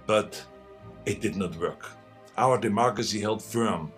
But 0.06 0.44
it 1.04 1.20
did 1.20 1.36
not 1.36 1.56
work. 1.56 1.90
Our 2.38 2.58
democracy 2.58 3.20
held 3.20 3.42
firm. 3.42 3.92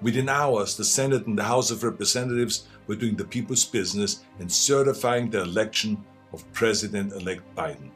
Within 0.00 0.28
hours, 0.28 0.76
the 0.76 0.84
Senate 0.84 1.26
and 1.26 1.38
the 1.38 1.44
House 1.44 1.70
of 1.70 1.84
Representatives 1.84 2.66
were 2.86 2.96
doing 2.96 3.14
the 3.14 3.24
people's 3.24 3.64
business 3.64 4.24
and 4.40 4.50
certifying 4.50 5.30
the 5.30 5.42
election 5.42 6.04
of 6.32 6.50
President 6.52 7.12
elect 7.12 7.42
Biden. 7.54 7.90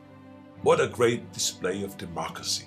What 0.62 0.80
a 0.80 0.86
great 0.86 1.32
display 1.32 1.82
of 1.82 1.96
democracy! 1.96 2.66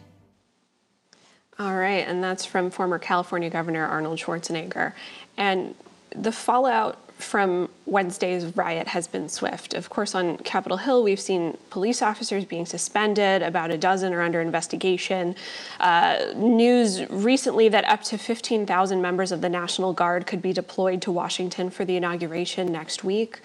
All 1.60 1.76
right, 1.76 2.08
and 2.08 2.24
that's 2.24 2.45
from 2.45 2.72
former 2.72 2.98
California 2.98 3.50
Governor 3.50 3.86
Arnold 3.86 4.17
Schwarzenegger. 4.17 4.93
And 5.36 5.76
the 6.15 6.32
fallout 6.32 6.98
from 7.19 7.69
Wednesday's 7.86 8.56
riot 8.56 8.88
has 8.88 9.06
been 9.06 9.28
swift. 9.28 9.74
Of 9.74 9.89
course, 9.89 10.15
on 10.15 10.38
Capitol 10.38 10.78
Hill, 10.78 11.04
we've 11.04 11.19
seen 11.19 11.58
police 11.69 12.02
officers 12.02 12.45
being 12.45 12.65
suspended, 12.65 13.41
about 13.41 13.72
a 13.72 13.78
dozen 13.78 14.13
are 14.13 14.22
under 14.22 14.39
investigation. 14.39 15.36
Uh, 15.82 16.32
news 16.38 17.06
recently 17.10 17.67
that 17.67 17.84
up 17.89 18.04
to 18.04 18.17
15,000 18.17 19.02
members 19.02 19.34
of 19.34 19.41
the 19.41 19.50
National 19.50 19.91
Guard 19.91 20.26
could 20.26 20.41
be 20.41 20.54
deployed 20.54 21.02
to 21.02 21.12
Washington 21.12 21.69
for 21.69 21.84
the 21.84 21.98
inauguration 21.98 22.72
next 22.72 23.04
week. 23.04 23.42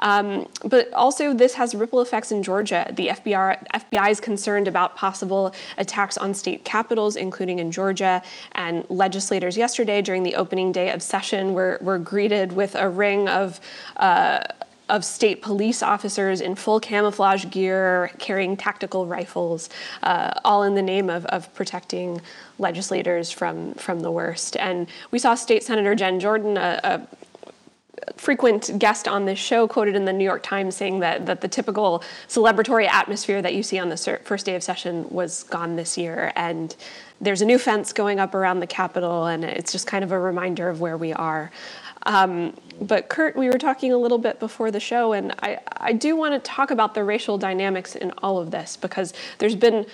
Um, 0.00 0.48
but 0.64 0.92
also, 0.92 1.34
this 1.34 1.54
has 1.54 1.74
ripple 1.74 2.00
effects 2.00 2.32
in 2.32 2.42
Georgia. 2.42 2.90
The 2.94 3.08
FBI, 3.08 3.66
FBI 3.74 4.10
is 4.10 4.20
concerned 4.20 4.68
about 4.68 4.96
possible 4.96 5.54
attacks 5.76 6.16
on 6.16 6.34
state 6.34 6.64
capitals, 6.64 7.16
including 7.16 7.58
in 7.58 7.70
Georgia. 7.72 8.22
And 8.52 8.84
legislators 8.88 9.56
yesterday, 9.56 10.02
during 10.02 10.22
the 10.22 10.34
opening 10.34 10.72
day 10.72 10.90
of 10.90 11.02
session, 11.02 11.54
were, 11.54 11.78
were 11.80 11.98
greeted 11.98 12.52
with 12.52 12.74
a 12.74 12.88
ring 12.88 13.28
of 13.28 13.60
uh, 13.96 14.40
of 14.88 15.04
state 15.04 15.42
police 15.42 15.82
officers 15.82 16.40
in 16.40 16.54
full 16.54 16.80
camouflage 16.80 17.46
gear, 17.50 18.10
carrying 18.18 18.56
tactical 18.56 19.06
rifles, 19.06 19.68
uh, 20.02 20.32
all 20.44 20.62
in 20.62 20.74
the 20.74 20.82
name 20.82 21.10
of, 21.10 21.26
of 21.26 21.52
protecting 21.54 22.20
legislators 22.58 23.30
from, 23.30 23.74
from 23.74 24.00
the 24.00 24.10
worst. 24.10 24.56
And 24.56 24.88
we 25.10 25.18
saw 25.18 25.34
State 25.34 25.62
Senator 25.62 25.94
Jen 25.94 26.20
Jordan, 26.20 26.56
a, 26.56 27.06
frequent 28.16 28.78
guest 28.78 29.08
on 29.08 29.24
this 29.24 29.38
show 29.38 29.66
quoted 29.68 29.94
in 29.94 30.04
the 30.04 30.12
New 30.12 30.24
York 30.24 30.42
Times 30.42 30.76
saying 30.76 31.00
that, 31.00 31.26
that 31.26 31.40
the 31.40 31.48
typical 31.48 32.02
celebratory 32.28 32.86
atmosphere 32.86 33.42
that 33.42 33.54
you 33.54 33.62
see 33.62 33.78
on 33.78 33.88
the 33.88 34.20
first 34.24 34.46
day 34.46 34.54
of 34.54 34.62
session 34.62 35.08
was 35.10 35.44
gone 35.44 35.76
this 35.76 35.96
year. 35.98 36.32
And 36.36 36.74
there's 37.20 37.42
a 37.42 37.44
new 37.44 37.58
fence 37.58 37.92
going 37.92 38.20
up 38.20 38.34
around 38.34 38.60
the 38.60 38.66
Capitol, 38.66 39.26
and 39.26 39.44
it's 39.44 39.72
just 39.72 39.86
kind 39.86 40.04
of 40.04 40.12
a 40.12 40.18
reminder 40.18 40.68
of 40.68 40.80
where 40.80 40.96
we 40.96 41.12
are. 41.12 41.50
Um, 42.04 42.54
but 42.80 43.08
Kurt, 43.08 43.36
we 43.36 43.48
were 43.48 43.58
talking 43.58 43.92
a 43.92 43.98
little 43.98 44.18
bit 44.18 44.38
before 44.38 44.70
the 44.70 44.80
show, 44.80 45.12
and 45.12 45.34
I, 45.42 45.58
I 45.76 45.92
do 45.92 46.16
want 46.16 46.34
to 46.34 46.50
talk 46.50 46.70
about 46.70 46.94
the 46.94 47.02
racial 47.04 47.36
dynamics 47.36 47.96
in 47.96 48.12
all 48.18 48.38
of 48.38 48.50
this 48.50 48.76
because 48.76 49.12
there's 49.38 49.56
been 49.56 49.84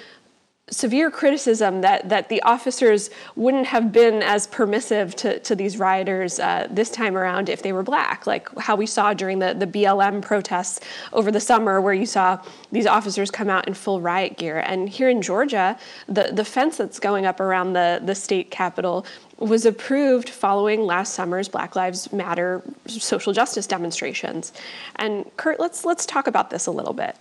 severe 0.70 1.10
criticism 1.10 1.82
that, 1.82 2.08
that 2.08 2.30
the 2.30 2.40
officers 2.42 3.10
wouldn't 3.36 3.66
have 3.66 3.92
been 3.92 4.22
as 4.22 4.46
permissive 4.46 5.14
to, 5.14 5.38
to 5.40 5.54
these 5.54 5.78
rioters 5.78 6.38
uh, 6.40 6.66
this 6.70 6.90
time 6.90 7.18
around 7.18 7.50
if 7.50 7.62
they 7.62 7.72
were 7.72 7.82
black, 7.82 8.26
like 8.26 8.48
how 8.58 8.74
we 8.74 8.86
saw 8.86 9.12
during 9.12 9.38
the, 9.40 9.52
the 9.52 9.66
BLM 9.66 10.22
protests 10.22 10.80
over 11.12 11.30
the 11.30 11.40
summer, 11.40 11.82
where 11.82 11.92
you 11.92 12.06
saw 12.06 12.42
these 12.72 12.86
officers 12.86 13.30
come 13.30 13.50
out 13.50 13.68
in 13.68 13.74
full 13.74 14.00
riot 14.00 14.38
gear. 14.38 14.58
And 14.60 14.88
here 14.88 15.10
in 15.10 15.20
Georgia, 15.20 15.78
the, 16.08 16.30
the 16.32 16.44
fence 16.46 16.78
that's 16.78 16.98
going 16.98 17.26
up 17.26 17.40
around 17.40 17.74
the, 17.74 18.00
the 18.02 18.14
state 18.14 18.50
capitol 18.50 19.04
was 19.38 19.66
approved 19.66 20.30
following 20.30 20.80
last 20.86 21.12
summer's 21.12 21.48
Black 21.48 21.76
Lives 21.76 22.10
Matter 22.10 22.62
social 22.86 23.34
justice 23.34 23.66
demonstrations. 23.66 24.54
And 24.96 25.30
Kurt, 25.36 25.60
let's 25.60 25.84
let's 25.84 26.06
talk 26.06 26.26
about 26.26 26.50
this 26.50 26.66
a 26.66 26.70
little 26.70 26.94
bit. 26.94 27.16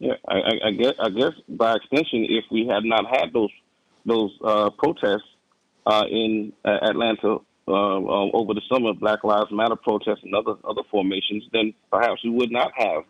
Yeah, 0.00 0.14
I, 0.26 0.68
I, 0.68 0.70
guess 0.70 0.94
I 0.98 1.10
guess 1.10 1.32
by 1.46 1.74
extension, 1.74 2.26
if 2.30 2.46
we 2.50 2.66
had 2.66 2.84
not 2.84 3.04
had 3.06 3.34
those 3.34 3.50
those 4.06 4.30
uh, 4.42 4.70
protests 4.70 5.28
uh, 5.86 6.04
in 6.10 6.54
uh, 6.64 6.78
Atlanta 6.82 7.36
uh, 7.68 7.72
um, 7.72 8.30
over 8.32 8.54
the 8.54 8.62
summer, 8.72 8.94
Black 8.94 9.22
Lives 9.24 9.52
Matter 9.52 9.76
protests 9.76 10.20
and 10.22 10.34
other 10.34 10.54
other 10.64 10.80
formations, 10.90 11.44
then 11.52 11.74
perhaps 11.92 12.24
we 12.24 12.30
would 12.30 12.50
not 12.50 12.72
have 12.76 13.04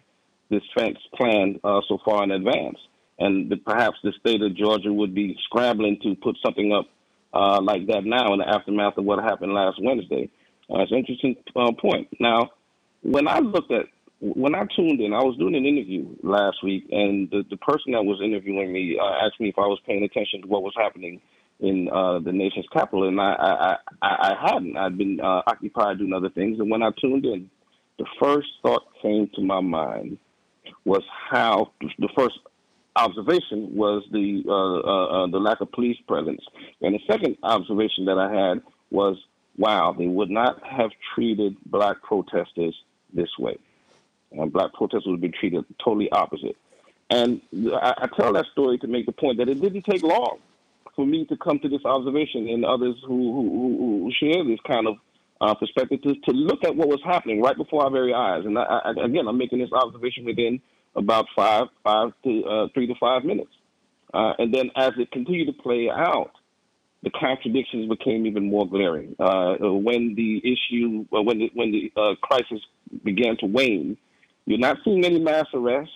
this 0.51 0.63
fence 0.77 0.99
planned 1.15 1.61
uh, 1.63 1.81
so 1.89 1.99
far 2.05 2.25
in 2.25 2.33
advance, 2.33 2.79
and 3.21 3.49
the, 3.49 3.57
perhaps 3.57 3.99
the 4.03 4.13
state 4.19 4.43
of 4.43 4.57
Georgia 4.57 4.93
would 4.93 5.15
be 5.15 5.39
scrambling 5.45 5.97
to 6.03 6.17
put 6.17 6.37
something 6.45 6.73
up 6.73 6.87
uh, 7.33 7.61
like 7.63 7.87
that 7.87 8.05
now 8.05 8.33
in 8.33 8.41
the 8.41 8.49
aftermath 8.49 8.99
of 8.99 9.05
what 9.05 9.23
happened 9.23 9.55
last 9.55 9.79
Wednesday. 9.81 10.29
it's 10.69 10.91
an 10.91 10.99
interesting 10.99 11.37
point. 11.81 12.09
Now, 12.19 12.51
when 13.03 13.29
I 13.29 13.39
looked 13.39 13.71
at 13.71 13.87
when 14.21 14.55
I 14.55 14.67
tuned 14.77 15.01
in, 15.01 15.15
I 15.15 15.23
was 15.23 15.37
doing 15.39 15.55
an 15.55 15.65
interview 15.65 16.07
last 16.23 16.63
week, 16.63 16.85
and 16.91 17.31
the, 17.31 17.43
the 17.49 17.57
person 17.57 17.93
that 17.93 18.05
was 18.05 18.21
interviewing 18.23 18.73
me 18.73 18.99
uh, 19.01 19.27
asked 19.27 19.41
me 19.41 19.49
if 19.49 19.59
I 19.59 19.67
was 19.67 19.81
paying 19.87 20.05
attention 20.05 20.43
to 20.43 20.49
what 20.49 20.63
was 20.63 20.75
happening 20.77 21.21
in 21.59 21.89
uh, 21.89 22.19
the 22.19 22.33
nation's 22.33 22.67
capital, 22.73 23.09
and 23.09 23.19
I 23.21 23.33
I, 23.33 23.77
I, 24.03 24.09
I 24.31 24.51
hadn't. 24.53 24.77
I'd 24.77 24.99
been 24.99 25.21
uh, 25.21 25.43
occupied 25.47 25.99
doing 25.99 26.13
other 26.13 26.29
things, 26.29 26.61
and 26.61 26.71
when 26.71 26.83
I 26.83 26.91
tuned 27.01 27.25
in, 27.25 27.51
the 27.99 28.05
first 28.23 28.49
thought 28.63 28.83
came 29.01 29.31
to 29.37 29.43
my 29.43 29.61
mind 29.61 30.19
was 30.85 31.03
how 31.31 31.73
the 31.81 32.09
first 32.15 32.39
observation 32.97 33.75
was 33.75 34.03
the 34.13 34.43
uh, 34.47 34.53
uh, 34.53 35.25
uh, 35.25 35.27
the 35.29 35.39
lack 35.39 35.63
of 35.63 35.73
police 35.73 35.99
presence, 36.07 36.43
and 36.83 36.95
the 36.95 37.01
second 37.11 37.39
observation 37.43 38.05
that 38.05 38.19
I 38.19 38.31
had 38.31 38.63
was, 38.91 39.17
wow, 39.57 39.95
they 39.97 40.09
would 40.09 40.31
not 40.31 40.63
have 40.67 40.91
treated 41.15 41.57
black 41.65 42.03
protesters 42.03 42.77
this 43.15 43.31
way 43.39 43.57
and 44.33 44.53
black 44.53 44.73
protesters 44.75 45.07
would 45.07 45.21
been 45.21 45.33
treated 45.33 45.65
totally 45.83 46.11
opposite. 46.11 46.57
And 47.11 47.41
I, 47.55 47.95
I, 47.99 48.09
tell 48.17 48.33
that 48.35 48.47
story 48.53 48.79
to 48.79 48.87
make 48.87 49.07
the 49.07 49.13
point 49.13 49.39
that 49.39 49.49
it 49.49 49.61
didn't 49.61 49.83
take 49.83 50.03
long 50.03 50.39
for 50.95 51.05
me 51.05 51.25
to 51.27 51.37
come 51.37 51.59
to 51.59 51.69
this 51.69 51.85
observation 51.85 52.49
and 52.49 52.65
others 52.65 52.97
who, 53.07 53.33
who, 53.33 53.77
who 54.05 54.13
share 54.21 54.45
this 54.45 54.61
kind 54.67 54.87
of 54.87 54.97
uh, 55.41 55.55
perspective 55.55 56.01
to, 56.03 56.15
to 56.15 56.31
look 56.31 56.63
at 56.65 56.77
what 56.77 56.89
was 56.89 57.01
happening 57.05 57.43
right 57.43 57.57
before 57.57 57.85
our 57.85 57.91
very 57.91 58.15
eyes. 58.15 58.45
And 58.45 58.59
I, 58.59 58.63
I, 58.63 58.91
again, 59.05 59.27
I'm 59.27 59.39
making 59.39 59.59
this 59.59 59.73
observation 59.73 60.25
within 60.25 60.61
about 60.95 61.27
five, 61.35 61.67
five 61.83 62.13
to 62.25 62.45
uh, 62.45 62.69
three 62.75 62.87
to 62.87 62.95
five 63.01 63.25
minutes. 63.25 63.51
Uh, 64.13 64.35
and 64.39 64.53
then 64.53 64.71
as 64.77 64.93
it 64.99 65.11
continued 65.11 65.47
to 65.47 65.63
play 65.63 65.89
out, 65.91 66.33
the 67.03 67.11
contradictions 67.11 67.89
became 67.89 68.27
even 68.27 68.51
more 68.51 68.69
glaring. 68.69 69.17
Uh, 69.19 69.57
when 69.61 70.15
the 70.15 70.39
issue, 70.45 71.07
when 71.09 71.39
the, 71.39 71.51
when 71.55 71.73
the 71.73 71.93
uh, 71.97 72.15
crisis 72.21 72.61
began 73.05 73.37
to 73.39 73.47
wane, 73.47 73.97
you're 74.51 74.59
not 74.59 74.79
seeing 74.85 75.05
any 75.05 75.21
mass 75.21 75.47
arrests. 75.55 75.95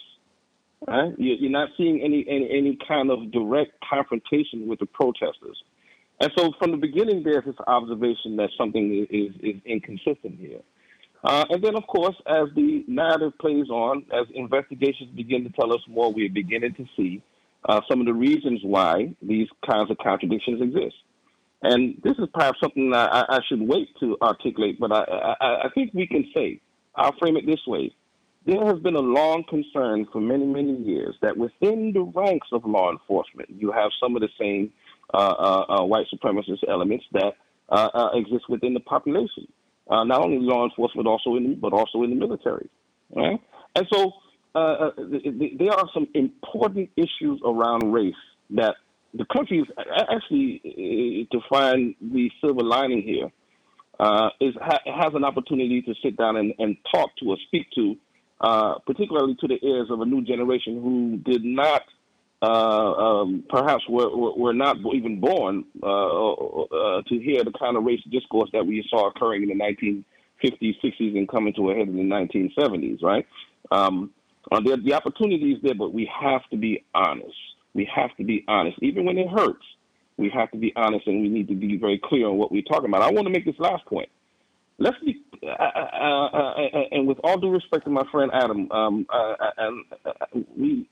Right? 0.87 1.13
You're 1.19 1.51
not 1.51 1.71
seeing 1.77 2.01
any, 2.03 2.25
any, 2.29 2.49
any 2.51 2.79
kind 2.87 3.11
of 3.11 3.33
direct 3.33 3.73
confrontation 3.89 4.69
with 4.69 4.79
the 4.79 4.87
protesters. 4.87 5.61
And 6.21 6.31
so 6.37 6.53
from 6.59 6.71
the 6.71 6.77
beginning, 6.77 7.25
there's 7.25 7.45
this 7.45 7.57
observation 7.67 8.37
that 8.37 8.51
something 8.57 9.07
is, 9.11 9.35
is 9.43 9.57
inconsistent 9.65 10.39
here. 10.39 10.61
Uh, 11.25 11.45
and 11.51 11.65
then, 11.65 11.75
of 11.75 11.85
course, 11.89 12.15
as 12.27 12.49
the 12.55 12.85
narrative 12.87 13.33
plays 13.41 13.69
on, 13.71 14.05
as 14.13 14.27
investigations 14.35 15.11
begin 15.17 15.43
to 15.43 15.51
tell 15.51 15.73
us 15.73 15.81
more, 15.89 16.13
we're 16.13 16.31
beginning 16.31 16.75
to 16.75 16.87
see 16.97 17.23
uh, 17.69 17.81
some 17.91 17.99
of 17.99 18.07
the 18.07 18.15
reasons 18.15 18.61
why 18.63 19.13
these 19.21 19.49
kinds 19.69 19.91
of 19.91 19.99
contradictions 19.99 20.63
exist. 20.63 20.95
And 21.63 22.01
this 22.05 22.15
is 22.19 22.29
perhaps 22.33 22.61
something 22.61 22.93
I, 22.95 23.25
I 23.29 23.41
should 23.49 23.63
wait 23.63 23.89
to 23.99 24.17
articulate, 24.23 24.79
but 24.79 24.93
I, 24.93 25.03
I, 25.41 25.47
I 25.65 25.69
think 25.75 25.93
we 25.93 26.07
can 26.07 26.31
say, 26.37 26.61
I'll 26.95 27.17
frame 27.19 27.37
it 27.37 27.47
this 27.47 27.67
way 27.67 27.91
there 28.47 28.65
has 28.67 28.79
been 28.81 28.95
a 28.95 29.01
long 29.01 29.45
concern 29.49 30.07
for 30.13 30.21
many, 30.21 30.45
many 30.45 30.77
years 30.77 31.15
that 31.23 31.37
within 31.37 31.93
the 31.93 32.03
ranks 32.03 32.49
of 32.53 32.65
law 32.65 32.91
enforcement, 32.91 33.49
you 33.51 33.73
have 33.73 33.91
some 34.03 34.17
of 34.17 34.23
the 34.23 34.29
same 34.39 34.71
uh, 35.13 35.17
uh, 35.17 35.65
uh, 35.69 35.85
white 35.85 36.07
supremacist 36.13 36.69
elements 36.69 37.05
that 37.13 37.35
uh, 37.71 37.89
uh, 37.95 38.09
exist 38.15 38.45
within 38.49 38.75
the 38.75 38.81
population. 38.81 39.49
Uh, 39.91 40.05
not 40.05 40.21
only 40.21 40.39
law 40.39 40.65
enforcement, 40.65 41.07
also 41.07 41.37
in 41.37 41.59
but 41.59 41.73
also 41.73 42.03
in 42.03 42.11
the 42.11 42.17
military. 42.17 42.69
Right? 43.15 43.41
And 43.77 43.87
so 43.93 44.13
there 44.55 45.73
are 45.73 45.89
some 45.93 46.07
important 46.15 46.91
issues 46.97 47.41
around 47.45 47.93
race 47.93 48.15
that 48.51 48.77
the 49.15 49.25
country 49.35 49.61
is 49.61 49.67
actually 50.11 51.29
to 51.33 51.41
find 51.49 51.95
the 52.01 52.31
silver 52.41 52.63
lining 52.63 53.03
here. 53.03 53.31
is 54.41 54.55
ha- 54.61 54.81
has 54.85 55.15
an 55.15 55.25
opportunity 55.25 55.83
to 55.83 55.95
sit 56.03 56.17
down 56.17 56.37
and, 56.37 56.55
and 56.59 56.77
talk 56.95 57.11
to 57.17 57.31
or 57.31 57.37
speak 57.47 57.67
to 57.75 57.97
uh, 58.41 58.79
particularly 58.87 59.37
to 59.41 59.49
the 59.49 59.65
ears 59.65 59.89
of 59.91 60.01
a 60.01 60.05
new 60.05 60.23
generation 60.23 60.81
who 60.83 61.19
did 61.19 61.45
not, 61.45 61.83
uh, 62.43 62.93
um, 62.93 63.45
perhaps 63.49 63.85
were, 63.89 64.11
were 64.37 64.53
not 64.53 64.77
even 64.93 65.21
born 65.21 65.65
uh, 65.83 66.33
uh, 66.33 67.03
to 67.03 67.19
hear 67.19 67.45
the 67.45 67.53
kind 67.59 67.77
of 67.77 67.85
race 67.85 68.03
discourse 68.11 68.51
that 68.53 68.67
we 68.67 68.85
saw 68.91 69.09
occurring 69.09 69.43
in 69.43 69.57
the 69.57 70.05
1950s, 70.43 70.77
60s, 70.83 71.17
and 71.17 71.29
coming 71.29 71.55
to 71.55 71.71
a 71.71 71.75
head 71.75 71.89
in 71.89 71.97
the 71.97 72.03
1970s, 72.03 73.03
right? 73.03 73.27
Um, 73.71 74.11
uh, 74.53 74.61
the, 74.61 74.77
the 74.85 74.93
opportunity 74.93 75.53
is 75.53 75.63
there, 75.63 75.75
but 75.75 75.95
we 75.95 76.11
have 76.21 76.43
to 76.51 76.57
be 76.57 76.85
honest. 76.95 77.37
We 77.73 77.89
have 77.95 78.15
to 78.17 78.25
be 78.25 78.45
honest. 78.47 78.79
Even 78.83 79.07
when 79.07 79.17
it 79.17 79.29
hurts, 79.29 79.65
we 80.17 80.31
have 80.31 80.51
to 80.51 80.59
be 80.59 80.73
honest 80.77 81.07
and 81.07 81.23
we 81.23 81.29
need 81.29 81.49
to 81.49 81.55
be 81.55 81.77
very 81.77 82.01
clear 82.03 82.29
on 82.29 82.37
what 82.37 82.53
we're 82.53 82.63
talking 82.63 82.89
about. 82.89 83.03
I 83.03 83.11
want 83.11 83.27
to 83.27 83.33
make 83.33 83.45
this 83.45 83.59
last 83.59 83.85
point 83.87 84.09
let's 84.79 84.97
be, 85.05 85.14
uh, 85.75 85.79
uh, 85.79 86.27
uh, 86.27 86.55
and 86.93 87.07
with 87.07 87.19
all 87.25 87.39
due 87.39 87.51
respect 87.51 87.85
to 87.85 87.91
my 87.91 88.05
friend 88.11 88.31
Adam, 88.33 88.71
um, 88.71 89.07
we, 90.57 90.87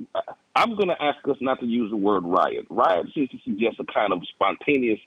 I'm 0.57 0.75
going 0.77 0.89
to 0.89 1.01
ask 1.01 1.27
us 1.29 1.37
not 1.41 1.61
to 1.61 1.67
use 1.67 1.91
the 1.91 1.97
word 1.97 2.25
riot. 2.25 2.67
Riot 2.69 3.07
seems 3.15 3.31
to 3.31 3.39
suggest 3.45 3.77
a 3.81 3.85
kind 3.93 4.13
of 4.13 4.21
spontaneous 4.35 4.99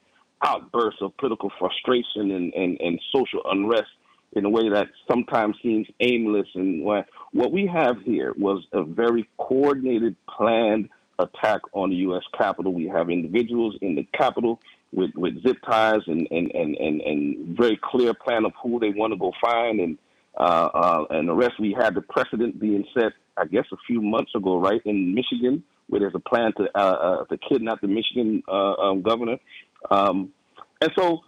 outburst 0.43 0.97
of 1.01 1.15
political 1.17 1.51
frustration 1.59 2.32
and, 2.32 2.53
and, 2.53 2.80
and 2.80 3.01
social 3.13 3.41
unrest 3.45 3.89
in 4.34 4.45
a 4.45 4.49
way 4.49 4.69
that 4.69 4.88
sometimes 5.09 5.55
seems 5.63 5.88
aimless. 5.99 6.47
And 6.55 6.84
what 6.84 7.51
we 7.51 7.67
have 7.67 8.01
here 8.03 8.34
was 8.38 8.65
a 8.73 8.84
very 8.84 9.28
coordinated, 9.38 10.15
planned 10.28 10.89
attack 11.19 11.61
on 11.73 11.89
the 11.89 11.95
U.S. 11.97 12.23
Capitol. 12.38 12.73
We 12.73 12.88
have 12.88 13.09
individuals 13.09 13.76
in 13.82 13.95
the 13.95 14.07
Capitol 14.13 14.59
with, 14.94 15.12
with 15.16 15.42
zip 15.44 15.58
ties 15.66 16.02
and, 16.08 16.28
and, 16.32 16.52
and, 16.54 16.76
and, 16.76 17.02
and 17.02 17.58
very 17.58 17.80
clear 17.82 18.14
plan 18.14 18.46
of 18.46 18.54
who 18.62 18.80
they 18.80 18.90
want 18.90 19.14
to 19.14 19.18
go 19.18 19.32
find 19.42 19.80
and 19.80 19.98
uh, 20.38 20.70
uh, 20.74 21.06
and 21.12 21.30
the 21.30 21.34
rest. 21.34 21.54
We 21.60 21.74
had 21.80 21.96
the 21.96 22.02
precedent 22.02 22.60
being 22.60 22.86
set, 22.94 23.14
I 23.38 23.46
guess, 23.46 23.66
a 23.72 23.78
few 23.88 24.02
months 24.02 24.34
ago, 24.36 24.58
right 24.58 24.82
in 24.86 25.16
Michigan, 25.16 25.64
where 25.88 26.02
there's 26.02 26.16
a 26.16 26.20
plan 26.20 26.52
to 26.58 26.68
uh, 26.76 26.80
uh, 26.80 27.26
to 27.26 27.38
kidnap 27.38 27.82
the 27.82 27.88
Michigan 27.88 28.44
uh, 28.48 28.74
um, 28.74 29.02
governor. 29.02 29.38
Um, 29.90 30.34
and 30.82 30.92
so, 30.98 31.22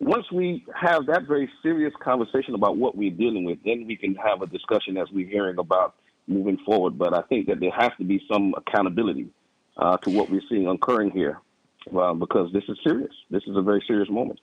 once 0.00 0.30
we 0.30 0.64
have 0.74 1.06
that 1.06 1.26
very 1.26 1.48
serious 1.62 1.92
conversation 2.02 2.54
about 2.54 2.76
what 2.76 2.96
we're 2.96 3.10
dealing 3.10 3.44
with, 3.44 3.58
then 3.64 3.86
we 3.86 3.96
can 3.96 4.14
have 4.16 4.42
a 4.42 4.46
discussion 4.46 4.98
as 4.98 5.08
we're 5.10 5.28
hearing 5.28 5.58
about 5.58 5.94
moving 6.26 6.58
forward. 6.66 6.98
But 6.98 7.14
I 7.14 7.22
think 7.22 7.46
that 7.46 7.60
there 7.60 7.72
has 7.72 7.92
to 7.98 8.04
be 8.04 8.22
some 8.30 8.54
accountability 8.56 9.28
uh, 9.76 9.96
to 9.98 10.10
what 10.10 10.30
we're 10.30 10.42
seeing 10.50 10.68
occurring 10.68 11.10
here 11.12 11.38
well, 11.90 12.14
because 12.14 12.52
this 12.52 12.64
is 12.68 12.78
serious. 12.82 13.12
This 13.30 13.42
is 13.46 13.56
a 13.56 13.62
very 13.62 13.82
serious 13.86 14.08
moment. 14.10 14.40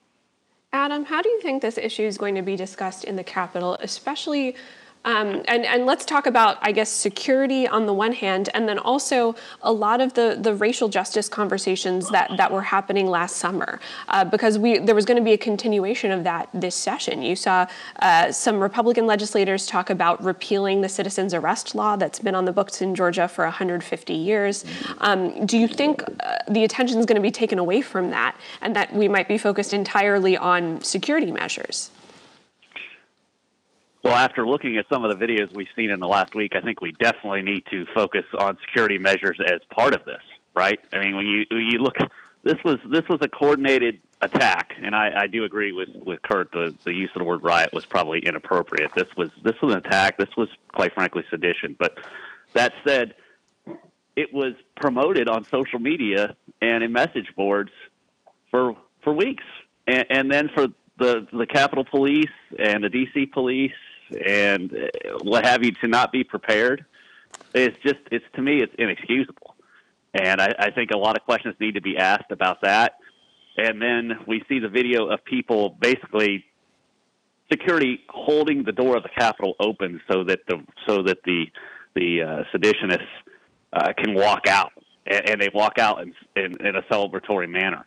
Adam, 0.73 1.03
how 1.03 1.21
do 1.21 1.29
you 1.29 1.41
think 1.41 1.61
this 1.61 1.77
issue 1.77 2.03
is 2.03 2.17
going 2.17 2.35
to 2.35 2.41
be 2.41 2.55
discussed 2.55 3.03
in 3.03 3.15
the 3.17 3.23
Capitol, 3.23 3.77
especially 3.81 4.55
Um, 5.03 5.41
and, 5.47 5.65
and 5.65 5.85
let's 5.85 6.05
talk 6.05 6.27
about, 6.27 6.57
I 6.61 6.71
guess, 6.71 6.89
security 6.89 7.67
on 7.67 7.85
the 7.87 7.93
one 7.93 8.13
hand, 8.13 8.49
and 8.53 8.69
then 8.69 8.77
also 8.77 9.35
a 9.63 9.71
lot 9.71 9.99
of 9.99 10.13
the, 10.13 10.37
the 10.39 10.53
racial 10.53 10.89
justice 10.89 11.27
conversations 11.27 12.09
that, 12.09 12.31
that 12.37 12.51
were 12.51 12.61
happening 12.61 13.07
last 13.07 13.37
summer, 13.37 13.79
uh, 14.09 14.23
because 14.23 14.59
we 14.59 14.77
there 14.77 14.93
was 14.93 15.05
going 15.05 15.17
to 15.17 15.23
be 15.23 15.33
a 15.33 15.37
continuation 15.37 16.11
of 16.11 16.23
that 16.23 16.49
this 16.53 16.75
session. 16.75 17.21
You 17.23 17.35
saw 17.35 17.65
uh, 17.99 18.31
some 18.31 18.59
Republican 18.59 19.07
legislators 19.07 19.65
talk 19.65 19.89
about 19.89 20.23
repealing 20.23 20.81
the 20.81 20.89
citizens 20.89 21.33
arrest 21.33 21.73
law 21.73 21.95
that's 21.95 22.19
been 22.19 22.35
on 22.35 22.45
the 22.45 22.53
books 22.53 22.81
in 22.81 22.93
Georgia 22.93 23.27
for 23.27 23.43
150 23.45 24.13
years. 24.13 24.65
Um, 24.99 25.45
do 25.45 25.57
you 25.57 25.67
think 25.67 26.03
uh, 26.19 26.37
the 26.47 26.63
attention 26.63 26.99
is 26.99 27.05
going 27.05 27.15
to 27.15 27.21
be 27.21 27.31
taken 27.31 27.57
away 27.57 27.81
from 27.81 28.11
that, 28.11 28.35
and 28.61 28.75
that 28.75 28.93
we 28.93 29.07
might 29.07 29.27
be 29.27 29.39
focused 29.39 29.73
entirely 29.73 30.37
on 30.37 30.81
security 30.83 31.31
measures? 31.31 31.89
Well, 34.03 34.15
after 34.15 34.47
looking 34.47 34.77
at 34.77 34.85
some 34.89 35.05
of 35.05 35.17
the 35.17 35.25
videos 35.25 35.53
we've 35.53 35.67
seen 35.75 35.91
in 35.91 35.99
the 35.99 36.07
last 36.07 36.33
week, 36.33 36.53
I 36.55 36.61
think 36.61 36.81
we 36.81 36.91
definitely 36.93 37.43
need 37.43 37.63
to 37.69 37.85
focus 37.93 38.25
on 38.37 38.57
security 38.65 38.97
measures 38.97 39.39
as 39.45 39.59
part 39.69 39.93
of 39.93 40.05
this, 40.05 40.21
right? 40.55 40.79
I 40.91 40.99
mean, 40.99 41.15
when 41.15 41.27
you 41.27 41.45
when 41.51 41.67
you 41.67 41.79
look, 41.79 41.97
this 42.43 42.57
was 42.65 42.79
this 42.89 43.07
was 43.07 43.19
a 43.21 43.27
coordinated 43.27 44.01
attack, 44.21 44.73
and 44.81 44.95
I, 44.95 45.11
I 45.15 45.27
do 45.27 45.43
agree 45.43 45.71
with 45.71 45.89
with 45.93 46.19
Kurt. 46.23 46.51
The 46.51 46.75
the 46.83 46.93
use 46.93 47.11
of 47.13 47.19
the 47.19 47.25
word 47.25 47.43
riot 47.43 47.73
was 47.73 47.85
probably 47.85 48.19
inappropriate. 48.19 48.91
This 48.95 49.07
was 49.15 49.29
this 49.43 49.55
was 49.61 49.73
an 49.73 49.85
attack. 49.85 50.17
This 50.17 50.35
was 50.35 50.49
quite 50.73 50.95
frankly 50.95 51.23
sedition. 51.29 51.75
But 51.77 51.99
that 52.53 52.73
said, 52.83 53.13
it 54.15 54.33
was 54.33 54.53
promoted 54.75 55.29
on 55.29 55.43
social 55.45 55.77
media 55.77 56.35
and 56.59 56.83
in 56.83 56.91
message 56.91 57.31
boards 57.35 57.71
for 58.49 58.75
for 59.03 59.13
weeks, 59.13 59.43
and, 59.85 60.05
and 60.09 60.31
then 60.31 60.49
for 60.55 60.69
the 60.97 61.27
the 61.31 61.45
Capitol 61.45 61.85
Police 61.85 62.33
and 62.57 62.83
the 62.83 62.89
DC 62.89 63.31
Police 63.31 63.71
and 64.25 64.71
uh, 64.73 65.17
what 65.23 65.45
have 65.45 65.63
you 65.63 65.71
to 65.81 65.87
not 65.87 66.11
be 66.11 66.23
prepared 66.23 66.85
it's 67.53 67.77
just 67.83 67.99
it's 68.11 68.25
to 68.35 68.41
me 68.41 68.61
it's 68.61 68.73
inexcusable. 68.77 69.55
And 70.13 70.41
I, 70.41 70.53
I 70.59 70.71
think 70.71 70.91
a 70.91 70.97
lot 70.97 71.15
of 71.15 71.23
questions 71.23 71.55
need 71.59 71.75
to 71.75 71.81
be 71.81 71.97
asked 71.97 72.31
about 72.31 72.61
that. 72.63 72.95
And 73.57 73.81
then 73.81 74.11
we 74.27 74.43
see 74.49 74.59
the 74.59 74.69
video 74.69 75.07
of 75.07 75.23
people 75.23 75.77
basically 75.79 76.45
security 77.49 78.01
holding 78.09 78.63
the 78.63 78.71
door 78.71 78.97
of 78.97 79.03
the 79.03 79.09
capitol 79.17 79.55
open 79.59 80.01
so 80.11 80.23
that 80.25 80.39
the 80.47 80.63
so 80.87 81.03
that 81.03 81.19
the 81.25 81.45
the 81.95 82.21
uh, 82.21 82.43
seditionists 82.53 83.07
uh, 83.73 83.93
can 83.97 84.13
walk 84.13 84.47
out. 84.47 84.71
And, 85.05 85.29
and 85.31 85.41
they 85.41 85.49
walk 85.53 85.79
out 85.79 86.01
in, 86.01 86.13
in, 86.35 86.65
in 86.65 86.75
a 86.75 86.81
celebratory 86.83 87.49
manner. 87.49 87.85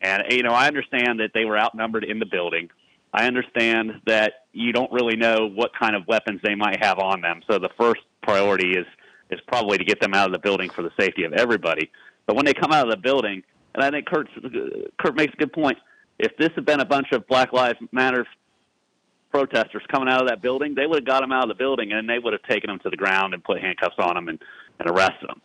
And 0.00 0.24
you 0.30 0.42
know 0.42 0.50
i 0.50 0.66
understand 0.66 1.20
that 1.20 1.30
they 1.32 1.44
were 1.44 1.58
outnumbered 1.58 2.04
in 2.04 2.18
the 2.18 2.26
building 2.26 2.68
I 3.16 3.26
understand 3.26 4.02
that 4.06 4.44
you 4.52 4.72
don't 4.72 4.92
really 4.92 5.16
know 5.16 5.48
what 5.48 5.70
kind 5.76 5.96
of 5.96 6.06
weapons 6.06 6.40
they 6.44 6.54
might 6.54 6.84
have 6.84 6.98
on 6.98 7.22
them. 7.22 7.40
So 7.50 7.58
the 7.58 7.70
first 7.78 8.02
priority 8.22 8.72
is 8.72 8.86
is 9.30 9.40
probably 9.48 9.76
to 9.78 9.84
get 9.84 10.00
them 10.00 10.14
out 10.14 10.26
of 10.26 10.32
the 10.32 10.38
building 10.38 10.70
for 10.70 10.82
the 10.82 10.90
safety 11.00 11.24
of 11.24 11.32
everybody. 11.32 11.90
But 12.26 12.36
when 12.36 12.44
they 12.44 12.54
come 12.54 12.70
out 12.70 12.86
of 12.86 12.90
the 12.92 12.98
building, 12.98 13.42
and 13.74 13.82
I 13.82 13.90
think 13.90 14.06
Kurt 14.06 14.28
Kurt 14.98 15.16
makes 15.16 15.32
a 15.32 15.36
good 15.36 15.52
point. 15.52 15.78
If 16.18 16.36
this 16.36 16.50
had 16.54 16.66
been 16.66 16.80
a 16.80 16.84
bunch 16.84 17.08
of 17.12 17.26
Black 17.26 17.52
Lives 17.52 17.78
Matter 17.90 18.26
protesters 19.30 19.82
coming 19.90 20.08
out 20.08 20.20
of 20.20 20.28
that 20.28 20.42
building, 20.42 20.74
they 20.74 20.86
would 20.86 20.96
have 20.96 21.06
got 21.06 21.20
them 21.20 21.32
out 21.32 21.44
of 21.44 21.48
the 21.48 21.54
building 21.54 21.92
and 21.92 22.08
they 22.08 22.18
would 22.18 22.32
have 22.32 22.42
taken 22.42 22.68
them 22.68 22.78
to 22.80 22.90
the 22.90 22.96
ground 22.96 23.34
and 23.34 23.42
put 23.42 23.60
handcuffs 23.60 23.96
on 23.98 24.14
them 24.14 24.28
and, 24.28 24.38
and 24.78 24.90
arrested 24.90 25.28
them. 25.28 25.40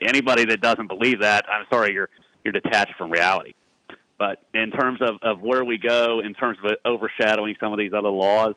Anybody 0.00 0.44
that 0.44 0.60
doesn't 0.60 0.88
believe 0.88 1.20
that, 1.20 1.44
I'm 1.48 1.66
sorry, 1.70 1.92
you're 1.92 2.08
you're 2.44 2.52
detached 2.52 2.94
from 2.98 3.10
reality. 3.10 3.54
But 4.22 4.38
in 4.54 4.70
terms 4.70 5.00
of, 5.02 5.16
of 5.22 5.40
where 5.40 5.64
we 5.64 5.78
go, 5.78 6.20
in 6.20 6.32
terms 6.32 6.56
of 6.62 6.70
overshadowing 6.86 7.56
some 7.58 7.72
of 7.72 7.78
these 7.80 7.92
other 7.92 8.08
laws, 8.08 8.54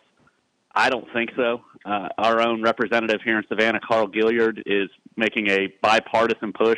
I 0.76 0.92
don't 0.92 1.12
think 1.12 1.32
so. 1.36 1.62
Uh, 1.84 2.10
our 2.20 2.40
own 2.40 2.62
representative 2.62 3.22
here 3.26 3.40
in 3.40 3.44
Savannah, 3.50 3.80
Carl 3.80 4.08
Gilliard, 4.08 4.62
is 4.68 4.92
making 5.18 5.50
a 5.50 5.74
bipartisan 5.82 6.54
push 6.54 6.78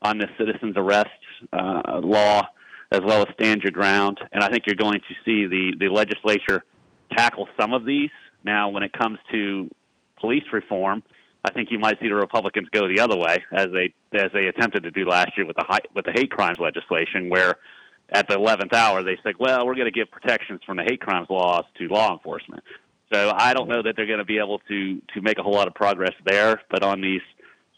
on 0.00 0.18
this 0.18 0.30
citizens 0.36 0.74
arrest 0.76 1.06
uh, 1.52 2.00
law, 2.02 2.48
as 2.90 3.02
well 3.04 3.20
as 3.22 3.28
stand 3.34 3.62
your 3.62 3.70
ground. 3.70 4.18
And 4.32 4.42
I 4.42 4.48
think 4.48 4.64
you're 4.66 4.74
going 4.74 4.98
to 4.98 5.14
see 5.24 5.46
the, 5.46 5.74
the 5.78 5.88
legislature 5.88 6.64
tackle 7.16 7.46
some 7.56 7.72
of 7.72 7.84
these. 7.84 8.10
Now, 8.42 8.68
when 8.68 8.82
it 8.82 8.92
comes 8.92 9.20
to 9.30 9.70
police 10.20 10.42
reform, 10.52 11.04
I 11.44 11.52
think 11.52 11.70
you 11.70 11.78
might 11.78 12.00
see 12.00 12.08
the 12.08 12.16
Republicans 12.16 12.66
go 12.72 12.88
the 12.88 12.98
other 12.98 13.16
way, 13.16 13.44
as 13.52 13.68
they 13.72 13.94
as 14.12 14.32
they 14.34 14.46
attempted 14.46 14.82
to 14.82 14.90
do 14.90 15.04
last 15.04 15.36
year 15.36 15.46
with 15.46 15.54
the 15.54 15.64
high, 15.68 15.78
with 15.94 16.04
the 16.04 16.12
hate 16.12 16.32
crimes 16.32 16.58
legislation, 16.58 17.30
where 17.30 17.54
at 18.10 18.28
the 18.28 18.36
11th 18.36 18.72
hour, 18.72 19.02
they 19.02 19.18
said, 19.22 19.34
well, 19.38 19.66
we're 19.66 19.74
going 19.74 19.86
to 19.86 19.90
give 19.90 20.10
protections 20.10 20.60
from 20.64 20.78
the 20.78 20.82
hate 20.82 21.00
crimes 21.00 21.28
laws 21.28 21.64
to 21.78 21.88
law 21.88 22.12
enforcement. 22.12 22.62
So 23.12 23.32
I 23.34 23.54
don't 23.54 23.68
know 23.68 23.82
that 23.82 23.96
they're 23.96 24.06
going 24.06 24.18
to 24.18 24.24
be 24.24 24.38
able 24.38 24.60
to 24.68 25.00
to 25.14 25.22
make 25.22 25.38
a 25.38 25.42
whole 25.42 25.54
lot 25.54 25.66
of 25.66 25.74
progress 25.74 26.12
there. 26.24 26.60
But 26.70 26.82
on 26.82 27.00
these 27.00 27.22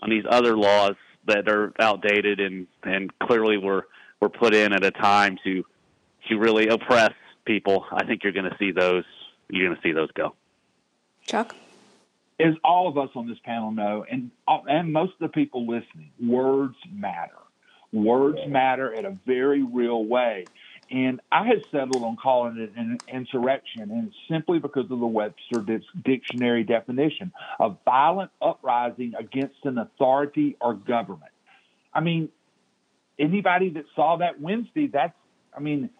on 0.01 0.11
these 0.11 0.25
other 0.29 0.57
laws 0.57 0.97
that 1.27 1.49
are 1.49 1.73
outdated 1.79 2.41
and 2.41 2.67
and 2.83 3.17
clearly 3.21 3.57
were 3.57 3.87
were 4.21 4.29
put 4.29 4.55
in 4.55 4.73
at 4.73 4.85
a 4.85 4.91
time 4.91 5.39
to 5.45 5.65
to 6.29 6.37
really 6.37 6.69
oppress 6.69 7.13
people, 7.45 7.87
I 7.93 8.05
think 8.05 8.25
you're 8.25 8.33
going 8.33 8.51
to 8.51 8.57
see 8.59 8.73
those 8.73 9.05
you're 9.49 9.69
going 9.69 9.81
to 9.81 9.83
see 9.83 9.93
those 9.93 10.11
go. 10.13 10.35
Chuck, 11.27 11.55
as 12.41 12.55
all 12.65 12.89
of 12.89 12.99
us 12.99 13.11
on 13.15 13.29
this 13.29 13.39
panel 13.45 13.71
know, 13.71 14.05
and 14.11 14.33
and 14.49 14.93
most 14.93 15.13
of 15.13 15.21
the 15.21 15.29
people 15.29 15.65
listening, 15.65 16.11
words 16.21 16.77
matter. 16.93 17.39
Words 17.93 18.39
matter 18.47 18.93
in 18.93 19.05
a 19.05 19.17
very 19.27 19.63
real 19.63 20.05
way. 20.05 20.49
And 20.93 21.21
I 21.31 21.47
had 21.47 21.59
settled 21.71 22.03
on 22.03 22.17
calling 22.17 22.59
it 22.59 22.73
an 22.77 23.01
insurrection, 23.13 23.83
and 23.83 24.13
simply 24.29 24.59
because 24.59 24.91
of 24.91 24.99
the 25.01 25.07
Webster 25.07 25.65
Dictionary 26.05 26.65
definition 26.65 27.33
of 27.61 27.79
violent 27.85 28.31
uprising 28.43 29.13
against 29.19 29.57
an 29.65 29.79
authority 29.79 30.57
or 30.61 30.75
government. 30.75 31.31
I 31.95 32.01
mean, 32.01 32.29
anybody 33.19 33.71
that 33.71 33.85
saw 33.95 34.17
that 34.19 34.41
Wednesday, 34.41 34.89
that's, 34.89 35.15
I 35.57 35.61
mean, 35.61 35.91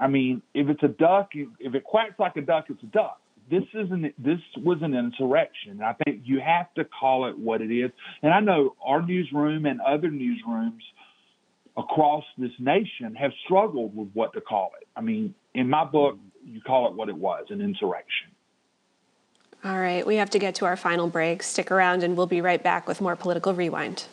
I 0.00 0.06
mean, 0.06 0.42
if 0.54 0.68
it's 0.68 0.82
a 0.82 0.88
duck, 0.88 1.30
if 1.34 1.74
it 1.74 1.84
quacks 1.84 2.18
like 2.18 2.36
a 2.36 2.42
duck, 2.42 2.66
it's 2.68 2.82
a 2.82 2.86
duck 2.86 3.20
this 3.50 3.64
isn't 3.74 4.14
this 4.22 4.40
was 4.56 4.78
an 4.82 4.94
insurrection. 4.94 5.80
I 5.82 5.94
think 6.04 6.22
you 6.24 6.40
have 6.40 6.72
to 6.74 6.84
call 6.84 7.28
it 7.28 7.38
what 7.38 7.60
it 7.60 7.72
is. 7.72 7.90
And 8.22 8.32
I 8.32 8.40
know 8.40 8.74
our 8.84 9.02
newsroom 9.02 9.66
and 9.66 9.80
other 9.80 10.08
newsrooms 10.08 10.80
across 11.76 12.24
this 12.36 12.50
nation 12.58 13.14
have 13.14 13.30
struggled 13.44 13.96
with 13.96 14.08
what 14.12 14.32
to 14.34 14.40
call 14.40 14.72
it. 14.80 14.88
I 14.96 15.00
mean, 15.00 15.34
in 15.54 15.70
my 15.70 15.84
book, 15.84 16.18
you 16.44 16.60
call 16.60 16.88
it 16.88 16.94
what 16.94 17.08
it 17.08 17.16
was, 17.16 17.46
an 17.50 17.60
insurrection. 17.60 18.30
All 19.64 19.78
right, 19.78 20.06
we 20.06 20.16
have 20.16 20.30
to 20.30 20.38
get 20.38 20.56
to 20.56 20.66
our 20.66 20.76
final 20.76 21.08
break. 21.08 21.42
Stick 21.42 21.70
around 21.70 22.02
and 22.02 22.16
we'll 22.16 22.26
be 22.26 22.40
right 22.40 22.62
back 22.62 22.86
with 22.86 23.00
more 23.00 23.16
political 23.16 23.54
rewind. 23.54 24.04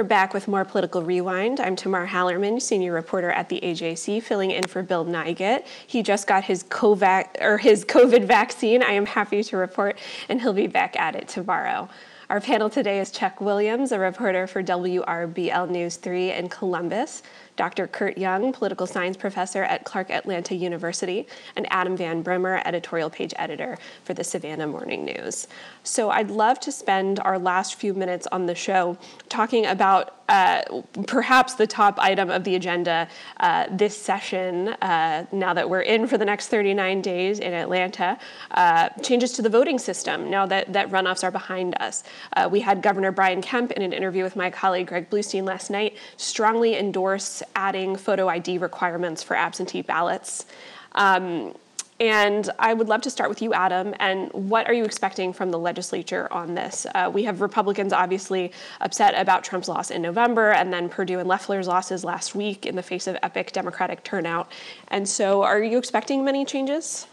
We're 0.00 0.04
back 0.04 0.32
with 0.32 0.48
more 0.48 0.64
Political 0.64 1.02
Rewind. 1.02 1.60
I'm 1.60 1.76
Tamar 1.76 2.06
Hallerman, 2.06 2.62
senior 2.62 2.90
reporter 2.90 3.30
at 3.30 3.50
the 3.50 3.60
AJC, 3.60 4.22
filling 4.22 4.50
in 4.50 4.66
for 4.66 4.82
Bill 4.82 5.04
Nigut. 5.04 5.66
He 5.86 6.02
just 6.02 6.26
got 6.26 6.42
his 6.42 6.64
COVID, 6.64 7.42
or 7.42 7.58
his 7.58 7.84
COVID 7.84 8.24
vaccine, 8.24 8.82
I 8.82 8.92
am 8.92 9.04
happy 9.04 9.42
to 9.42 9.58
report, 9.58 9.98
and 10.30 10.40
he'll 10.40 10.54
be 10.54 10.68
back 10.68 10.98
at 10.98 11.16
it 11.16 11.28
tomorrow. 11.28 11.86
Our 12.30 12.40
panel 12.40 12.70
today 12.70 12.98
is 12.98 13.10
Chuck 13.10 13.42
Williams, 13.42 13.92
a 13.92 13.98
reporter 13.98 14.46
for 14.46 14.62
WRBL 14.62 15.68
News 15.68 15.96
3 15.96 16.32
in 16.32 16.48
Columbus, 16.48 17.22
Dr. 17.60 17.88
Kurt 17.88 18.16
Young, 18.16 18.54
political 18.54 18.86
science 18.86 19.18
professor 19.18 19.64
at 19.64 19.84
Clark 19.84 20.10
Atlanta 20.10 20.54
University, 20.54 21.26
and 21.56 21.66
Adam 21.70 21.94
Van 21.94 22.22
Brimmer, 22.22 22.62
editorial 22.64 23.10
page 23.10 23.34
editor 23.36 23.76
for 24.02 24.14
the 24.14 24.24
Savannah 24.24 24.66
Morning 24.66 25.04
News. 25.04 25.46
So 25.82 26.08
I'd 26.08 26.30
love 26.30 26.58
to 26.60 26.72
spend 26.72 27.20
our 27.20 27.38
last 27.38 27.74
few 27.74 27.92
minutes 27.92 28.26
on 28.32 28.46
the 28.46 28.54
show 28.54 28.96
talking 29.28 29.66
about 29.66 30.20
uh, 30.30 30.62
perhaps 31.08 31.54
the 31.54 31.66
top 31.66 31.98
item 31.98 32.30
of 32.30 32.44
the 32.44 32.54
agenda 32.54 33.08
uh, 33.40 33.66
this 33.72 33.96
session, 33.96 34.68
uh, 34.80 35.26
now 35.32 35.52
that 35.52 35.68
we're 35.68 35.80
in 35.80 36.06
for 36.06 36.16
the 36.16 36.24
next 36.24 36.46
39 36.48 37.02
days 37.02 37.40
in 37.40 37.52
Atlanta, 37.52 38.16
uh, 38.52 38.88
changes 39.02 39.32
to 39.32 39.42
the 39.42 39.48
voting 39.48 39.76
system 39.76 40.30
now 40.30 40.46
that, 40.46 40.72
that 40.72 40.88
runoffs 40.90 41.24
are 41.24 41.32
behind 41.32 41.74
us. 41.80 42.04
Uh, 42.36 42.48
we 42.50 42.60
had 42.60 42.80
Governor 42.80 43.10
Brian 43.10 43.42
Kemp 43.42 43.72
in 43.72 43.82
an 43.82 43.92
interview 43.92 44.22
with 44.22 44.36
my 44.36 44.48
colleague 44.50 44.86
Greg 44.86 45.10
Bluestein 45.10 45.42
last 45.42 45.68
night 45.68 45.96
strongly 46.16 46.78
endorse 46.78 47.42
adding 47.54 47.96
photo 47.96 48.28
ID 48.28 48.58
requirements 48.58 49.22
for 49.22 49.36
absentee 49.36 49.82
ballots. 49.82 50.46
Um, 50.92 51.54
and 52.00 52.48
I 52.58 52.72
would 52.72 52.88
love 52.88 53.02
to 53.02 53.10
start 53.10 53.28
with 53.28 53.42
you, 53.42 53.52
Adam. 53.52 53.94
And 54.00 54.32
what 54.32 54.66
are 54.66 54.72
you 54.72 54.84
expecting 54.84 55.34
from 55.34 55.50
the 55.50 55.58
legislature 55.58 56.32
on 56.32 56.54
this? 56.54 56.86
Uh, 56.94 57.10
we 57.12 57.24
have 57.24 57.42
Republicans 57.42 57.92
obviously 57.92 58.52
upset 58.80 59.14
about 59.14 59.44
Trump's 59.44 59.68
loss 59.68 59.90
in 59.90 60.00
November 60.00 60.52
and 60.52 60.72
then 60.72 60.88
Perdue 60.88 61.18
and 61.18 61.28
Loeffler's 61.28 61.68
losses 61.68 62.02
last 62.02 62.34
week 62.34 62.64
in 62.64 62.74
the 62.74 62.82
face 62.82 63.06
of 63.06 63.18
epic 63.22 63.52
Democratic 63.52 64.02
turnout. 64.02 64.50
And 64.88 65.06
so, 65.06 65.42
are 65.42 65.62
you 65.62 65.76
expecting 65.76 66.24
many 66.24 66.46
changes? 66.46 67.06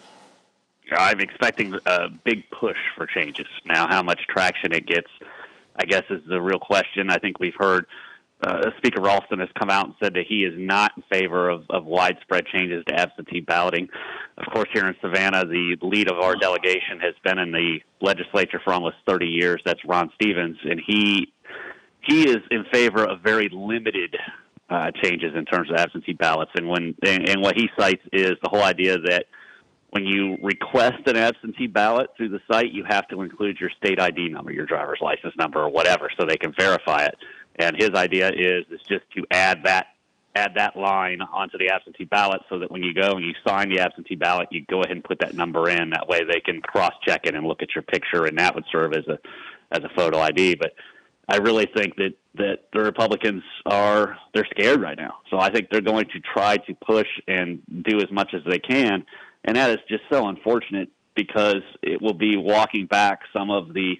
I'm 0.94 1.20
expecting 1.20 1.78
a 1.86 2.08
big 2.08 2.50
push 2.50 2.78
for 2.96 3.06
changes. 3.06 3.48
Now, 3.66 3.88
how 3.88 4.02
much 4.02 4.26
traction 4.30 4.72
it 4.72 4.86
gets, 4.86 5.10
I 5.76 5.84
guess, 5.84 6.04
is 6.10 6.22
the 6.30 6.42
real 6.42 6.60
question. 6.60 7.10
I 7.10 7.18
think 7.18 7.40
we've 7.40 7.56
heard 7.56 7.88
uh, 8.44 8.70
Speaker 8.78 9.02
Ralston 9.02 9.40
has 9.40 9.50
come 9.58 9.70
out 9.70 9.86
and 9.86 9.96
said 10.02 10.14
that 10.14 10.26
he 10.28 10.44
is 10.44 10.54
not 10.56 10.92
in 10.96 11.04
favor 11.12 11.50
of, 11.50 11.64
of 11.70 11.86
widespread 11.86 12.46
changes 12.46 12.84
to 12.88 12.94
absentee 12.94 13.40
balloting. 13.40 13.90
Of 14.38 14.54
course, 14.54 14.70
here 14.74 14.88
in 14.88 14.96
Savannah, 15.02 15.44
the 15.46 15.76
lead 15.82 16.10
of 16.12 16.20
our 16.20 16.36
delegation 16.36 17.00
has 17.02 17.16
been 17.24 17.40
in 17.40 17.52
the 17.52 17.80
legislature 18.00 18.62
for 18.64 18.74
almost 18.74 18.98
30 19.08 19.26
years. 19.26 19.62
That's 19.66 19.84
Ron 19.86 20.12
Stephens, 20.16 20.58
and 20.64 20.80
he 20.86 21.34
he 22.04 22.30
is 22.30 22.38
in 22.52 22.64
favor 22.72 23.04
of 23.04 23.22
very 23.22 23.50
limited 23.52 24.16
uh, 24.70 24.92
changes 25.04 25.34
in 25.36 25.44
terms 25.46 25.70
of 25.72 25.78
absentee 25.78 26.14
ballots. 26.14 26.52
And 26.56 26.68
when 26.70 26.96
and, 27.04 27.28
and 27.28 27.42
what 27.42 27.56
he 27.56 27.70
cites 27.78 28.04
is 28.14 28.34
the 28.44 28.50
whole 28.50 28.64
idea 28.64 29.00
that 29.00 29.26
when 29.92 30.06
you 30.06 30.38
request 30.44 31.08
an 31.08 31.16
absentee 31.16 31.68
ballot 31.68 32.10
through 32.16 32.30
the 32.30 32.40
site, 32.52 32.72
you 32.72 32.84
have 32.88 33.08
to 33.08 33.22
include 33.22 33.58
your 33.60 33.72
state 33.78 34.00
ID 34.00 34.30
number, 34.30 34.52
your 34.52 34.66
driver's 34.66 35.00
license 35.02 35.34
number, 35.38 35.62
or 35.62 35.70
whatever, 35.70 36.10
so 36.20 36.26
they 36.26 36.38
can 36.38 36.54
verify 36.58 37.06
it. 37.06 37.16
And 37.58 37.76
his 37.76 37.92
idea 37.92 38.30
is 38.30 38.66
is 38.70 38.82
just 38.88 39.10
to 39.16 39.26
add 39.32 39.64
that 39.64 39.88
add 40.38 40.54
that 40.56 40.78
line 40.78 41.20
onto 41.22 41.58
the 41.58 41.70
absentee 41.70 42.06
ballot 42.06 42.42
so 42.48 42.60
that 42.60 42.70
when 42.70 42.84
you 42.84 42.94
go 42.94 43.14
and 43.14 43.26
you 43.26 43.34
sign 43.46 43.70
the 43.70 43.80
absentee 43.80 44.16
ballot, 44.16 44.48
you 44.52 44.64
go 44.70 44.82
ahead 44.82 44.96
and 44.96 45.04
put 45.04 45.20
that 45.20 45.34
number 45.34 45.68
in. 45.68 45.90
That 45.90 46.08
way 46.08 46.22
they 46.24 46.40
can 46.40 46.62
cross 46.62 46.94
check 47.04 47.22
it 47.26 47.34
and 47.34 47.46
look 47.46 47.64
at 47.64 47.74
your 47.74 47.82
picture, 47.82 48.26
and 48.26 48.38
that 48.38 48.54
would 48.54 48.66
serve 48.72 48.94
as 48.94 49.08
a 49.08 49.18
as 49.72 49.84
a 49.84 49.90
photo 49.96 50.20
ID. 50.20 50.56
But 50.56 50.74
I 51.28 51.38
really 51.38 51.68
think 51.76 51.96
that 51.98 52.14
that 52.36 52.60
the 52.72 52.82
Republicans 52.82 53.44
are 53.66 54.18
they're 54.34 54.48
scared 54.52 54.82
right 54.82 54.98
now. 54.98 55.16
So 55.30 55.40
I 55.40 55.50
think 55.50 55.70
they're 55.72 55.82
going 55.82 56.06
to 56.06 56.20
try 56.20 56.58
to 56.58 56.74
push 56.86 57.08
and 57.28 57.62
do 57.84 57.98
as 57.98 58.12
much 58.12 58.34
as 58.34 58.42
they 58.48 58.60
can, 58.60 59.06
and 59.44 59.58
that 59.58 59.72
is 59.72 59.78
just 59.90 60.04
so 60.12 60.28
unfortunate 60.28 60.90
because 61.16 61.64
it 61.82 62.02
will 62.02 62.14
be 62.14 62.38
walking 62.38 62.86
back 62.86 63.22
some 63.34 63.50
of 63.50 63.74
the 63.74 63.96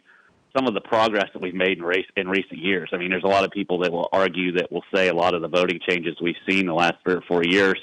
some 0.58 0.68
of 0.68 0.74
the 0.74 0.82
progress 0.82 1.30
that 1.34 1.42
we've 1.42 1.54
made 1.54 1.78
in, 1.78 1.84
race, 1.84 2.06
in 2.16 2.28
recent 2.28 2.60
years. 2.60 2.90
I 2.92 2.98
mean, 2.98 3.12
there's 3.12 3.24
a 3.24 3.28
lot 3.28 3.44
of 3.44 3.52
people 3.52 3.80
that 3.80 3.92
will 3.92 4.10
argue 4.12 4.54
that 4.54 4.72
will 4.72 4.84
say 4.94 5.10
a 5.10 5.14
lot 5.14 5.34
of 5.34 5.42
the 5.42 5.48
voting 5.48 5.80
changes 5.88 6.16
we've 6.22 6.36
seen 6.50 6.66
the 6.66 6.74
last 6.74 6.96
three 7.04 7.14
or 7.14 7.22
four 7.28 7.44
years 7.44 7.80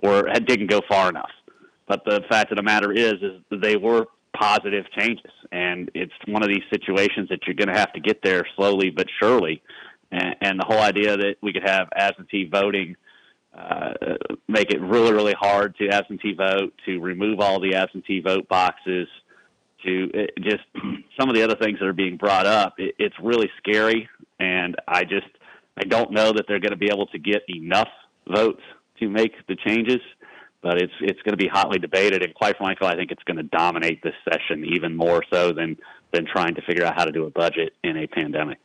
or 0.00 0.24
didn't 0.24 0.68
go 0.68 0.80
far 0.88 1.08
enough. 1.08 1.30
But 1.86 2.04
the 2.04 2.22
fact 2.28 2.50
of 2.50 2.56
the 2.56 2.62
matter 2.62 2.92
is, 2.92 3.14
is 3.22 3.60
they 3.62 3.76
were 3.76 4.06
positive 4.36 4.84
changes, 4.98 5.30
and 5.52 5.90
it's 5.94 6.12
one 6.26 6.42
of 6.42 6.48
these 6.48 6.64
situations 6.70 7.28
that 7.28 7.40
you're 7.46 7.54
going 7.54 7.72
to 7.72 7.78
have 7.78 7.92
to 7.92 8.00
get 8.00 8.22
there 8.22 8.44
slowly 8.56 8.90
but 8.90 9.06
surely. 9.20 9.62
And, 10.10 10.36
and 10.40 10.60
the 10.60 10.64
whole 10.66 10.80
idea 10.80 11.16
that 11.16 11.36
we 11.42 11.52
could 11.52 11.66
have 11.66 11.88
absentee 11.94 12.48
voting 12.50 12.96
uh, 13.56 13.94
make 14.48 14.70
it 14.70 14.80
really, 14.82 15.12
really 15.14 15.34
hard 15.38 15.76
to 15.78 15.88
absentee 15.88 16.34
vote, 16.34 16.74
to 16.84 16.98
remove 16.98 17.40
all 17.40 17.60
the 17.60 17.74
absentee 17.74 18.20
vote 18.20 18.48
boxes, 18.48 19.08
to 19.84 20.08
just 20.40 20.64
some 21.18 21.28
of 21.28 21.34
the 21.34 21.42
other 21.42 21.56
things 21.56 21.78
that 21.78 21.86
are 21.86 21.92
being 21.92 22.16
brought 22.16 22.46
up. 22.46 22.74
It, 22.78 22.94
it's 22.98 23.14
really 23.22 23.50
scary, 23.58 24.08
and 24.38 24.76
I 24.86 25.04
just 25.04 25.26
I 25.76 25.84
don't 25.84 26.12
know 26.12 26.32
that 26.32 26.44
they're 26.48 26.60
going 26.60 26.72
to 26.72 26.78
be 26.78 26.90
able 26.90 27.06
to 27.08 27.18
get 27.18 27.42
enough 27.48 27.88
votes 28.28 28.62
to 29.00 29.08
make 29.08 29.32
the 29.46 29.56
changes. 29.56 30.00
But 30.62 30.80
it's 30.80 30.92
it's 31.00 31.20
going 31.22 31.34
to 31.34 31.42
be 31.42 31.48
hotly 31.48 31.78
debated, 31.78 32.22
and 32.22 32.34
quite 32.34 32.56
frankly, 32.56 32.88
I 32.88 32.96
think 32.96 33.12
it's 33.12 33.22
going 33.22 33.36
to 33.36 33.44
dominate 33.44 34.02
this 34.02 34.14
session 34.24 34.64
even 34.64 34.96
more 34.96 35.22
so 35.32 35.52
than 35.52 35.76
than 36.12 36.26
trying 36.26 36.54
to 36.54 36.62
figure 36.62 36.84
out 36.84 36.94
how 36.96 37.04
to 37.04 37.12
do 37.12 37.26
a 37.26 37.30
budget 37.30 37.74
in 37.84 37.96
a 37.96 38.06
pandemic. 38.06 38.58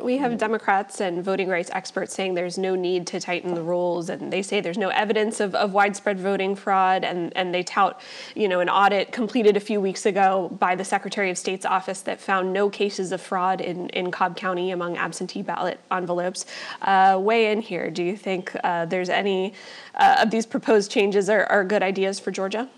We 0.00 0.18
have 0.18 0.36
Democrats 0.38 1.00
and 1.00 1.24
voting 1.24 1.48
rights 1.48 1.70
experts 1.72 2.14
saying 2.14 2.34
there's 2.34 2.58
no 2.58 2.74
need 2.74 3.06
to 3.08 3.20
tighten 3.20 3.54
the 3.54 3.62
rules, 3.62 4.10
and 4.10 4.32
they 4.32 4.42
say 4.42 4.60
there's 4.60 4.78
no 4.78 4.90
evidence 4.90 5.40
of, 5.40 5.54
of 5.54 5.72
widespread 5.72 6.18
voting 6.18 6.54
fraud, 6.54 7.04
and, 7.04 7.32
and 7.36 7.54
they 7.54 7.62
tout, 7.62 8.00
you 8.34 8.48
know, 8.48 8.60
an 8.60 8.68
audit 8.68 9.12
completed 9.12 9.56
a 9.56 9.60
few 9.60 9.80
weeks 9.80 10.04
ago 10.04 10.54
by 10.58 10.74
the 10.74 10.84
Secretary 10.84 11.30
of 11.30 11.38
State's 11.38 11.64
office 11.64 12.02
that 12.02 12.20
found 12.20 12.52
no 12.52 12.68
cases 12.68 13.12
of 13.12 13.20
fraud 13.20 13.60
in, 13.60 13.88
in 13.90 14.10
Cobb 14.10 14.36
County 14.36 14.70
among 14.72 14.96
absentee 14.96 15.42
ballot 15.42 15.80
envelopes. 15.90 16.44
Uh, 16.82 17.18
weigh 17.20 17.50
in 17.50 17.60
here. 17.60 17.90
Do 17.90 18.02
you 18.02 18.16
think 18.16 18.54
uh, 18.64 18.84
there's 18.86 19.08
any 19.08 19.54
uh, 19.94 20.16
of 20.20 20.30
these 20.30 20.46
proposed 20.46 20.90
changes 20.90 21.30
are, 21.30 21.44
are 21.46 21.64
good 21.64 21.82
ideas 21.82 22.20
for 22.20 22.30
Georgia? 22.30 22.68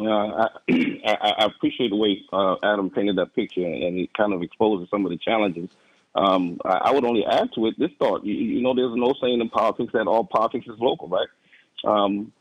Uh, 0.00 0.48
I, 0.70 1.34
I, 1.38 1.44
appreciate 1.44 1.90
the 1.90 1.96
way 1.96 2.22
uh, 2.32 2.56
Adam 2.62 2.90
painted 2.90 3.16
that 3.16 3.34
picture, 3.34 3.64
and 3.64 3.98
it 3.98 4.14
kind 4.14 4.32
of 4.32 4.42
exposes 4.42 4.88
some 4.90 5.04
of 5.04 5.10
the 5.10 5.18
challenges. 5.18 5.68
Um, 6.14 6.58
I, 6.64 6.78
I 6.86 6.92
would 6.92 7.04
only 7.04 7.24
add 7.24 7.50
to 7.54 7.66
it 7.66 7.78
this 7.78 7.90
thought: 7.98 8.24
you, 8.24 8.34
you 8.34 8.62
know, 8.62 8.74
there's 8.74 8.96
no 8.96 9.14
saying 9.20 9.40
in 9.40 9.48
politics 9.50 9.92
that 9.92 10.06
all 10.06 10.24
politics 10.24 10.66
is 10.66 10.78
local, 10.78 11.08
right? 11.08 11.28
Um, 11.84 12.32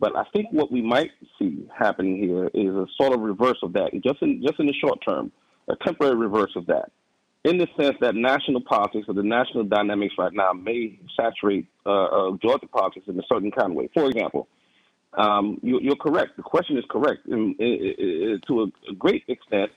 but 0.00 0.16
I 0.16 0.24
think 0.32 0.48
what 0.52 0.70
we 0.70 0.82
might 0.82 1.10
see 1.38 1.66
happening 1.76 2.18
here 2.18 2.50
is 2.54 2.74
a 2.74 2.86
sort 3.00 3.12
of 3.12 3.20
reverse 3.20 3.58
of 3.62 3.72
that, 3.72 3.90
just 4.04 4.22
in 4.22 4.42
just 4.42 4.60
in 4.60 4.66
the 4.66 4.74
short 4.74 4.98
term, 5.06 5.32
a 5.68 5.76
temporary 5.76 6.16
reverse 6.16 6.52
of 6.56 6.66
that, 6.66 6.92
in 7.44 7.58
the 7.58 7.66
sense 7.80 7.96
that 8.00 8.14
national 8.14 8.60
politics 8.60 9.06
or 9.08 9.14
the 9.14 9.22
national 9.22 9.64
dynamics 9.64 10.14
right 10.18 10.32
now 10.32 10.52
may 10.52 10.98
saturate 11.18 11.66
uh, 11.86 12.04
uh, 12.04 12.36
Georgia 12.42 12.66
politics 12.66 13.06
in 13.08 13.18
a 13.18 13.22
certain 13.32 13.50
kind 13.50 13.70
of 13.70 13.76
way. 13.76 13.88
For 13.94 14.06
example, 14.06 14.48
um, 15.14 15.58
you, 15.62 15.92
are 15.92 15.96
correct. 15.96 16.36
The 16.36 16.42
question 16.42 16.76
is 16.76 16.84
correct. 16.90 17.26
In, 17.26 17.54
in, 17.58 18.40
to 18.46 18.62
a, 18.62 18.94
great 18.94 19.24
extent, 19.28 19.70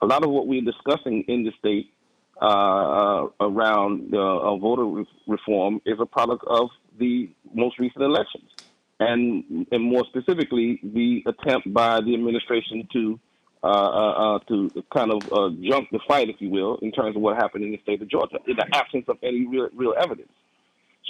a 0.00 0.06
lot 0.06 0.24
of 0.24 0.30
what 0.30 0.46
we're 0.46 0.62
discussing 0.62 1.24
in 1.28 1.44
the 1.44 1.52
state 1.58 1.92
uh, 2.40 2.46
uh, 2.46 3.28
around 3.40 4.14
uh, 4.14 4.56
voter 4.56 4.84
re- 4.84 5.06
reform 5.26 5.80
is 5.84 5.98
a 6.00 6.06
product 6.06 6.44
of 6.46 6.70
the 6.98 7.28
most 7.54 7.78
recent 7.78 8.02
elections, 8.02 8.50
and 8.98 9.66
and 9.70 9.82
more 9.82 10.04
specifically, 10.08 10.80
the 10.82 11.22
attempt 11.26 11.72
by 11.72 12.00
the 12.00 12.14
administration 12.14 12.88
to 12.92 13.20
uh, 13.62 13.66
uh, 13.66 14.36
uh, 14.36 14.38
to 14.48 14.72
kind 14.90 15.12
of 15.12 15.20
jump 15.60 15.86
the 15.92 16.00
fight, 16.08 16.30
if 16.30 16.36
you 16.40 16.48
will, 16.48 16.78
in 16.80 16.90
terms 16.90 17.14
of 17.14 17.20
what 17.20 17.36
happened 17.36 17.62
in 17.62 17.70
the 17.70 17.78
state 17.82 18.00
of 18.00 18.08
Georgia, 18.08 18.38
in 18.46 18.56
the 18.56 18.66
absence 18.74 19.04
of 19.06 19.18
any 19.22 19.46
real, 19.46 19.68
real 19.74 19.92
evidence. 19.98 20.32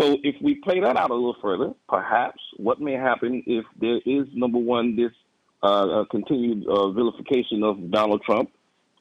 So 0.00 0.16
if 0.22 0.36
we 0.40 0.54
play 0.54 0.80
that 0.80 0.96
out 0.96 1.10
a 1.10 1.14
little 1.14 1.36
further, 1.42 1.74
perhaps 1.86 2.40
what 2.56 2.80
may 2.80 2.94
happen 2.94 3.42
if 3.46 3.66
there 3.78 3.98
is 4.06 4.26
number 4.32 4.56
one 4.58 4.96
this 4.96 5.12
uh, 5.62 5.66
uh, 5.66 6.04
continued 6.06 6.66
uh, 6.66 6.90
vilification 6.90 7.62
of 7.62 7.90
Donald 7.90 8.22
Trump 8.24 8.50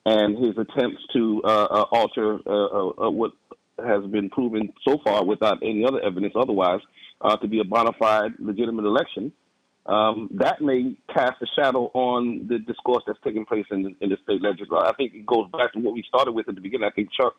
and 0.05 0.37
his 0.37 0.57
attempts 0.57 1.01
to 1.13 1.41
uh, 1.45 1.47
uh, 1.47 1.85
alter 1.91 2.39
uh, 2.45 3.09
what 3.09 3.31
has 3.77 4.03
been 4.11 4.29
proven 4.29 4.73
so 4.85 4.97
far 5.05 5.23
without 5.23 5.59
any 5.63 5.85
other 5.85 6.01
evidence 6.01 6.33
otherwise 6.35 6.81
to 7.41 7.47
be 7.47 7.61
a 7.61 7.63
bona 7.63 7.91
fide 7.97 8.31
legitimate 8.37 8.83
election. 8.83 9.31
Um, 9.85 10.29
that 10.33 10.61
may 10.61 10.97
cast 11.13 11.41
a 11.41 11.47
shadow 11.55 11.89
on 11.93 12.47
the 12.49 12.59
discourse 12.59 13.03
that's 13.07 13.19
taking 13.23 13.45
place 13.45 13.65
in 13.71 13.95
in 14.01 14.09
the 14.09 14.17
state 14.23 14.41
legislature. 14.41 14.85
I 14.85 14.93
think 14.93 15.13
it 15.13 15.25
goes 15.25 15.49
back 15.51 15.71
to 15.73 15.79
what 15.79 15.93
we 15.93 16.03
started 16.07 16.33
with 16.33 16.49
at 16.49 16.55
the 16.55 16.61
beginning. 16.61 16.87
I 16.87 16.93
think 16.93 17.09
Chuck 17.13 17.35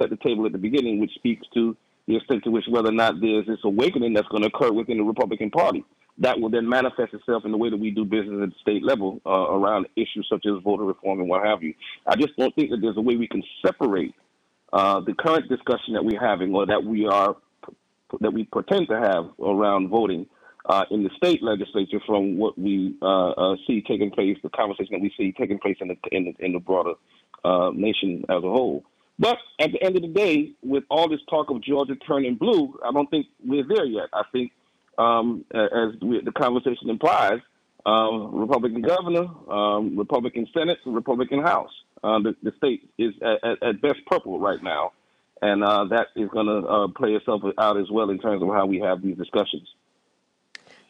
set 0.00 0.10
the 0.10 0.16
table 0.16 0.46
at 0.46 0.52
the 0.52 0.58
beginning, 0.58 0.98
which 1.00 1.14
speaks 1.14 1.46
to 1.54 1.76
the 2.08 2.16
extent 2.16 2.42
to 2.44 2.50
which 2.50 2.64
whether 2.68 2.88
or 2.88 2.92
not 2.92 3.20
there's 3.20 3.46
this 3.46 3.58
awakening 3.64 4.14
that's 4.14 4.26
going 4.28 4.42
to 4.42 4.48
occur 4.48 4.72
within 4.72 4.96
the 4.96 5.04
Republican 5.04 5.50
Party. 5.50 5.84
That 6.20 6.40
will 6.40 6.48
then 6.48 6.68
manifest 6.68 7.14
itself 7.14 7.44
in 7.44 7.52
the 7.52 7.58
way 7.58 7.70
that 7.70 7.76
we 7.76 7.92
do 7.92 8.04
business 8.04 8.42
at 8.42 8.48
the 8.48 8.54
state 8.60 8.82
level 8.82 9.20
uh, 9.24 9.30
around 9.30 9.86
issues 9.94 10.26
such 10.28 10.44
as 10.46 10.60
voter 10.64 10.84
reform 10.84 11.20
and 11.20 11.28
what 11.28 11.46
have 11.46 11.62
you. 11.62 11.74
I 12.06 12.16
just 12.16 12.34
don't 12.36 12.52
think 12.56 12.70
that 12.70 12.78
there's 12.80 12.96
a 12.96 13.00
way 13.00 13.14
we 13.14 13.28
can 13.28 13.44
separate 13.64 14.14
uh, 14.72 15.00
the 15.00 15.14
current 15.14 15.48
discussion 15.48 15.94
that 15.94 16.04
we're 16.04 16.20
having 16.20 16.54
or 16.54 16.66
that 16.66 16.82
we 16.82 17.06
are 17.06 17.36
that 18.22 18.32
we 18.32 18.44
pretend 18.44 18.88
to 18.88 18.98
have 18.98 19.30
around 19.38 19.90
voting 19.90 20.26
uh, 20.64 20.84
in 20.90 21.04
the 21.04 21.10
state 21.16 21.42
legislature 21.42 22.00
from 22.06 22.38
what 22.38 22.58
we 22.58 22.96
uh, 23.02 23.30
uh, 23.30 23.56
see 23.66 23.82
taking 23.82 24.10
place, 24.10 24.36
the 24.42 24.48
conversation 24.48 24.92
that 24.92 25.00
we 25.02 25.12
see 25.16 25.32
taking 25.32 25.58
place 25.58 25.76
in 25.80 25.88
the 25.88 25.96
in 26.10 26.24
the, 26.24 26.44
in 26.44 26.52
the 26.52 26.58
broader 26.58 26.94
uh, 27.44 27.70
nation 27.74 28.24
as 28.30 28.38
a 28.38 28.40
whole. 28.40 28.82
But 29.18 29.38
at 29.58 29.72
the 29.72 29.82
end 29.82 29.96
of 29.96 30.02
the 30.02 30.08
day, 30.08 30.52
with 30.62 30.84
all 30.90 31.08
this 31.08 31.20
talk 31.28 31.50
of 31.50 31.60
Georgia 31.60 31.96
turning 31.96 32.36
blue, 32.36 32.78
I 32.84 32.92
don't 32.92 33.10
think 33.10 33.26
we're 33.44 33.66
there 33.66 33.84
yet. 33.84 34.08
I 34.12 34.22
think, 34.30 34.52
um, 34.96 35.44
as 35.52 36.00
we, 36.00 36.20
the 36.20 36.32
conversation 36.32 36.88
implies, 36.88 37.40
um, 37.84 38.34
Republican 38.34 38.82
governor, 38.82 39.26
um, 39.50 39.96
Republican 39.96 40.46
Senate, 40.56 40.78
Republican 40.86 41.42
House. 41.42 41.70
Uh, 42.02 42.20
the, 42.20 42.36
the, 42.44 42.52
state 42.58 42.88
is 42.96 43.12
at, 43.22 43.60
at, 43.60 43.80
best 43.80 43.98
purple 44.06 44.38
right 44.38 44.62
now, 44.62 44.92
and 45.42 45.64
uh, 45.64 45.84
that 45.86 46.08
is 46.14 46.28
going 46.30 46.46
to 46.46 46.68
uh, 46.68 46.88
play 46.88 47.10
itself 47.10 47.42
out 47.58 47.76
as 47.76 47.90
well 47.90 48.10
in 48.10 48.20
terms 48.20 48.40
of 48.40 48.48
how 48.50 48.66
we 48.66 48.78
have 48.78 49.02
these 49.02 49.16
discussions. 49.16 49.66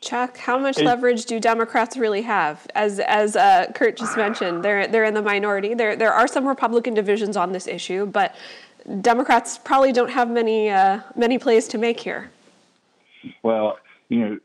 Chuck, 0.00 0.36
how 0.36 0.58
much 0.58 0.78
leverage 0.78 1.24
do 1.24 1.40
Democrats 1.40 1.96
really 1.96 2.22
have? 2.22 2.66
As 2.74 3.00
as 3.00 3.34
uh, 3.34 3.66
Kurt 3.74 3.96
just 3.96 4.16
mentioned, 4.16 4.62
they're 4.62 4.86
they're 4.86 5.04
in 5.04 5.14
the 5.14 5.22
minority. 5.22 5.74
There 5.74 5.96
there 5.96 6.12
are 6.12 6.28
some 6.28 6.46
Republican 6.46 6.94
divisions 6.94 7.36
on 7.36 7.50
this 7.50 7.66
issue, 7.66 8.06
but 8.06 8.34
Democrats 9.00 9.58
probably 9.58 9.92
don't 9.92 10.10
have 10.10 10.30
many 10.30 10.70
uh, 10.70 11.00
many 11.16 11.36
plays 11.36 11.66
to 11.68 11.78
make 11.78 11.98
here. 11.98 12.30
Well, 13.42 13.78
you 14.08 14.20
know, 14.20 14.38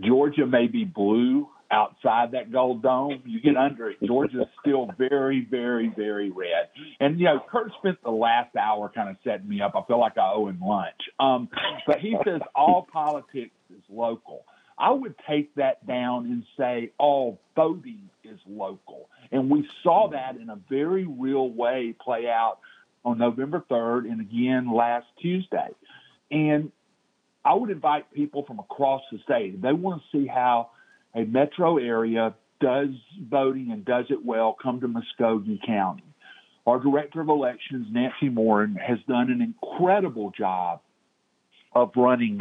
Georgia 0.00 0.44
may 0.44 0.66
be 0.66 0.84
blue 0.84 1.48
outside 1.70 2.32
that 2.32 2.50
gold 2.50 2.82
dome. 2.82 3.22
You 3.24 3.40
get 3.40 3.56
under 3.56 3.90
it, 3.90 3.98
Georgia's 4.04 4.48
still 4.60 4.90
very, 4.98 5.46
very, 5.48 5.92
very 5.96 6.30
red. 6.30 6.68
And 6.98 7.20
you 7.20 7.26
know, 7.26 7.40
Kurt 7.48 7.70
spent 7.78 8.02
the 8.02 8.10
last 8.10 8.56
hour 8.56 8.90
kind 8.92 9.08
of 9.08 9.16
setting 9.22 9.48
me 9.48 9.60
up. 9.60 9.76
I 9.76 9.82
feel 9.86 10.00
like 10.00 10.18
I 10.18 10.32
owe 10.32 10.48
him 10.48 10.60
lunch. 10.60 11.00
Um, 11.20 11.48
but 11.86 12.00
he 12.00 12.16
says 12.24 12.40
all 12.56 12.88
politics 12.92 13.52
is 13.76 13.82
local. 13.88 14.44
I 14.78 14.90
would 14.90 15.14
take 15.28 15.54
that 15.56 15.86
down 15.86 16.26
and 16.26 16.44
say 16.56 16.90
all 16.98 17.40
voting 17.54 18.08
is 18.24 18.38
local. 18.48 19.10
And 19.30 19.50
we 19.50 19.68
saw 19.82 20.08
that 20.08 20.36
in 20.36 20.48
a 20.48 20.58
very 20.68 21.04
real 21.04 21.50
way 21.50 21.94
play 22.00 22.28
out 22.28 22.58
on 23.04 23.18
November 23.18 23.62
3rd 23.70 24.10
and 24.10 24.20
again 24.20 24.72
last 24.72 25.06
Tuesday. 25.20 25.68
And 26.30 26.72
I 27.44 27.54
would 27.54 27.70
invite 27.70 28.12
people 28.12 28.44
from 28.44 28.58
across 28.58 29.02
the 29.12 29.18
state. 29.24 29.60
They 29.60 29.72
want 29.72 30.02
to 30.02 30.18
see 30.18 30.26
how 30.26 30.70
a 31.14 31.24
metro 31.24 31.78
area 31.78 32.34
does 32.60 32.90
voting 33.22 33.70
and 33.72 33.84
does 33.84 34.06
it 34.10 34.24
well, 34.24 34.56
come 34.62 34.80
to 34.80 34.88
Muscogee 34.88 35.60
County. 35.66 36.04
Our 36.66 36.78
director 36.78 37.20
of 37.20 37.28
elections, 37.28 37.86
Nancy 37.90 38.28
Boren, 38.28 38.76
has 38.76 38.98
done 39.08 39.30
an 39.30 39.40
incredible 39.40 40.30
job 40.36 40.80
of 41.74 41.92
running 41.96 42.40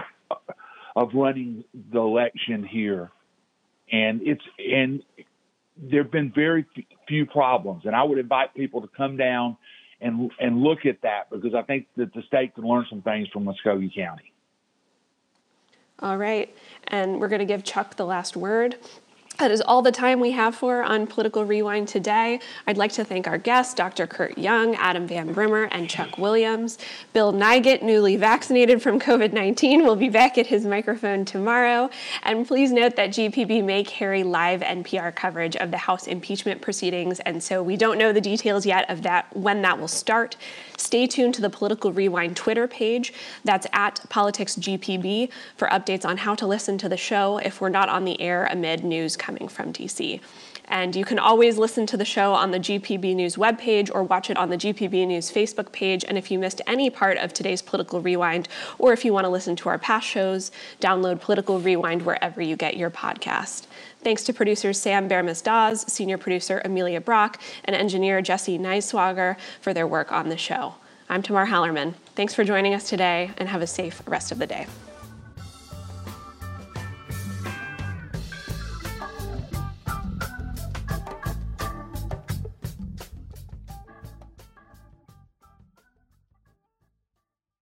of 0.99 1.11
running 1.13 1.63
the 1.93 1.99
election 1.99 2.61
here, 2.61 3.09
and 3.89 4.21
it's 4.21 4.43
and 4.59 5.01
there 5.77 6.03
have 6.03 6.11
been 6.11 6.29
very 6.29 6.65
few 7.07 7.25
problems. 7.25 7.83
And 7.85 7.95
I 7.95 8.03
would 8.03 8.17
invite 8.17 8.53
people 8.53 8.81
to 8.81 8.89
come 8.97 9.15
down 9.15 9.55
and 10.01 10.29
and 10.41 10.61
look 10.61 10.85
at 10.85 11.01
that 11.03 11.29
because 11.29 11.55
I 11.55 11.61
think 11.61 11.87
that 11.95 12.13
the 12.13 12.21
state 12.23 12.53
can 12.53 12.65
learn 12.65 12.85
some 12.89 13.01
things 13.01 13.29
from 13.29 13.45
Muscogee 13.45 13.89
County. 13.95 14.33
All 16.01 16.17
right, 16.17 16.53
and 16.87 17.21
we're 17.21 17.29
going 17.29 17.39
to 17.39 17.45
give 17.45 17.63
Chuck 17.63 17.95
the 17.95 18.05
last 18.05 18.35
word. 18.35 18.75
That 19.39 19.51
is 19.51 19.61
all 19.61 19.81
the 19.81 19.93
time 19.93 20.19
we 20.19 20.31
have 20.31 20.53
for 20.53 20.83
on 20.83 21.07
Political 21.07 21.45
Rewind 21.45 21.87
today. 21.87 22.41
I'd 22.67 22.75
like 22.75 22.91
to 22.93 23.05
thank 23.05 23.25
our 23.25 23.37
guests, 23.37 23.73
Dr. 23.73 24.05
Kurt 24.05 24.37
Young, 24.37 24.75
Adam 24.75 25.07
Van 25.07 25.31
Brimmer, 25.31 25.69
and 25.71 25.89
Chuck 25.89 26.17
Williams. 26.17 26.77
Bill 27.13 27.31
Nigut, 27.31 27.81
newly 27.81 28.17
vaccinated 28.17 28.81
from 28.81 28.99
COVID 28.99 29.31
19, 29.31 29.85
will 29.85 29.95
be 29.95 30.09
back 30.09 30.37
at 30.37 30.47
his 30.47 30.65
microphone 30.65 31.23
tomorrow. 31.23 31.89
And 32.23 32.45
please 32.45 32.73
note 32.73 32.97
that 32.97 33.11
GPB 33.11 33.63
may 33.63 33.81
carry 33.85 34.23
live 34.23 34.59
NPR 34.59 35.15
coverage 35.15 35.55
of 35.55 35.71
the 35.71 35.77
House 35.77 36.05
impeachment 36.05 36.61
proceedings, 36.61 37.21
and 37.21 37.41
so 37.41 37.63
we 37.63 37.77
don't 37.77 37.97
know 37.97 38.11
the 38.11 38.19
details 38.19 38.65
yet 38.65 38.89
of 38.89 39.03
that 39.03 39.33
when 39.33 39.61
that 39.61 39.79
will 39.79 39.87
start. 39.87 40.35
Stay 40.79 41.07
tuned 41.07 41.33
to 41.35 41.41
the 41.41 41.49
Political 41.49 41.91
Rewind 41.91 42.37
Twitter 42.37 42.67
page. 42.67 43.13
That's 43.43 43.67
at 43.73 43.95
PoliticsGPB 44.09 45.29
for 45.57 45.67
updates 45.67 46.05
on 46.05 46.17
how 46.17 46.35
to 46.35 46.47
listen 46.47 46.77
to 46.79 46.89
the 46.89 46.97
show 46.97 47.37
if 47.39 47.59
we're 47.59 47.69
not 47.69 47.89
on 47.89 48.05
the 48.05 48.19
air 48.21 48.47
amid 48.49 48.83
news 48.83 49.17
coming 49.17 49.47
from 49.47 49.73
DC. 49.73 50.21
And 50.69 50.95
you 50.95 51.03
can 51.03 51.17
always 51.17 51.57
listen 51.57 51.87
to 51.87 51.97
the 51.97 52.05
show 52.05 52.33
on 52.33 52.51
the 52.51 52.59
GPB 52.59 53.15
News 53.15 53.35
webpage 53.35 53.89
or 53.93 54.03
watch 54.03 54.29
it 54.29 54.37
on 54.37 54.49
the 54.49 54.57
GPB 54.57 55.07
News 55.07 55.31
Facebook 55.31 55.71
page. 55.71 56.05
And 56.07 56.15
if 56.15 56.29
you 56.29 56.37
missed 56.37 56.61
any 56.67 56.91
part 56.91 57.17
of 57.17 57.33
today's 57.33 57.63
Political 57.63 58.01
Rewind, 58.01 58.47
or 58.77 58.93
if 58.93 59.03
you 59.03 59.11
want 59.11 59.25
to 59.25 59.29
listen 59.29 59.55
to 59.57 59.69
our 59.69 59.79
past 59.79 60.07
shows, 60.07 60.51
download 60.79 61.21
Political 61.21 61.59
Rewind 61.59 62.03
wherever 62.03 62.39
you 62.39 62.55
get 62.55 62.77
your 62.77 62.91
podcast. 62.91 63.65
Thanks 64.01 64.23
to 64.23 64.33
producers 64.33 64.79
Sam 64.79 65.09
Bermas 65.09 65.43
Dawes, 65.43 65.91
senior 65.91 66.17
producer 66.17 66.61
Amelia 66.63 67.01
Brock, 67.01 67.41
and 67.65 67.75
engineer 67.75 68.21
Jesse 68.21 68.57
Neiswager 68.57 69.35
for 69.59 69.73
their 69.73 69.85
work 69.85 70.11
on 70.13 70.29
the 70.29 70.37
show. 70.37 70.75
I'm 71.09 71.21
Tamar 71.21 71.47
Hallerman. 71.47 71.95
Thanks 72.15 72.33
for 72.33 72.45
joining 72.45 72.73
us 72.73 72.87
today 72.87 73.31
and 73.37 73.49
have 73.49 73.61
a 73.61 73.67
safe 73.67 74.01
rest 74.05 74.31
of 74.31 74.37
the 74.37 74.47
day. 74.47 74.67